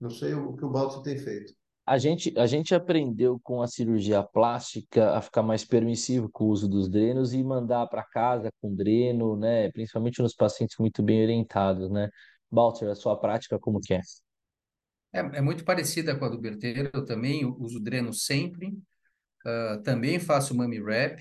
[0.00, 1.52] Não sei o que o Balto tem feito.
[1.86, 6.48] A gente, a gente aprendeu com a cirurgia plástica a ficar mais permissivo com o
[6.48, 9.70] uso dos drenos e mandar para casa com dreno, né?
[9.72, 12.08] Principalmente nos pacientes muito bem orientados, né?
[12.50, 14.00] Balter, a sua prática como que é?
[15.12, 18.68] É, é muito parecida com a do Berteiro, eu também uso dreno sempre,
[19.44, 21.20] uh, também faço mummy wrap.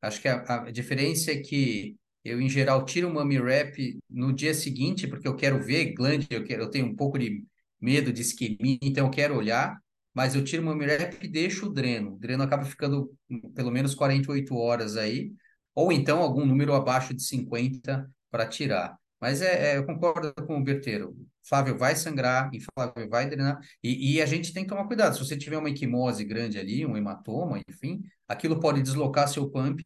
[0.00, 1.96] Acho que a, a diferença é que
[2.28, 3.76] eu, em geral, tiro o mummy wrap
[4.08, 7.44] no dia seguinte, porque eu quero ver glande, eu, eu tenho um pouco de
[7.80, 9.78] medo de isquemia, então eu quero olhar,
[10.14, 12.14] mas eu tiro o mummy wrap e deixo o dreno.
[12.14, 13.12] O dreno acaba ficando
[13.54, 15.32] pelo menos 48 horas aí,
[15.74, 18.96] ou então algum número abaixo de 50 para tirar.
[19.20, 21.14] Mas é, é, eu concordo com o Berteiro.
[21.48, 23.58] Flávio vai sangrar Flávio vai drenar.
[23.82, 25.14] E, e, a gente tem que tomar cuidado.
[25.14, 29.84] Se você tiver uma equimose grande ali, um hematoma, enfim, aquilo pode deslocar seu pump.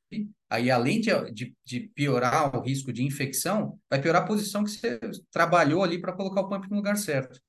[0.48, 4.70] Aí, além de, de, de piorar o risco de infecção, vai piorar a posição que
[4.70, 4.98] você
[5.30, 7.40] trabalhou ali para colocar o pump no lugar certo.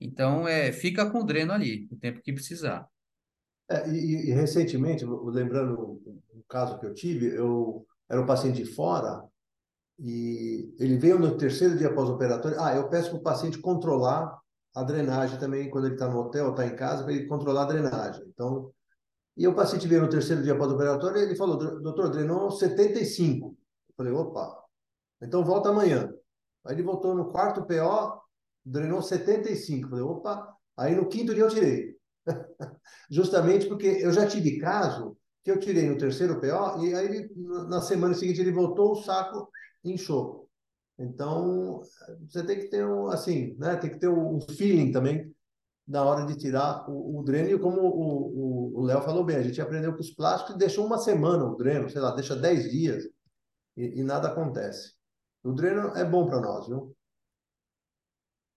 [0.00, 2.86] Então, é, fica com o dreno ali, o tempo que precisar.
[3.68, 6.00] É, e, e, recentemente, lembrando
[6.32, 9.22] um caso que eu tive, eu era um paciente de fora
[9.98, 12.60] e ele veio no terceiro dia pós-operatório.
[12.60, 14.38] Ah, eu peço para o paciente controlar
[14.74, 17.66] a drenagem também, quando ele está no hotel, está em casa, para ele controlar a
[17.66, 18.24] drenagem.
[18.28, 18.72] Então,
[19.36, 23.56] e o paciente veio no terceiro dia pós-operatório e ele falou, doutor, drenou 75.
[23.88, 24.64] Eu falei, opa,
[25.20, 26.12] então volta amanhã.
[26.64, 28.20] Aí ele voltou no quarto PO,
[28.64, 29.86] drenou 75.
[29.86, 31.96] Eu falei, opa, aí no quinto dia eu tirei.
[33.10, 37.30] Justamente porque eu já tive caso que eu tirei no terceiro PO e aí
[37.68, 39.48] na semana seguinte ele voltou, o saco
[39.84, 40.48] inchou.
[40.98, 41.80] Então,
[42.28, 43.76] você tem que ter um, assim, né?
[43.76, 45.32] Tem que ter um feeling também
[45.86, 47.48] na hora de tirar o, o dreno.
[47.48, 50.98] E como o Léo falou bem, a gente aprendeu com os plásticos e deixou uma
[50.98, 53.04] semana o dreno, sei lá, deixa 10 dias
[53.76, 54.94] e, e nada acontece.
[55.42, 56.94] O dreno é bom para nós, viu?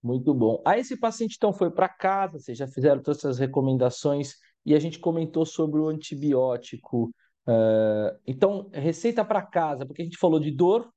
[0.02, 0.60] Muito bom.
[0.66, 4.34] Aí esse paciente então foi para casa, vocês já fizeram todas essas recomendações
[4.66, 7.14] e a gente comentou sobre o antibiótico.
[7.46, 10.92] Uh, então, receita para casa, porque a gente falou de dor,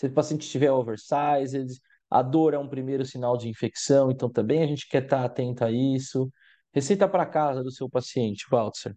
[0.00, 1.78] se o paciente estiver oversized,
[2.08, 5.62] a dor é um primeiro sinal de infecção, então também a gente quer estar atento
[5.62, 6.32] a isso.
[6.72, 8.96] Receita para casa do seu paciente, Walter.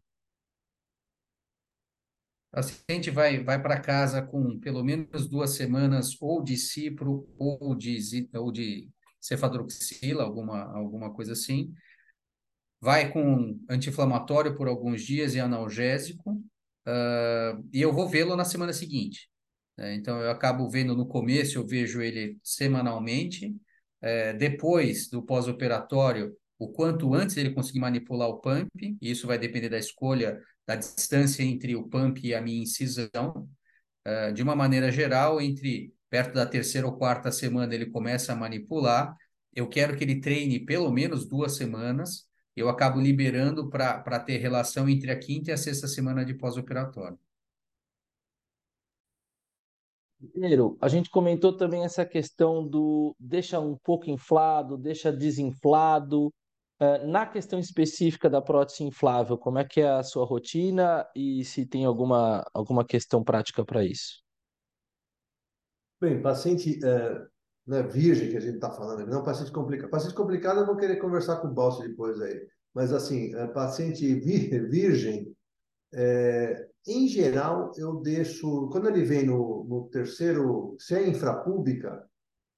[2.53, 7.75] O paciente vai, vai para casa com pelo menos duas semanas ou de cipro ou
[7.75, 8.89] de, ou de
[9.19, 11.73] cefadroxila, alguma, alguma coisa assim.
[12.79, 16.31] Vai com anti-inflamatório por alguns dias e analgésico.
[16.87, 19.32] Uh, e eu vou vê-lo na semana seguinte.
[19.77, 19.95] Né?
[19.95, 23.55] Então, eu acabo vendo no começo, eu vejo ele semanalmente.
[24.01, 28.69] É, depois do pós-operatório, o quanto antes ele conseguir manipular o pump,
[29.01, 33.49] e isso vai depender da escolha da distância entre o pump e a minha incisão.
[34.05, 38.35] É, de uma maneira geral, entre perto da terceira ou quarta semana ele começa a
[38.35, 39.15] manipular.
[39.53, 42.27] Eu quero que ele treine pelo menos duas semanas.
[42.55, 47.17] Eu acabo liberando para ter relação entre a quinta e a sexta semana de pós-operatório.
[50.31, 56.27] Primeiro, a gente comentou também essa questão do deixa um pouco inflado, deixa desinflado.
[56.81, 61.45] Uh, na questão específica da prótese inflável, como é que é a sua rotina e
[61.45, 64.23] se tem alguma, alguma questão prática para isso?
[66.01, 67.25] Bem, paciente é,
[67.65, 69.89] né, virgem que a gente está falando, não paciente complicado.
[69.89, 72.45] Paciente complicado eu vou querer conversar com o Balso depois aí.
[72.73, 75.33] Mas assim, é, paciente virgem,
[75.93, 82.05] é, em geral, eu deixo, quando ele vem no, no terceiro, se é infrapública,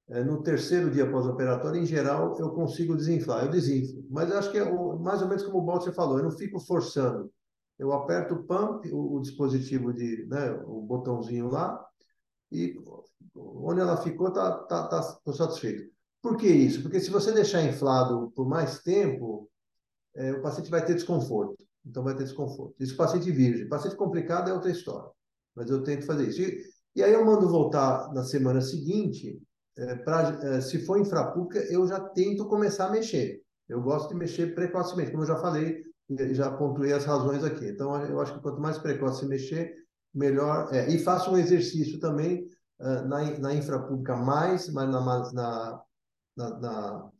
[0.08, 4.04] é, no terceiro dia pós-operatório, em geral, eu consigo desinflar, eu desinflo.
[4.10, 6.60] Mas acho que é o, mais ou menos como o Balcer falou, eu não fico
[6.60, 7.32] forçando.
[7.78, 11.84] Eu aperto o pump, o, o dispositivo de, né, o botãozinho lá,
[12.52, 12.76] e
[13.36, 15.92] onde ela ficou, tá, tá, tá, tô satisfeito.
[16.22, 16.82] Por que isso?
[16.82, 19.50] Porque se você deixar inflado por mais tempo,
[20.16, 21.64] é, o paciente vai ter desconforto.
[21.86, 22.76] Então vai ter desconforto.
[22.80, 23.70] Isso paciente virgem.
[23.70, 25.10] Paciente complicado é outra história.
[25.56, 26.42] Mas eu tento fazer isso.
[26.42, 26.64] E,
[26.96, 29.40] e aí eu mando voltar na semana seguinte.
[29.78, 33.42] É, pra, é, se for infrapública, eu já tento começar a mexer.
[33.68, 35.84] Eu gosto de mexer precocemente, como eu já falei,
[36.34, 37.68] já pontuei as razões aqui.
[37.68, 39.76] Então, eu acho que quanto mais precoce se mexer,
[40.14, 40.74] melhor.
[40.74, 40.90] É.
[40.90, 42.48] E faço um exercício também
[42.80, 45.02] uh, na, na infrapública mais, mas na,
[45.34, 45.84] na,
[46.38, 47.12] na, na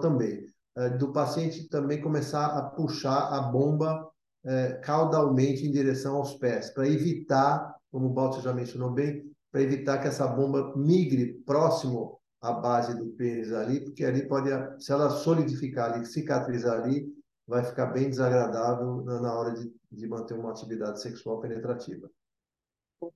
[0.00, 0.46] também.
[0.76, 4.08] Eh, do paciente também começar a puxar a bomba
[4.44, 9.62] é, caudalmente em direção aos pés, para evitar, como o Balto já mencionou bem, para
[9.62, 14.48] evitar que essa bomba migre próximo à base do pênis ali, porque ali pode,
[14.82, 17.06] se ela solidificar ali, cicatrizar ali,
[17.46, 22.08] vai ficar bem desagradável na hora de, de manter uma atividade sexual penetrativa.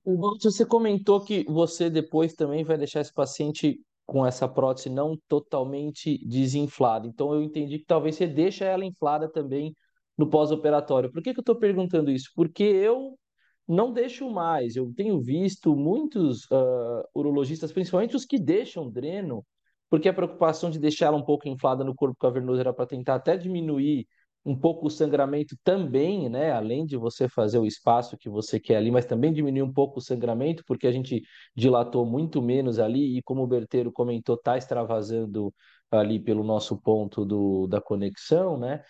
[0.03, 4.89] O Balto, você comentou que você depois também vai deixar esse paciente com essa prótese
[4.89, 7.07] não totalmente desinflada.
[7.07, 9.75] Então eu entendi que talvez você deixe ela inflada também
[10.17, 11.11] no pós-operatório.
[11.11, 12.31] Por que, que eu estou perguntando isso?
[12.35, 13.17] Porque eu
[13.67, 14.75] não deixo mais.
[14.75, 19.45] Eu tenho visto muitos uh, urologistas, principalmente os que deixam dreno,
[19.89, 23.15] porque a preocupação de deixar ela um pouco inflada no corpo cavernoso era para tentar
[23.15, 24.07] até diminuir
[24.45, 26.51] um pouco o sangramento também, né?
[26.51, 29.99] Além de você fazer o espaço que você quer ali, mas também diminuir um pouco
[29.99, 31.23] o sangramento, porque a gente
[31.55, 35.53] dilatou muito menos ali, e como o Berteiro comentou, está extravasando
[35.89, 38.83] ali pelo nosso ponto do, da conexão, né?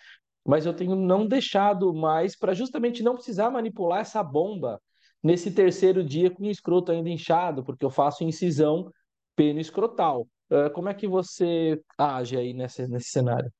[0.44, 4.80] Mas eu tenho não deixado mais para justamente não precisar manipular essa bomba
[5.22, 8.90] nesse terceiro dia com o escroto ainda inchado, porque eu faço incisão
[9.34, 10.28] peno-escrotal.
[10.50, 13.50] Uh, como é que você age aí nesse, nesse cenário?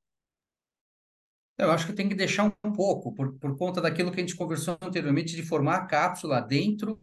[1.57, 4.35] Eu acho que tem que deixar um pouco, por, por conta daquilo que a gente
[4.35, 6.99] conversou anteriormente, de formar a cápsula dentro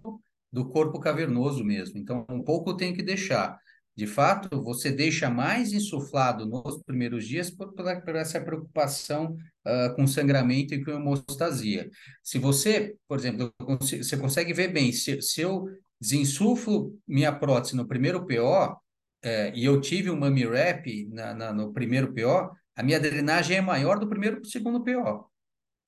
[0.52, 1.98] do corpo cavernoso mesmo.
[1.98, 3.58] Então, um pouco tem que deixar.
[3.96, 9.36] De fato, você deixa mais insuflado nos primeiros dias por, por, essa preocupação
[9.66, 11.88] uh, com sangramento e com hemostasia.
[12.22, 15.66] Se você, por exemplo, você consegue ver bem, se, se eu
[16.00, 18.76] desinsuflo minha prótese no primeiro PO,
[19.22, 23.58] eh, e eu tive um mummy wrap na, na, no primeiro PO, a minha drenagem
[23.58, 25.30] é maior do primeiro para o segundo PO.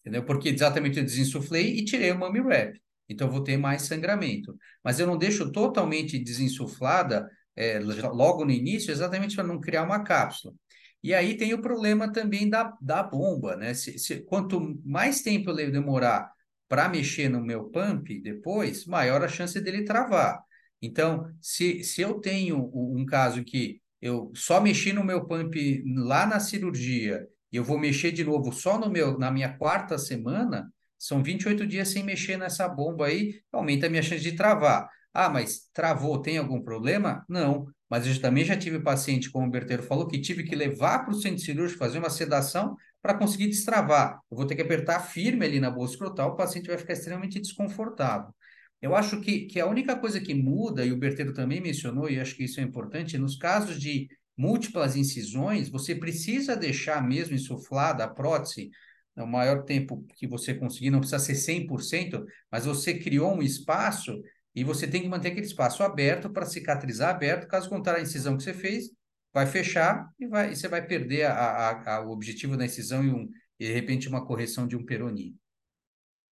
[0.01, 0.25] Entendeu?
[0.25, 2.81] Porque exatamente eu desinsuflei e tirei o mummy wrap.
[3.09, 4.57] Então, eu vou ter mais sangramento.
[4.83, 10.03] Mas eu não deixo totalmente desinsuflada é, logo no início, exatamente para não criar uma
[10.05, 10.55] cápsula.
[11.03, 13.75] E aí tem o problema também da, da bomba, né?
[13.75, 16.31] Se, se, quanto mais tempo eu demorar
[16.69, 20.41] para mexer no meu pump depois, maior a chance dele travar.
[20.83, 26.27] Então, se, se eu tenho um caso que eu só mexi no meu pump lá
[26.27, 30.71] na cirurgia e eu vou mexer de novo só no meu na minha quarta semana,
[30.99, 34.89] são 28 dias sem mexer nessa bomba aí, aumenta a minha chance de travar.
[35.13, 37.25] Ah, mas travou, tem algum problema?
[37.29, 37.67] Não.
[37.89, 41.13] Mas eu também já tive paciente, como o Berteiro falou, que tive que levar para
[41.13, 44.21] o centro cirúrgico fazer uma sedação para conseguir destravar.
[44.31, 47.41] Eu vou ter que apertar firme ali na bolsa escrotal, o paciente vai ficar extremamente
[47.41, 48.35] desconfortável.
[48.81, 52.21] Eu acho que, que a única coisa que muda, e o Berteiro também mencionou, e
[52.21, 58.05] acho que isso é importante, nos casos de múltiplas incisões, você precisa deixar mesmo insuflada
[58.05, 58.71] a prótese
[59.17, 64.21] o maior tempo que você conseguir, não precisa ser 100%, mas você criou um espaço
[64.55, 68.37] e você tem que manter aquele espaço aberto para cicatrizar aberto, caso contrário, a incisão
[68.37, 68.91] que você fez
[69.33, 73.05] vai fechar e, vai, e você vai perder a, a, a, o objetivo da incisão
[73.05, 73.29] e, um,
[73.59, 75.35] e, de repente, uma correção de um peroni.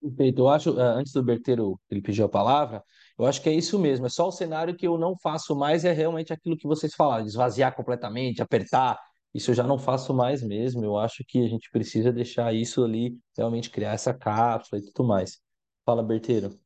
[0.05, 0.41] Perfeito.
[0.41, 2.83] Eu acho, eh, antes do Berteiro ele pediu a palavra,
[3.17, 4.05] eu acho que é isso mesmo.
[4.05, 7.25] É só o cenário que eu não faço mais, é realmente aquilo que vocês falaram,
[7.25, 8.99] esvaziar completamente, apertar.
[9.33, 10.83] Isso eu já não faço mais mesmo.
[10.83, 15.07] Eu acho que a gente precisa deixar isso ali, realmente criar essa cápsula e tudo
[15.07, 15.39] mais.
[15.85, 16.57] Fala, Berteiro.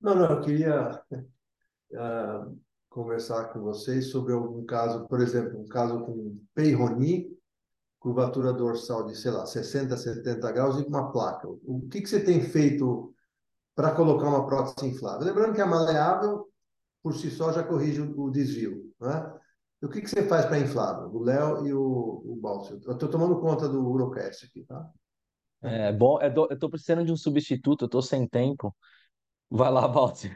[0.00, 6.00] Não, não, eu queria uh, conversar com vocês sobre algum caso, por exemplo, um caso
[6.04, 7.36] com Peyronie,
[8.00, 11.46] curvatura dorsal de, sei lá, 60, 70 graus e uma placa.
[11.48, 13.14] O que, que você tem feito
[13.76, 15.26] para colocar uma prótese inflável?
[15.26, 16.48] Lembrando que a maleável,
[17.02, 18.90] por si só, já corrige o desvio.
[18.98, 19.32] Né?
[19.82, 21.08] O que, que você faz para inflável?
[21.14, 22.80] O Léo e o, o Balcio.
[22.84, 24.90] Eu estou tomando conta do Urocast aqui, tá?
[25.62, 28.74] É bom, eu estou precisando de um substituto, eu estou sem tempo.
[29.50, 30.34] Vai lá, Balcio.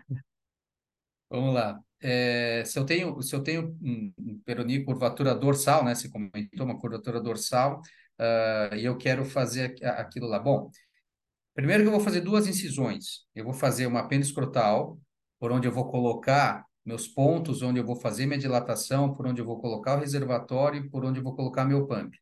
[1.30, 1.80] Vamos lá.
[2.06, 5.94] É, se eu tenho, se eu tenho um, peroni curvatura dorsal, né?
[5.94, 7.80] Você comentou uma curvatura dorsal,
[8.20, 10.38] uh, e eu quero fazer aquilo lá.
[10.38, 10.70] Bom,
[11.54, 13.24] primeiro que eu vou fazer duas incisões.
[13.34, 14.98] Eu vou fazer uma pena escrotal,
[15.40, 19.40] por onde eu vou colocar meus pontos, onde eu vou fazer minha dilatação, por onde
[19.40, 22.14] eu vou colocar o reservatório por onde eu vou colocar meu pump.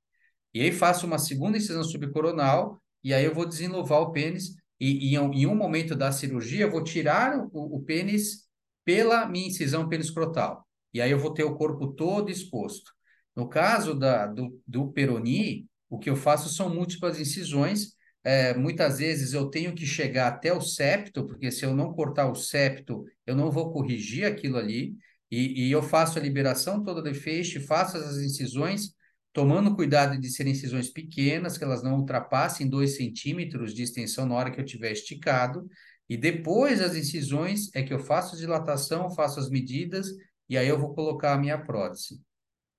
[0.54, 5.12] E aí faço uma segunda incisão subcoronal, e aí eu vou desenluvar o pênis, e,
[5.12, 8.42] e em, um momento da cirurgia eu vou tirar o, o pênis
[8.84, 10.66] pela minha incisão periscrotal.
[10.92, 12.92] E aí eu vou ter o corpo todo exposto.
[13.34, 17.94] No caso da, do, do peroni, o que eu faço são múltiplas incisões.
[18.24, 22.30] É, muitas vezes eu tenho que chegar até o septo, porque se eu não cortar
[22.30, 24.94] o septo, eu não vou corrigir aquilo ali.
[25.30, 28.94] E, e eu faço a liberação toda do feixe, faço as incisões,
[29.32, 34.34] tomando cuidado de serem incisões pequenas, que elas não ultrapassem 2 centímetros de extensão na
[34.34, 35.66] hora que eu tiver esticado.
[36.08, 40.08] E depois das incisões é que eu faço a dilatação, faço as medidas
[40.48, 42.20] e aí eu vou colocar a minha prótese.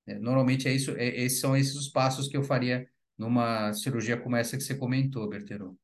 [0.05, 2.87] É, normalmente é isso, é, esses são esses os passos que eu faria
[3.17, 5.75] numa cirurgia como essa que você comentou, Berteron.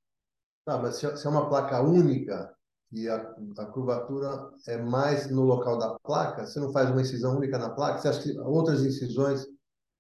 [0.66, 2.54] Tá, mas se é uma placa única
[2.92, 3.16] e a,
[3.58, 7.70] a curvatura é mais no local da placa, você não faz uma incisão única na
[7.70, 8.00] placa?
[8.00, 9.46] Você acha que outras incisões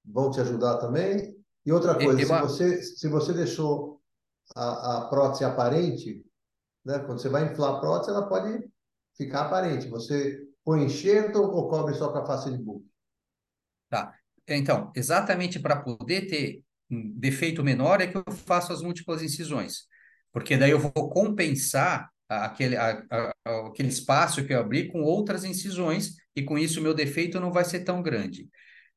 [0.05, 1.35] vão te ajudar também?
[1.65, 2.49] E outra coisa, eu, eu...
[2.49, 4.01] se, você, se você deixou
[4.55, 6.25] a, a prótese aparente,
[6.89, 6.99] né?
[6.99, 8.67] Quando você vai inflar a prótese, ela pode
[9.15, 9.87] ficar aparente.
[9.87, 12.83] Você põe enxerto ou cobre só com a face de book?
[13.87, 14.13] Tá.
[14.47, 19.83] Então, exatamente para poder ter um defeito menor é que eu faço as múltiplas incisões.
[20.31, 25.43] Porque daí eu vou compensar aquele, a, a, aquele espaço que eu abri com outras
[25.43, 28.49] incisões e com isso o meu defeito não vai ser tão grande.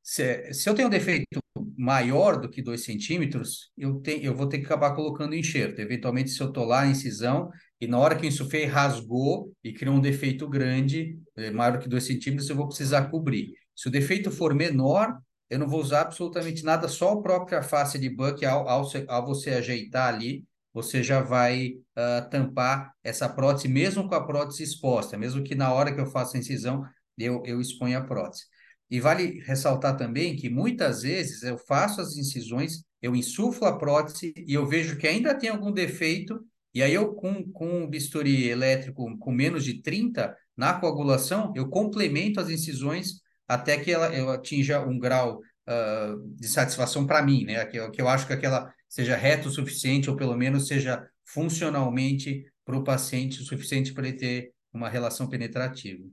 [0.03, 1.41] Se, se eu tenho um defeito
[1.77, 5.81] maior do que 2 centímetros, eu, te, eu vou ter que acabar colocando enxerto.
[5.81, 7.51] Eventualmente, se eu estou lá a incisão,
[7.83, 11.89] e na hora que o insufei rasgou e criou um defeito grande, é, maior que
[11.89, 13.55] 2 centímetros, eu vou precisar cobrir.
[13.75, 15.19] Se o defeito for menor,
[15.51, 19.27] eu não vou usar absolutamente nada, só a própria face de buck, ao, ao, ao
[19.27, 25.19] você ajeitar ali, você já vai uh, tampar essa prótese, mesmo com a prótese exposta,
[25.19, 26.85] mesmo que na hora que eu faço a incisão,
[27.19, 28.45] eu, eu exponha a prótese.
[28.89, 34.33] E vale ressaltar também que muitas vezes eu faço as incisões, eu insuflo a prótese
[34.37, 38.49] e eu vejo que ainda tem algum defeito e aí eu, com, com um bisturi
[38.49, 44.31] elétrico com menos de 30, na coagulação, eu complemento as incisões até que ela eu
[44.31, 47.65] atinja um grau uh, de satisfação para mim, né?
[47.67, 52.45] Que, que eu acho que aquela seja reto o suficiente, ou pelo menos seja funcionalmente
[52.65, 56.05] para o paciente o suficiente para ele ter uma relação penetrativa.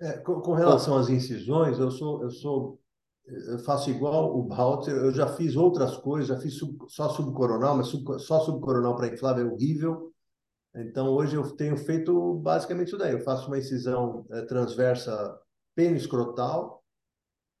[0.00, 2.79] É, com, com, relação às incisões, eu sou, eu sou
[3.48, 7.76] eu faço igual o Balter, eu já fiz outras coisas, já fiz sub, só subcoronal,
[7.76, 10.12] mas sub, só subcoronal para inflável é horrível.
[10.74, 13.12] Então, hoje eu tenho feito basicamente isso daí.
[13.12, 15.38] Eu faço uma incisão é, transversa
[15.74, 16.82] peniscrotal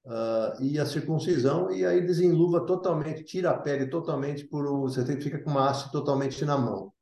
[0.04, 5.42] uh, e a circuncisão, e aí desenluva totalmente, tira a pele totalmente, por você fica
[5.42, 6.92] com uma haste totalmente na mão.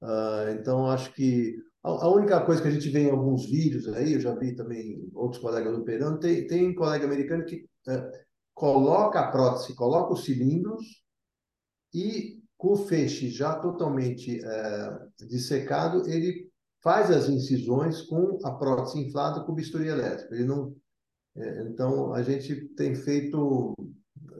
[0.00, 4.12] Uh, então, acho que a, única coisa que a gente vê em alguns vídeos aí,
[4.12, 9.30] eu já vi também outros colegas operando, tem, tem colega americano que é, coloca a
[9.30, 11.02] prótese, coloca os cilindros
[11.92, 16.48] e com o feixe já totalmente é, dissecado, ele
[16.80, 20.34] faz as incisões com a prótese inflada com bisturi elétrico.
[20.34, 20.74] Ele não,
[21.36, 23.74] é, então a gente tem feito,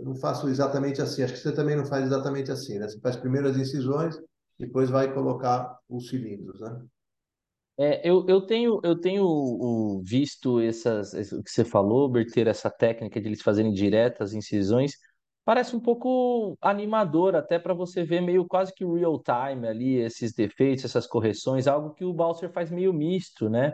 [0.05, 1.23] não faço exatamente assim.
[1.23, 2.89] Acho que você também não faz exatamente assim, né?
[2.89, 4.17] Você faz primeiro as incisões,
[4.59, 6.81] depois vai colocar os cilindros, né?
[7.79, 13.21] É, eu, eu tenho, eu tenho visto essas, o que você falou, Berter, essa técnica
[13.21, 14.93] de eles fazerem diretas incisões,
[15.45, 20.35] parece um pouco animador, até para você ver meio quase que real time ali, esses
[20.35, 23.73] defeitos, essas correções, algo que o Balser faz meio misto, né?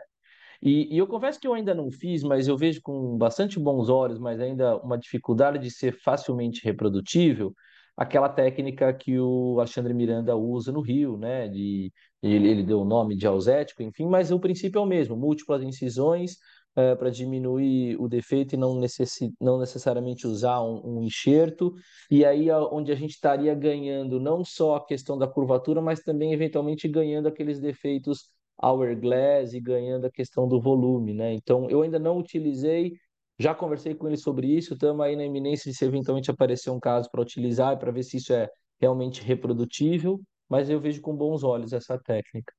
[0.62, 3.88] E, e, eu confesso que eu ainda não fiz, mas eu vejo com bastante bons
[3.88, 7.54] olhos, mas ainda uma dificuldade de ser facilmente reprodutível,
[7.96, 11.48] aquela técnica que o Alexandre Miranda usa no Rio, né?
[11.48, 11.92] De,
[12.22, 15.62] ele, ele deu o nome de alzético, enfim, mas o princípio é o mesmo, múltiplas
[15.62, 16.36] incisões
[16.76, 21.74] é, para diminuir o defeito e não, necessi não necessariamente usar um, um enxerto,
[22.10, 26.32] e aí onde a gente estaria ganhando não só a questão da curvatura, mas também
[26.32, 28.30] eventualmente ganhando aqueles defeitos
[28.60, 31.32] hourglass e ganhando a questão do volume, né?
[31.32, 32.92] Então, eu ainda não utilizei,
[33.38, 36.80] já conversei com ele sobre isso, estamos aí na iminência de se eventualmente aparecer um
[36.80, 38.48] caso para utilizar, para ver se isso é
[38.80, 42.52] realmente reprodutível, mas eu vejo com bons olhos essa técnica.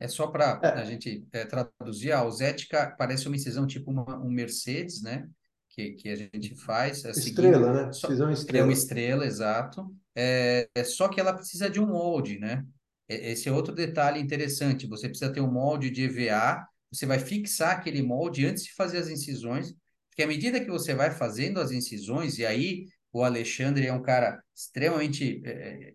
[0.00, 0.68] É só para é.
[0.68, 5.28] a gente é, traduzir, a ausética parece uma incisão tipo uma, um Mercedes, né?
[5.70, 7.04] Que, que a gente faz.
[7.04, 7.92] É estrela, seguindo, né?
[7.92, 8.64] Só, incisão estrela.
[8.64, 9.94] É uma estrela, exato.
[10.14, 12.64] É, é só que ela precisa de um molde, né?
[13.08, 14.86] Esse é outro detalhe interessante.
[14.86, 18.98] Você precisa ter um molde de EVA, você vai fixar aquele molde antes de fazer
[18.98, 19.74] as incisões,
[20.08, 24.02] porque à medida que você vai fazendo as incisões, e aí o Alexandre é um
[24.02, 25.94] cara extremamente é,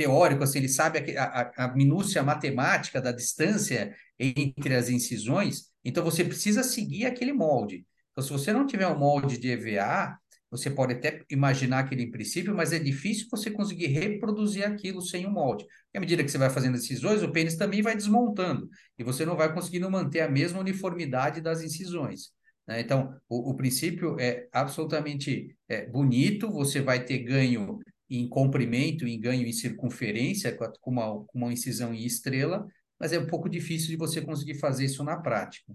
[0.00, 6.02] teórico, assim, ele sabe a, a, a minúcia matemática da distância entre as incisões, então
[6.02, 7.86] você precisa seguir aquele molde.
[8.10, 10.16] Então, se você não tiver um molde de EVA,
[10.50, 15.26] você pode até imaginar aquele em princípio, mas é difícil você conseguir reproduzir aquilo sem
[15.26, 15.66] o molde.
[15.92, 19.26] E à medida que você vai fazendo incisões, o pênis também vai desmontando, e você
[19.26, 22.30] não vai conseguindo manter a mesma uniformidade das incisões.
[22.66, 22.80] Né?
[22.80, 27.78] Então, o, o, princípio é absolutamente é, bonito, você vai ter ganho
[28.10, 32.66] em comprimento, em ganho em circunferência, com uma, com uma incisão em estrela,
[32.98, 35.72] mas é um pouco difícil de você conseguir fazer isso na prática.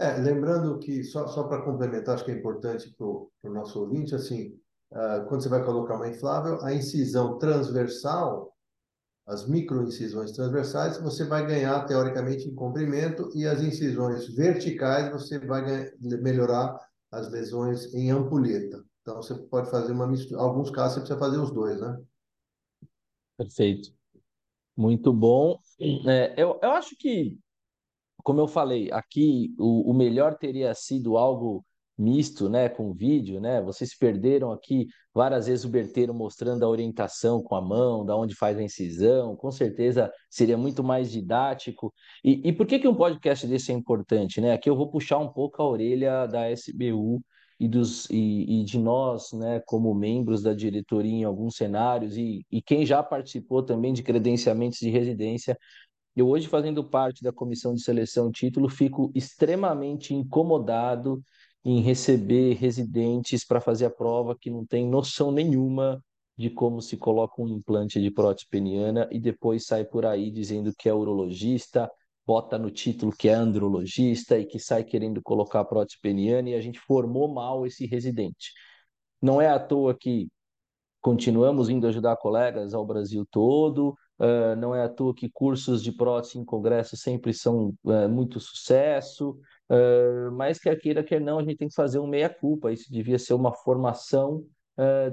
[0.00, 4.14] É, lembrando que, só, só para complementar, acho que é importante para o nosso ouvinte,
[4.14, 4.54] assim,
[4.92, 8.54] uh, quando você vai colocar uma inflável, a incisão transversal,
[9.26, 15.64] as microincisões transversais, você vai ganhar, teoricamente, em comprimento, e as incisões verticais, você vai
[15.64, 15.90] ganhar,
[16.22, 16.78] melhorar
[17.10, 18.84] as lesões em ampulheta.
[19.08, 20.42] Então, você pode fazer uma mistura.
[20.42, 21.98] Alguns casos, você precisa fazer os dois, né?
[23.38, 23.90] Perfeito.
[24.76, 25.58] Muito bom.
[26.06, 27.38] É, eu, eu acho que
[28.22, 31.64] como eu falei, aqui o, o melhor teria sido algo
[31.96, 33.62] misto, né, com vídeo, né?
[33.62, 38.34] Vocês perderam aqui várias vezes o Berteiro mostrando a orientação com a mão, da onde
[38.34, 39.34] faz a incisão.
[39.34, 41.92] Com certeza seria muito mais didático.
[42.22, 44.52] E, e por que que um podcast desse é importante, né?
[44.52, 47.22] Aqui eu vou puxar um pouco a orelha da SBU
[47.60, 52.44] e dos e, e de nós, né, como membros da diretoria em alguns cenários e,
[52.50, 55.58] e quem já participou também de credenciamentos de residência
[56.18, 61.22] eu hoje, fazendo parte da comissão de seleção título, fico extremamente incomodado
[61.64, 66.02] em receber residentes para fazer a prova que não tem noção nenhuma
[66.36, 70.72] de como se coloca um implante de prótese peniana e depois sai por aí dizendo
[70.76, 71.88] que é urologista,
[72.28, 76.60] bota no título que é andrologista e que sai querendo colocar prótese peniana e a
[76.60, 78.52] gente formou mal esse residente.
[79.22, 80.28] Não é à toa que
[81.00, 85.92] continuamos indo ajudar colegas ao Brasil todo, Uh, não é à toa que cursos de
[85.92, 89.38] prótese em congresso sempre são uh, muito sucesso,
[89.70, 92.72] uh, mas quer queira, quer não, a gente tem que fazer um meia-culpa.
[92.72, 94.44] Isso devia ser uma formação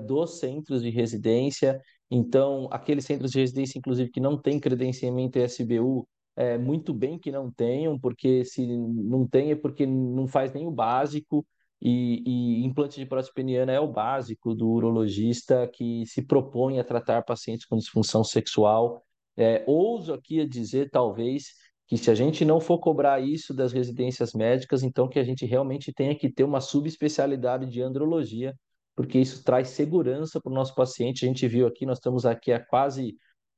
[0.08, 1.80] dos centros de residência.
[2.10, 7.32] Então, aqueles centros de residência, inclusive, que não têm credenciamento SBU, é muito bem que
[7.32, 11.46] não tenham, porque se não tem é porque não faz nem o básico.
[11.82, 16.84] E, e, implante de prótese peniana é o básico do urologista que se propõe a
[16.84, 19.04] tratar pacientes com disfunção sexual.
[19.38, 21.48] É, ouso aqui dizer, talvez,
[21.88, 25.46] que se a gente não for cobrar isso das residências médicas, então que a gente
[25.46, 28.54] realmente tenha que ter uma subespecialidade de andrologia,
[28.96, 31.26] porque isso traz segurança para o nosso paciente.
[31.26, 33.16] A gente viu aqui, nós estamos aqui há quase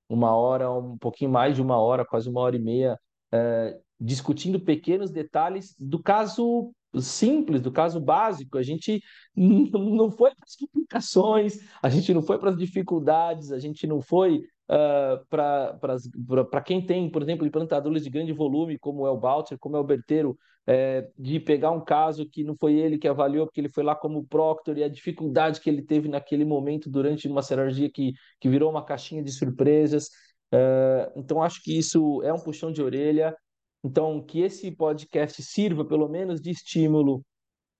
[0.09, 2.99] uma hora, um pouquinho mais de uma hora, quase uma hora e meia,
[3.31, 8.57] é, discutindo pequenos detalhes do caso simples, do caso básico.
[8.57, 9.01] A gente
[9.35, 14.01] não foi para as complicações, a gente não foi para as dificuldades, a gente não
[14.01, 19.57] foi uh, para quem tem, por exemplo, implantadores de grande volume, como é o Balter,
[19.59, 23.45] como é o Berteiro, é, de pegar um caso que não foi ele que avaliou,
[23.45, 27.27] porque ele foi lá como proctor e a dificuldade que ele teve naquele momento durante
[27.27, 30.09] uma cirurgia que, que virou uma caixinha de surpresas.
[30.53, 33.33] Uh, então, acho que isso é um puxão de orelha.
[33.81, 37.23] Então, que esse podcast sirva pelo menos de estímulo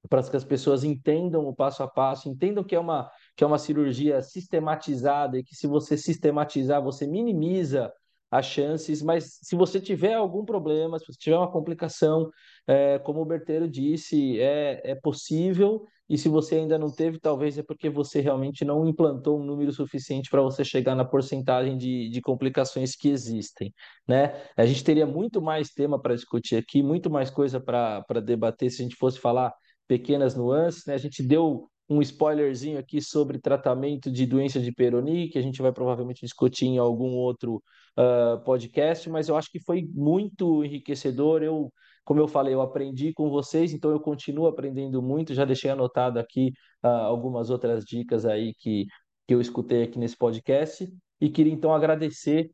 [0.09, 3.47] para que as pessoas entendam o passo a passo, entendam que é uma, que é
[3.47, 7.91] uma cirurgia sistematizada e que se você sistematizar, você minimiza
[8.29, 12.29] as chances, mas se você tiver algum problema, se você tiver uma complicação,
[12.67, 17.57] é, como o Berteiro disse, é, é possível, e se você ainda não teve, talvez
[17.57, 22.09] é porque você realmente não implantou um número suficiente para você chegar na porcentagem de,
[22.09, 23.73] de complicações que existem,
[24.07, 24.41] né?
[24.55, 28.81] A gente teria muito mais tema para discutir aqui, muito mais coisa para debater se
[28.81, 29.53] a gente fosse falar
[29.87, 30.93] pequenas nuances, né?
[30.93, 35.61] A gente deu um spoilerzinho aqui sobre tratamento de doença de Peyronie, que a gente
[35.61, 37.63] vai provavelmente discutir em algum outro
[37.97, 41.43] uh, podcast, mas eu acho que foi muito enriquecedor.
[41.43, 41.71] Eu,
[42.03, 45.33] como eu falei, eu aprendi com vocês, então eu continuo aprendendo muito.
[45.33, 46.51] Já deixei anotado aqui
[46.83, 48.85] uh, algumas outras dicas aí que,
[49.25, 50.87] que eu escutei aqui nesse podcast
[51.21, 52.51] e queria então agradecer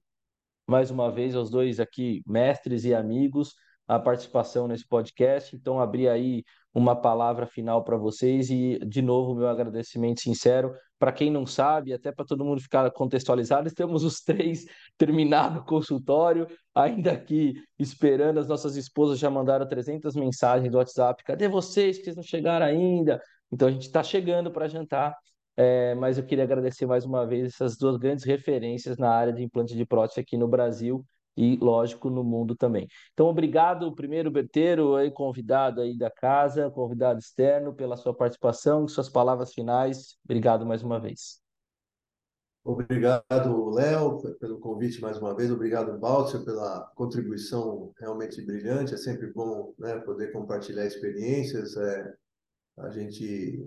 [0.68, 3.54] mais uma vez aos dois aqui mestres e amigos
[3.88, 5.56] a participação nesse podcast.
[5.56, 6.44] Então, abrir aí
[6.74, 10.74] uma palavra final para vocês e, de novo, meu agradecimento sincero.
[10.98, 14.66] Para quem não sabe, até para todo mundo ficar contextualizado, estamos os três
[14.98, 18.40] terminado o consultório, ainda aqui esperando.
[18.40, 23.22] As nossas esposas já mandaram 300 mensagens do WhatsApp: cadê vocês que não chegaram ainda?
[23.52, 25.16] Então, a gente está chegando para jantar.
[25.56, 29.44] É, mas eu queria agradecer mais uma vez essas duas grandes referências na área de
[29.44, 31.06] implante de prótese aqui no Brasil
[31.36, 32.88] e, lógico, no mundo também.
[33.14, 39.10] Então, obrigado, primeiro, Berteiro, aí, convidado aí da casa, convidado externo, pela sua participação, suas
[39.10, 40.18] palavras finais.
[40.24, 41.44] Obrigado mais uma vez.
[42.66, 45.52] Obrigado, Léo, pelo convite mais uma vez.
[45.52, 48.94] Obrigado, Baltzer, pela contribuição realmente brilhante.
[48.94, 51.76] É sempre bom né, poder compartilhar experiências.
[51.76, 52.14] É,
[52.78, 53.66] a gente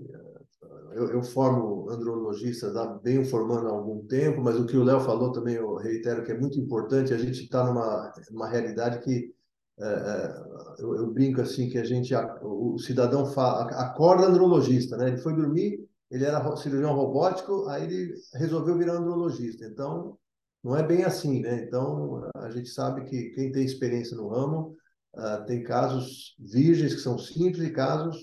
[0.93, 5.01] eu, eu formo andrologistas há bem formando há algum tempo, mas o que o Léo
[5.01, 9.35] falou também, eu reitero que é muito importante, a gente está numa uma realidade que
[9.79, 15.09] é, é, eu, eu, brinco assim que a gente o cidadão acorda andrologista, né?
[15.09, 19.67] Ele foi dormir, ele era cirurgião robótico, aí ele resolveu virar andrologista.
[19.67, 20.17] Então
[20.65, 21.63] não é bem assim, né?
[21.63, 24.75] Então a gente sabe que quem tem experiência no ramo
[25.15, 28.17] uh, tem casos virgens que são simples e casos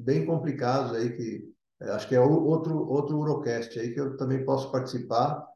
[0.00, 1.50] bem complicados aí que
[1.80, 5.46] é, acho que é outro, outro Urocast aí que eu também posso participar,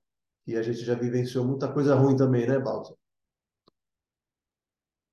[0.46, 2.96] e a gente já vivenciou muita coisa ruim também, né, Baltzer?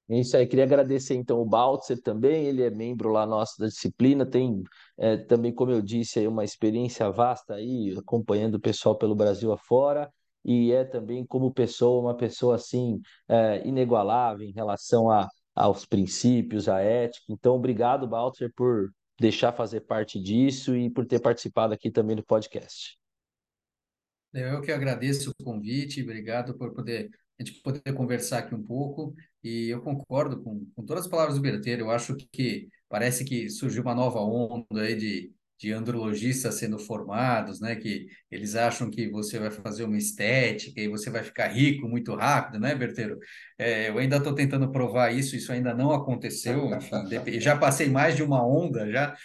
[0.09, 3.67] É isso aí, queria agradecer então o Baltzer também, ele é membro lá nosso da
[3.67, 4.61] disciplina, tem
[4.97, 9.53] é, também, como eu disse, aí, uma experiência vasta aí, acompanhando o pessoal pelo Brasil
[9.53, 10.11] afora,
[10.43, 12.99] e é também como pessoa, uma pessoa assim,
[13.29, 17.25] é, inigualável em relação a, aos princípios, à ética.
[17.29, 18.89] Então, obrigado, Baltzer, por
[19.21, 22.97] deixar fazer parte disso e por ter participado aqui também do podcast.
[24.33, 29.15] Eu que agradeço o convite, obrigado por poder a gente poder conversar aqui um pouco
[29.43, 31.85] e eu concordo com, com todas as palavras do Berteiro.
[31.85, 37.61] Eu acho que parece que surgiu uma nova onda aí de de andrologistas sendo formados,
[37.61, 37.75] né?
[37.75, 42.15] Que eles acham que você vai fazer uma estética e você vai ficar rico muito
[42.15, 43.19] rápido, né, Berteiro?
[43.59, 46.67] É, eu ainda estou tentando provar isso, isso ainda não aconteceu.
[46.73, 49.15] Enfim, já passei mais de uma onda já.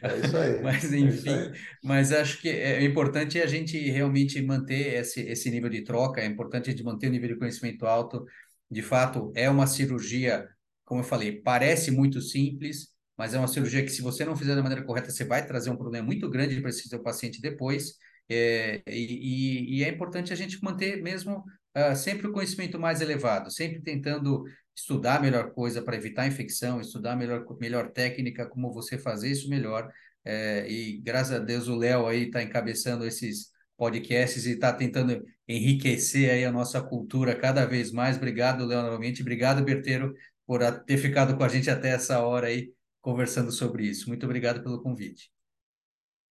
[0.00, 0.60] É isso aí.
[0.64, 1.52] mas é enfim, é
[1.84, 6.22] mas acho que é importante a gente realmente manter esse, esse nível de troca.
[6.22, 8.24] É importante a gente manter o nível de conhecimento alto.
[8.70, 10.48] De fato, é uma cirurgia,
[10.82, 12.91] como eu falei, parece muito simples
[13.22, 15.70] mas é uma cirurgia que, se você não fizer da maneira correta, você vai trazer
[15.70, 17.94] um problema muito grande para esse seu paciente depois.
[18.28, 21.44] É, e, e, é importante a gente manter mesmo
[21.76, 24.42] uh, sempre o conhecimento mais elevado, sempre tentando
[24.74, 29.30] estudar a melhor coisa para evitar infecção, estudar a melhor, melhor técnica, como você fazer
[29.30, 29.88] isso melhor.
[30.24, 35.22] É, e graças a Deus o Léo aí está encabeçando esses podcasts e está tentando
[35.46, 38.16] enriquecer aí a nossa cultura cada vez mais.
[38.16, 39.22] Obrigado, Léo, novamente.
[39.22, 40.12] Obrigado, Berteiro,
[40.44, 42.72] por ter ficado com a gente até essa hora aí
[43.02, 44.08] conversando sobre isso.
[44.08, 45.30] Muito obrigado pelo convite.